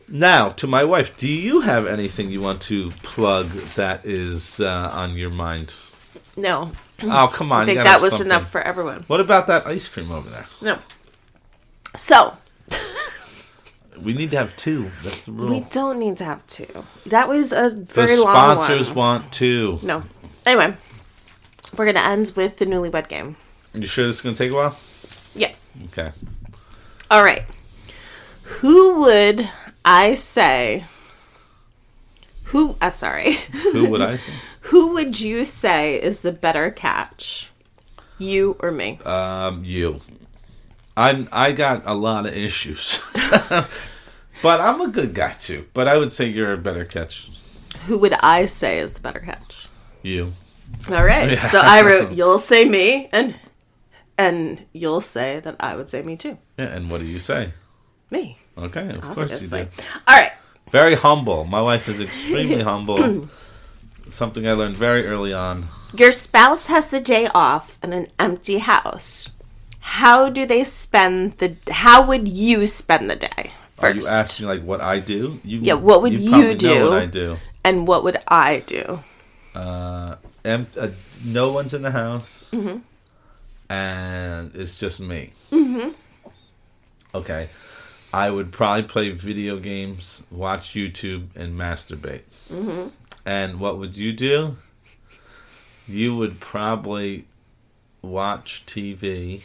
Now 0.08 0.50
to 0.50 0.66
my 0.66 0.84
wife, 0.84 1.16
do 1.16 1.28
you 1.28 1.60
have 1.62 1.86
anything 1.86 2.30
you 2.30 2.40
want 2.40 2.62
to 2.62 2.90
plug 3.02 3.48
that 3.74 4.04
is 4.06 4.60
uh, 4.60 4.90
on 4.92 5.16
your 5.16 5.30
mind? 5.30 5.74
No, 6.36 6.70
Oh 7.02 7.28
come 7.32 7.50
on! 7.52 7.62
I 7.62 7.66
think 7.66 7.78
that 7.78 8.00
was 8.00 8.12
something. 8.12 8.26
enough 8.28 8.50
for 8.50 8.60
everyone. 8.60 9.04
What 9.06 9.20
about 9.20 9.46
that 9.48 9.66
ice 9.66 9.88
cream 9.88 10.10
over 10.12 10.28
there? 10.28 10.46
No. 10.62 10.78
So 11.96 12.36
We 14.00 14.12
need 14.12 14.30
to 14.32 14.36
have 14.36 14.54
two. 14.56 14.90
That's 15.02 15.24
the 15.24 15.32
rule. 15.32 15.48
we 15.48 15.60
don't 15.60 15.98
need 15.98 16.18
to 16.18 16.24
have 16.24 16.46
two. 16.46 16.84
That 17.06 17.28
was 17.28 17.52
a 17.52 17.70
the 17.70 17.80
very 17.84 18.16
long 18.16 18.34
time. 18.34 18.58
sponsors 18.60 18.88
one. 18.88 18.96
want 19.22 19.32
two. 19.32 19.78
No. 19.82 20.02
Anyway, 20.44 20.76
we're 21.76 21.86
gonna 21.86 22.00
end 22.06 22.32
with 22.36 22.58
the 22.58 22.66
newlywed 22.66 23.08
game. 23.08 23.36
You 23.76 23.86
sure 23.86 24.06
this 24.06 24.16
is 24.16 24.22
gonna 24.22 24.36
take 24.36 24.52
a 24.52 24.54
while? 24.54 24.78
Yeah. 25.34 25.52
Okay. 25.86 26.10
All 27.10 27.22
right. 27.22 27.44
Who 28.42 29.00
would 29.02 29.48
I 29.84 30.14
say? 30.14 30.84
Who? 32.44 32.76
Uh, 32.80 32.90
sorry. 32.90 33.34
Who 33.72 33.88
would 33.90 34.00
I 34.00 34.16
say? 34.16 34.32
Who 34.62 34.94
would 34.94 35.20
you 35.20 35.44
say 35.44 36.02
is 36.02 36.22
the 36.22 36.32
better 36.32 36.70
catch? 36.70 37.50
You 38.18 38.56
or 38.60 38.70
me? 38.70 38.98
Um, 39.04 39.60
you. 39.62 40.00
I'm. 40.96 41.28
I 41.30 41.52
got 41.52 41.82
a 41.84 41.92
lot 41.92 42.24
of 42.26 42.34
issues, 42.34 43.00
but 43.14 43.70
I'm 44.42 44.80
a 44.80 44.88
good 44.88 45.12
guy 45.12 45.32
too. 45.32 45.66
But 45.74 45.86
I 45.86 45.98
would 45.98 46.12
say 46.12 46.26
you're 46.26 46.54
a 46.54 46.58
better 46.58 46.86
catch. 46.86 47.30
Who 47.84 47.98
would 47.98 48.14
I 48.14 48.46
say 48.46 48.78
is 48.78 48.94
the 48.94 49.00
better 49.00 49.20
catch? 49.20 49.68
You. 50.02 50.32
All 50.90 51.04
right. 51.04 51.38
So 51.50 51.58
I 51.58 51.82
wrote, 51.82 52.12
"You'll 52.12 52.38
say 52.38 52.64
me," 52.64 53.08
and 53.12 53.34
and 54.18 54.64
you'll 54.72 55.00
say 55.00 55.40
that 55.40 55.56
I 55.60 55.76
would 55.76 55.88
say 55.88 56.02
me 56.02 56.16
too. 56.16 56.38
Yeah. 56.58 56.66
And 56.66 56.90
what 56.90 57.00
do 57.00 57.06
you 57.06 57.18
say? 57.18 57.52
Me, 58.10 58.38
Okay. 58.56 58.88
Of 58.90 59.02
course 59.02 59.42
you 59.42 59.48
do. 59.48 59.66
All 60.06 60.16
right. 60.16 60.32
Very 60.70 60.94
humble. 60.94 61.44
My 61.44 61.60
wife 61.60 61.88
is 61.88 62.00
extremely 62.00 62.62
humble. 62.72 63.28
Something 64.10 64.46
I 64.46 64.52
learned 64.52 64.76
very 64.76 65.06
early 65.06 65.32
on. 65.32 65.68
Your 65.96 66.12
spouse 66.12 66.68
has 66.68 66.88
the 66.90 67.00
day 67.00 67.28
off 67.34 67.78
in 67.82 67.92
an 67.92 68.06
empty 68.18 68.58
house. 68.58 69.28
How 69.80 70.28
do 70.30 70.46
they 70.46 70.64
spend 70.64 71.38
the? 71.38 71.56
How 71.70 72.06
would 72.06 72.26
you 72.28 72.66
spend 72.66 73.10
the 73.10 73.16
day 73.16 73.50
Are 73.78 73.92
first? 73.94 74.02
you 74.02 74.06
asking 74.08 74.46
like 74.48 74.62
what 74.62 74.80
I 74.80 74.98
do? 75.00 75.40
You, 75.44 75.60
Yeah, 75.62 75.74
what 75.74 76.02
would 76.02 76.18
you 76.18 76.30
know 76.30 76.54
do? 76.54 76.90
what 76.90 77.02
I 77.02 77.06
do. 77.06 77.36
and 77.64 77.86
what 77.86 78.02
would 78.04 78.18
I 78.28 78.60
do? 78.66 79.02
Uh, 79.54 80.16
em- 80.44 80.66
uh, 80.78 80.88
no 81.24 81.52
one's 81.52 81.74
in 81.74 81.82
the 81.82 81.90
house, 81.92 82.48
Mm-hmm. 82.52 82.78
And 83.68 84.54
it's 84.54 84.78
just 84.78 85.00
me. 85.00 85.32
Mm-hmm. 85.50 85.90
Okay, 87.14 87.48
I 88.12 88.30
would 88.30 88.52
probably 88.52 88.82
play 88.82 89.10
video 89.10 89.58
games, 89.58 90.22
watch 90.30 90.70
YouTube, 90.70 91.28
and 91.34 91.58
masturbate. 91.58 92.22
Mm-hmm. 92.50 92.88
And 93.24 93.60
what 93.60 93.78
would 93.78 93.96
you 93.96 94.12
do? 94.12 94.56
You 95.88 96.16
would 96.16 96.40
probably 96.40 97.26
watch 98.02 98.64
TV, 98.66 99.42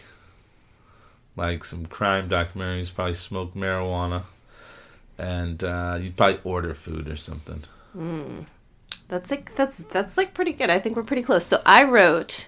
like 1.36 1.63
some 1.63 1.86
crime 1.86 2.30
documentaries, 2.30 2.93
probably 2.93 3.13
smoke 3.13 3.53
marijuana, 3.53 4.24
and 5.17 5.63
uh, 5.63 5.97
you'd 6.01 6.17
probably 6.17 6.39
order 6.43 6.74
food 6.74 7.07
or 7.07 7.15
something. 7.15 7.63
That's 9.07 9.30
like 9.30 9.55
that's 9.55 9.80
that's 9.80 10.17
like 10.17 10.34
pretty 10.34 10.53
good. 10.53 10.69
I 10.69 10.80
think 10.80 10.95
we're 10.95 11.03
pretty 11.03 11.24
close. 11.24 11.45
So 11.45 11.61
I 11.65 11.84
wrote 11.84 12.47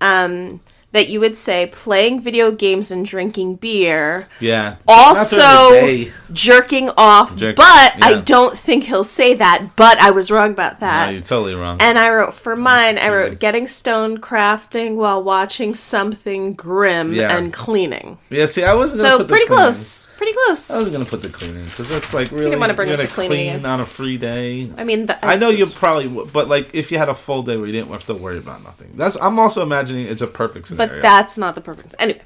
um 0.00 0.60
that 0.96 1.08
you 1.08 1.20
would 1.20 1.36
say 1.36 1.66
playing 1.72 2.20
video 2.22 2.50
games 2.50 2.90
and 2.90 3.04
drinking 3.04 3.56
beer, 3.56 4.28
Yeah. 4.40 4.76
Not 4.88 5.28
during 5.30 6.06
the 6.06 6.06
also 6.08 6.32
jerking 6.32 6.90
off, 6.96 7.36
Jerk- 7.36 7.56
but 7.56 7.92
I 8.02 8.22
don't 8.24 8.56
think 8.56 8.84
he'll 8.84 9.04
say 9.04 9.34
that, 9.34 9.76
but 9.76 9.98
I 10.00 10.10
was 10.10 10.30
wrong 10.30 10.50
about 10.52 10.80
that. 10.80 11.06
No, 11.06 11.12
you're 11.12 11.20
totally 11.20 11.54
wrong. 11.54 11.78
and 11.80 11.98
I 11.98 12.10
wrote 12.10 12.34
for 12.34 12.56
mine, 12.56 12.98
I 12.98 13.10
wrote 13.10 13.38
getting 13.40 13.66
stoned 13.68 14.22
crafting 14.22 14.96
while 14.96 15.22
watching 15.22 15.74
something 15.74 16.54
grim 16.54 17.12
Yeah. 17.12 17.36
and 17.36 17.52
cleaning. 17.52 18.18
yeah, 18.30 18.46
see, 18.46 18.64
I 18.64 18.74
wasn't 18.74 19.02
gonna 19.02 19.10
So 19.12 19.18
put 19.18 19.28
pretty 19.28 19.46
cleaning. 19.46 19.64
close. 19.64 20.08
Pretty 20.16 20.32
close. 20.46 20.70
I 20.70 20.78
was 20.78 20.92
gonna 20.92 21.04
put 21.04 21.22
the 21.22 21.28
cleaning 21.28 21.64
because 21.66 21.88
that's 21.90 22.14
like 22.14 22.30
really. 22.32 22.56
wanna 22.56 22.74
bring 22.74 22.88
you're 22.88 22.94
up 22.94 23.00
gonna 23.00 23.08
the 23.08 23.14
cleaning 23.14 23.36
clean 23.38 23.48
again. 23.56 23.66
on 23.66 23.80
a 23.80 23.86
free 23.86 24.16
day. 24.16 24.70
I 24.78 24.84
mean, 24.84 25.06
the, 25.06 25.24
I 25.24 25.36
know 25.36 25.50
you 25.50 25.66
probably, 25.66 26.08
would, 26.08 26.32
but 26.32 26.48
like 26.48 26.74
if 26.74 26.90
you 26.90 26.98
had 26.98 27.08
a 27.08 27.14
full 27.14 27.42
day 27.42 27.56
where 27.56 27.66
you 27.66 27.72
didn't 27.72 27.90
have 27.92 28.06
to 28.06 28.14
worry 28.14 28.38
about 28.38 28.64
nothing. 28.64 28.92
That's 28.94 29.16
I'm 29.20 29.38
also 29.38 29.62
imagining 29.62 30.06
it's 30.06 30.22
a 30.22 30.26
perfect 30.26 30.68
scenario. 30.68 30.85
But 30.88 31.02
that's 31.02 31.38
not 31.38 31.54
the 31.54 31.60
perfect. 31.60 31.94
Anyway, 31.98 32.22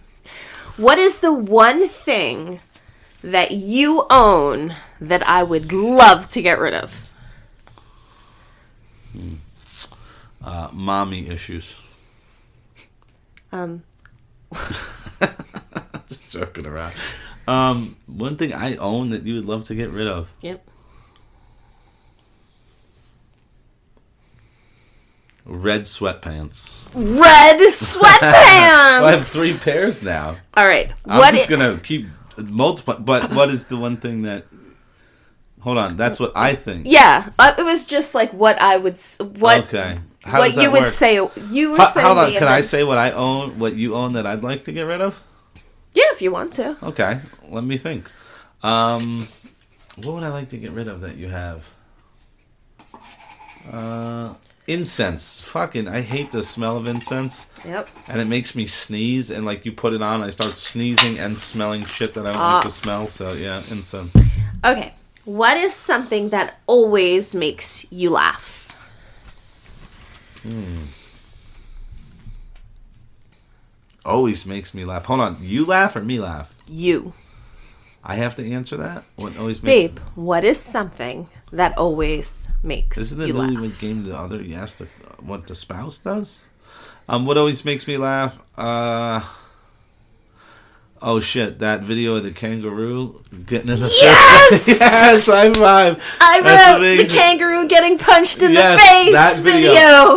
what 0.77 0.99
is 0.99 1.21
the 1.21 1.33
one 1.33 1.89
thing 1.89 2.61
that 3.23 3.51
you 3.51 4.07
own 4.11 4.75
that 5.01 5.27
I 5.29 5.43
would 5.43 5.73
love 5.73 6.27
to 6.29 6.43
get 6.43 6.59
rid 6.59 6.75
of? 6.75 7.11
uh, 10.43 10.69
mommy 10.73 11.29
issues. 11.29 11.81
Um, 13.53 13.83
Just 16.09 16.33
joking 16.33 16.67
around. 16.67 16.95
Um, 17.47 17.97
one 18.07 18.37
thing 18.37 18.53
I 18.55 18.77
own 18.77 19.11
that 19.11 19.25
you 19.25 19.35
would 19.35 19.47
love 19.47 19.65
to 19.65 19.75
get 19.75 19.91
rid 19.91 20.07
of. 20.07 20.29
yep. 20.41 20.65
Red 25.53 25.83
sweatpants. 25.83 26.87
Red 26.95 27.59
sweatpants. 27.73 28.21
Well, 28.23 29.05
I 29.07 29.11
have 29.13 29.27
three 29.27 29.57
pairs 29.59 30.01
now. 30.01 30.37
All 30.57 30.67
right. 30.67 30.93
I'm 31.05 31.19
What? 31.19 31.35
just 31.35 31.49
i- 31.49 31.51
gonna 31.51 31.79
keep 31.79 32.07
multiplying. 32.39 33.03
But 33.03 33.35
what 33.35 33.51
is 33.51 33.65
the 33.65 33.77
one 33.77 33.97
thing 33.97 34.23
that? 34.23 34.47
Hold 35.63 35.77
on, 35.79 35.97
that's 35.97 36.19
what 36.21 36.33
I 36.37 36.55
think. 36.55 36.87
yeah, 36.89 37.31
uh, 37.39 37.53
it 37.59 37.63
was 37.65 37.85
just 37.85 38.15
like 38.15 38.33
what 38.33 38.59
I 38.63 38.77
would. 38.79 38.95
s- 38.95 39.19
What? 39.21 39.65
Okay. 39.65 39.99
How 40.23 40.39
what 40.39 40.47
does 40.47 40.55
that 40.55 40.63
you 40.63 40.71
would 40.71 40.83
work? 40.83 40.89
say? 40.89 41.15
You 41.51 41.73
were 41.73 41.79
Ho- 41.79 41.85
saying. 41.85 42.07
hold 42.07 42.19
on, 42.19 42.27
me 42.29 42.33
can 42.35 42.43
and 42.45 42.49
I 42.51 42.61
then- 42.61 42.63
say 42.63 42.85
what 42.85 42.97
I 42.99 43.11
own? 43.11 43.59
What 43.59 43.75
you 43.75 43.95
own 43.97 44.13
that 44.15 44.27
I'd 44.27 44.43
like 44.43 44.65
to 44.67 44.73
get 44.73 44.83
rid 44.83 45.01
of? 45.01 45.21
Yeah, 45.93 46.05
if 46.13 46.23
you 46.23 46.31
want 46.31 46.53
to. 46.55 46.77
Okay, 46.83 47.19
let 47.51 47.65
me 47.65 47.77
think. 47.77 48.09
Um, 48.63 49.27
what 49.97 50.15
would 50.15 50.23
I 50.23 50.29
like 50.29 50.49
to 50.51 50.57
get 50.57 50.71
rid 50.73 50.87
of 50.89 51.01
that 51.01 51.17
you 51.17 51.29
have? 51.29 51.65
Uh, 53.71 54.35
incense. 54.67 55.41
Fucking, 55.41 55.89
I 55.89 56.01
hate 56.03 56.31
the 56.33 56.43
smell 56.43 56.77
of 56.77 56.87
incense, 56.87 57.47
Yep. 57.65 57.89
and 58.09 58.21
it 58.21 58.27
makes 58.27 58.55
me 58.55 58.67
sneeze. 58.67 59.31
And 59.31 59.45
like 59.45 59.65
you 59.65 59.73
put 59.73 59.93
it 59.93 60.03
on, 60.03 60.23
I 60.23 60.31
start 60.31 60.51
sneezing 60.53 61.19
and 61.19 61.37
smelling 61.39 61.85
shit 61.85 62.15
that 62.15 62.27
I 62.27 62.33
don't 62.33 62.41
Ah. 62.41 62.55
like 62.57 62.63
to 62.65 62.71
smell. 62.71 63.09
So 63.09 63.33
yeah, 63.33 63.63
incense. 63.71 64.13
Okay. 64.65 64.95
What 65.25 65.57
is 65.57 65.75
something 65.75 66.31
that 66.31 66.59
always 66.67 67.35
makes 67.35 67.87
you 67.91 68.11
laugh? 68.11 68.75
Always 74.05 74.47
makes 74.47 74.73
me 74.73 74.85
laugh. 74.85 75.05
Hold 75.07 75.21
on, 75.21 75.37
you 75.41 75.67
laugh 75.67 75.95
or 75.95 76.01
me 76.03 76.19
laugh? 76.21 76.55
You, 76.69 77.13
I 78.03 78.17
have 78.17 78.35
to 78.37 78.51
answer 78.51 78.77
that. 78.79 79.05
What 79.17 79.37
always 79.37 79.63
makes? 79.63 79.93
babe. 79.93 79.99
What 80.15 80.43
is 80.45 80.59
something 80.59 81.29
that 81.53 81.77
always 81.79 82.49
makes 82.63 82.99
Isn't 82.99 83.19
the 83.19 83.27
you 83.29 83.33
laugh? 83.35 83.51
newlywed 83.51 83.79
game 83.81 84.05
the 84.05 84.17
other? 84.17 84.41
Yes, 84.43 84.77
the, 84.77 84.87
what 85.21 85.47
the 85.47 85.55
spouse 85.55 85.99
does. 85.99 86.43
Um, 87.09 87.27
what 87.27 87.37
always 87.39 87.65
makes 87.65 87.87
me 87.89 87.97
laugh? 87.97 88.39
Uh, 88.57 89.23
Oh 91.03 91.19
shit! 91.19 91.61
That 91.61 91.81
video 91.81 92.17
of 92.17 92.25
the 92.25 92.31
kangaroo 92.31 93.23
getting 93.47 93.71
in 93.71 93.81
the 93.81 93.87
Yes! 94.03 94.67
face. 94.67 94.81
yes, 94.83 95.25
high 95.27 95.51
five. 95.55 96.03
I 96.21 96.43
That's 96.43 96.73
wrote 96.75 96.81
the 96.81 96.93
amazing. 96.93 97.17
kangaroo 97.17 97.67
getting 97.69 97.97
punched 97.97 98.43
in 98.43 98.51
Yes, 98.53 98.75
the 98.75 98.87
face 98.87 99.13
that 99.15 99.41
video. 99.43 99.71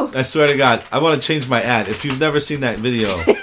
video. 0.08 0.20
I 0.20 0.24
swear 0.24 0.48
to 0.48 0.58
God, 0.58 0.84
I 0.92 1.00
want 1.00 1.22
to 1.22 1.26
change 1.26 1.48
my 1.48 1.62
ad. 1.62 1.88
If 1.88 2.04
you've 2.04 2.20
never 2.20 2.42
seen 2.42 2.60
that 2.60 2.80
video, 2.80 3.08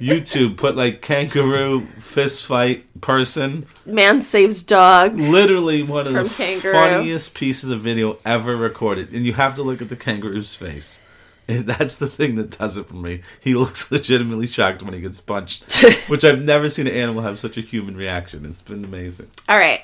YouTube 0.00 0.56
put 0.56 0.76
like 0.76 1.02
kangaroo 1.02 1.86
fist 2.00 2.46
fight 2.46 3.00
person. 3.00 3.66
Man 3.86 4.20
saves 4.20 4.62
dog. 4.62 5.18
Literally 5.18 5.82
one 5.82 6.06
of 6.06 6.12
the 6.14 6.34
kangaroo. 6.36 6.72
funniest 6.72 7.34
pieces 7.34 7.70
of 7.70 7.80
video 7.80 8.18
ever 8.24 8.56
recorded, 8.56 9.12
and 9.12 9.26
you 9.26 9.32
have 9.34 9.54
to 9.56 9.62
look 9.62 9.82
at 9.82 9.88
the 9.88 9.96
kangaroo's 9.96 10.54
face. 10.54 11.00
And 11.46 11.66
that's 11.66 11.96
the 11.96 12.06
thing 12.06 12.36
that 12.36 12.58
does 12.58 12.76
it 12.76 12.86
for 12.86 12.94
me. 12.94 13.22
He 13.40 13.54
looks 13.54 13.90
legitimately 13.90 14.46
shocked 14.46 14.82
when 14.82 14.94
he 14.94 15.00
gets 15.00 15.20
punched, 15.20 15.72
which 16.08 16.24
I've 16.24 16.42
never 16.42 16.68
seen 16.68 16.86
an 16.86 16.94
animal 16.94 17.22
have 17.22 17.38
such 17.38 17.56
a 17.56 17.60
human 17.60 17.96
reaction. 17.96 18.44
It's 18.46 18.62
been 18.62 18.84
amazing. 18.84 19.30
All 19.48 19.58
right. 19.58 19.82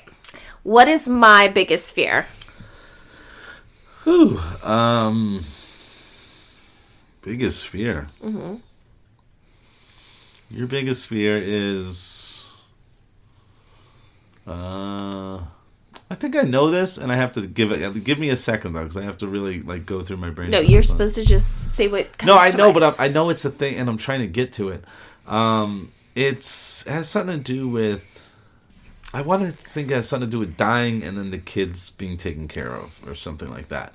What 0.63 0.87
is 0.87 1.09
my 1.09 1.47
biggest 1.47 1.93
fear? 1.93 2.27
Whew. 4.03 4.39
Um, 4.63 5.43
biggest 7.21 7.67
fear. 7.67 8.07
Mm-hmm. 8.23 8.55
Your 10.53 10.67
biggest 10.67 11.07
fear 11.07 11.37
is. 11.37 12.45
Uh, 14.45 15.37
I 16.09 16.15
think 16.15 16.35
I 16.35 16.41
know 16.41 16.69
this, 16.69 16.97
and 16.97 17.11
I 17.11 17.15
have 17.15 17.31
to 17.33 17.47
give 17.47 17.71
it. 17.71 18.03
Give 18.03 18.19
me 18.19 18.29
a 18.29 18.35
second 18.35 18.73
though, 18.73 18.83
because 18.83 18.97
I 18.97 19.03
have 19.03 19.17
to 19.17 19.27
really 19.27 19.61
like 19.61 19.85
go 19.85 20.01
through 20.01 20.17
my 20.17 20.29
brain. 20.29 20.51
No, 20.51 20.59
you're 20.59 20.81
supposed 20.81 21.15
to 21.15 21.23
just 21.23 21.73
say 21.73 21.87
what. 21.87 22.17
Comes 22.17 22.27
No, 22.27 22.35
I 22.37 22.49
know, 22.49 22.71
mind. 22.71 22.73
but 22.73 22.99
I, 22.99 23.05
I 23.05 23.07
know 23.07 23.29
it's 23.29 23.45
a 23.45 23.49
thing, 23.49 23.75
and 23.75 23.89
I'm 23.89 23.97
trying 23.97 24.19
to 24.19 24.27
get 24.27 24.51
to 24.53 24.69
it. 24.69 24.83
Um, 25.25 25.91
it's 26.15 26.85
it 26.85 26.91
has 26.91 27.07
something 27.09 27.41
to 27.41 27.53
do 27.53 27.69
with. 27.69 28.09
I 29.13 29.21
want 29.21 29.43
to 29.43 29.51
think 29.51 29.91
it 29.91 29.95
has 29.95 30.09
something 30.09 30.27
to 30.27 30.31
do 30.31 30.39
with 30.39 30.57
dying, 30.57 31.03
and 31.03 31.17
then 31.17 31.31
the 31.31 31.37
kids 31.37 31.89
being 31.91 32.17
taken 32.17 32.47
care 32.47 32.73
of, 32.73 32.99
or 33.07 33.15
something 33.15 33.49
like 33.49 33.69
that. 33.69 33.93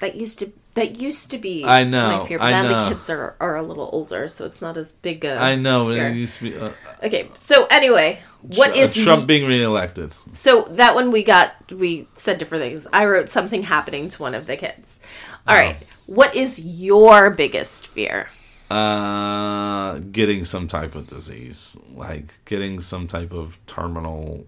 that 0.00 0.16
used 0.16 0.40
to 0.40 0.52
that 0.74 0.96
used 0.96 1.30
to 1.32 1.38
be. 1.38 1.64
I 1.64 1.84
know, 1.84 2.18
My 2.20 2.26
fear, 2.28 2.38
but 2.38 2.44
I 2.44 2.50
now 2.50 2.62
know. 2.62 2.84
the 2.88 2.94
kids 2.94 3.10
are 3.10 3.36
are 3.40 3.56
a 3.56 3.62
little 3.62 3.88
older, 3.92 4.28
so 4.28 4.44
it's 4.46 4.62
not 4.62 4.76
as 4.76 4.92
big 4.92 5.24
a. 5.24 5.36
I 5.36 5.56
know, 5.56 5.86
but 5.86 5.96
fear. 5.96 6.08
it 6.08 6.14
used 6.16 6.38
to 6.38 6.42
be. 6.44 6.56
Uh, 6.56 6.70
Okay, 7.02 7.28
so 7.34 7.66
anyway, 7.70 8.22
what 8.42 8.74
Tr- 8.74 8.80
is 8.80 8.94
Trump 8.94 9.26
being 9.26 9.46
reelected? 9.46 10.16
So 10.34 10.62
that 10.70 10.94
one 10.94 11.10
we 11.10 11.22
got, 11.22 11.54
we 11.72 12.06
said 12.14 12.36
different 12.38 12.62
things. 12.62 12.86
I 12.92 13.06
wrote 13.06 13.28
something 13.30 13.62
happening 13.62 14.08
to 14.10 14.22
one 14.22 14.34
of 14.34 14.46
the 14.46 14.56
kids. 14.56 15.00
All 15.48 15.56
right, 15.56 15.76
what 16.06 16.36
is 16.36 16.60
your 16.60 17.30
biggest 17.30 17.86
fear? 17.86 18.28
Uh, 18.70 19.98
getting 20.12 20.44
some 20.44 20.68
type 20.68 20.94
of 20.94 21.06
disease, 21.06 21.76
like 21.94 22.44
getting 22.44 22.80
some 22.80 23.08
type 23.08 23.32
of 23.32 23.58
terminal, 23.66 24.46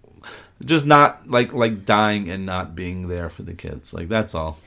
just 0.65 0.87
not 0.87 1.29
like 1.29 1.53
like 1.53 1.85
dying 1.85 2.29
and 2.29 2.47
not 2.47 2.75
being 2.77 3.09
there 3.09 3.29
for 3.29 3.43
the 3.43 3.55
kids. 3.55 3.93
Like 3.93 4.09
that's 4.09 4.35
all. 4.35 4.59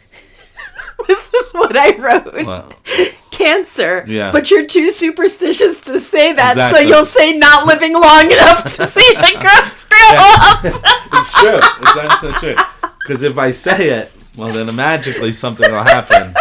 This 1.07 1.33
is 1.33 1.51
what 1.53 1.75
I 1.77 1.95
wrote. 1.97 2.33
Well, 2.45 2.71
Cancer. 3.31 4.05
Yeah. 4.07 4.31
But 4.31 4.49
you're 4.49 4.65
too 4.65 4.89
superstitious 4.89 5.79
to 5.81 5.99
say 5.99 6.33
that, 6.33 6.55
Exactly. 6.55 6.81
so 6.83 6.87
you'll 6.87 7.03
say 7.05 7.37
not 7.37 7.67
living 7.67 7.93
long 7.93 8.31
enough 8.31 8.63
to 8.63 8.69
see 8.85 9.13
the 9.13 9.37
gross 9.39 9.83
grow 9.85 9.99
up. 10.13 10.59
it's 11.13 11.39
true. 11.39 11.59
It's 11.81 11.97
actually 11.97 12.33
true. 12.33 12.55
Because 13.01 13.23
if 13.23 13.37
I 13.37 13.51
say 13.51 13.89
it, 13.89 14.11
well, 14.37 14.51
then 14.53 14.73
magically 14.75 15.31
something 15.33 15.69
will 15.69 15.83
happen 15.83 16.33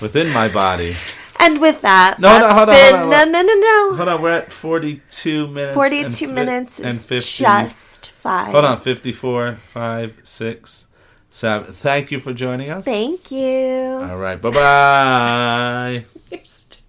within 0.00 0.32
my 0.32 0.48
body. 0.48 0.94
And 1.38 1.60
with 1.60 1.80
that, 1.82 2.18
No, 2.20 2.28
no, 2.28 2.38
that's 2.40 2.54
hold 2.56 2.68
on, 2.68 2.74
been 2.74 2.94
hold 2.94 3.14
on, 3.14 3.32
no, 3.32 3.42
no, 3.42 3.54
no, 3.54 3.60
no. 3.90 3.96
Hold 3.96 4.08
on, 4.08 4.22
we're 4.22 4.30
at 4.30 4.52
forty-two 4.52 5.48
minutes. 5.48 5.74
42 5.74 6.26
fi- 6.26 6.32
minutes 6.32 6.78
and 6.80 6.90
is 6.90 7.06
50. 7.06 7.42
just 7.44 8.10
fine. 8.12 8.52
Hold 8.52 8.64
on, 8.64 8.78
54, 8.78 9.58
5, 9.72 10.14
6, 10.22 10.86
7. 11.32 11.72
Thank 11.72 12.10
you 12.10 12.20
for 12.20 12.32
joining 12.32 12.70
us. 12.70 12.84
Thank 12.84 13.32
you. 13.32 13.98
All 14.02 14.18
right, 14.18 14.40
bye 14.40 14.50
bye. 14.50 16.04
So 16.44 16.81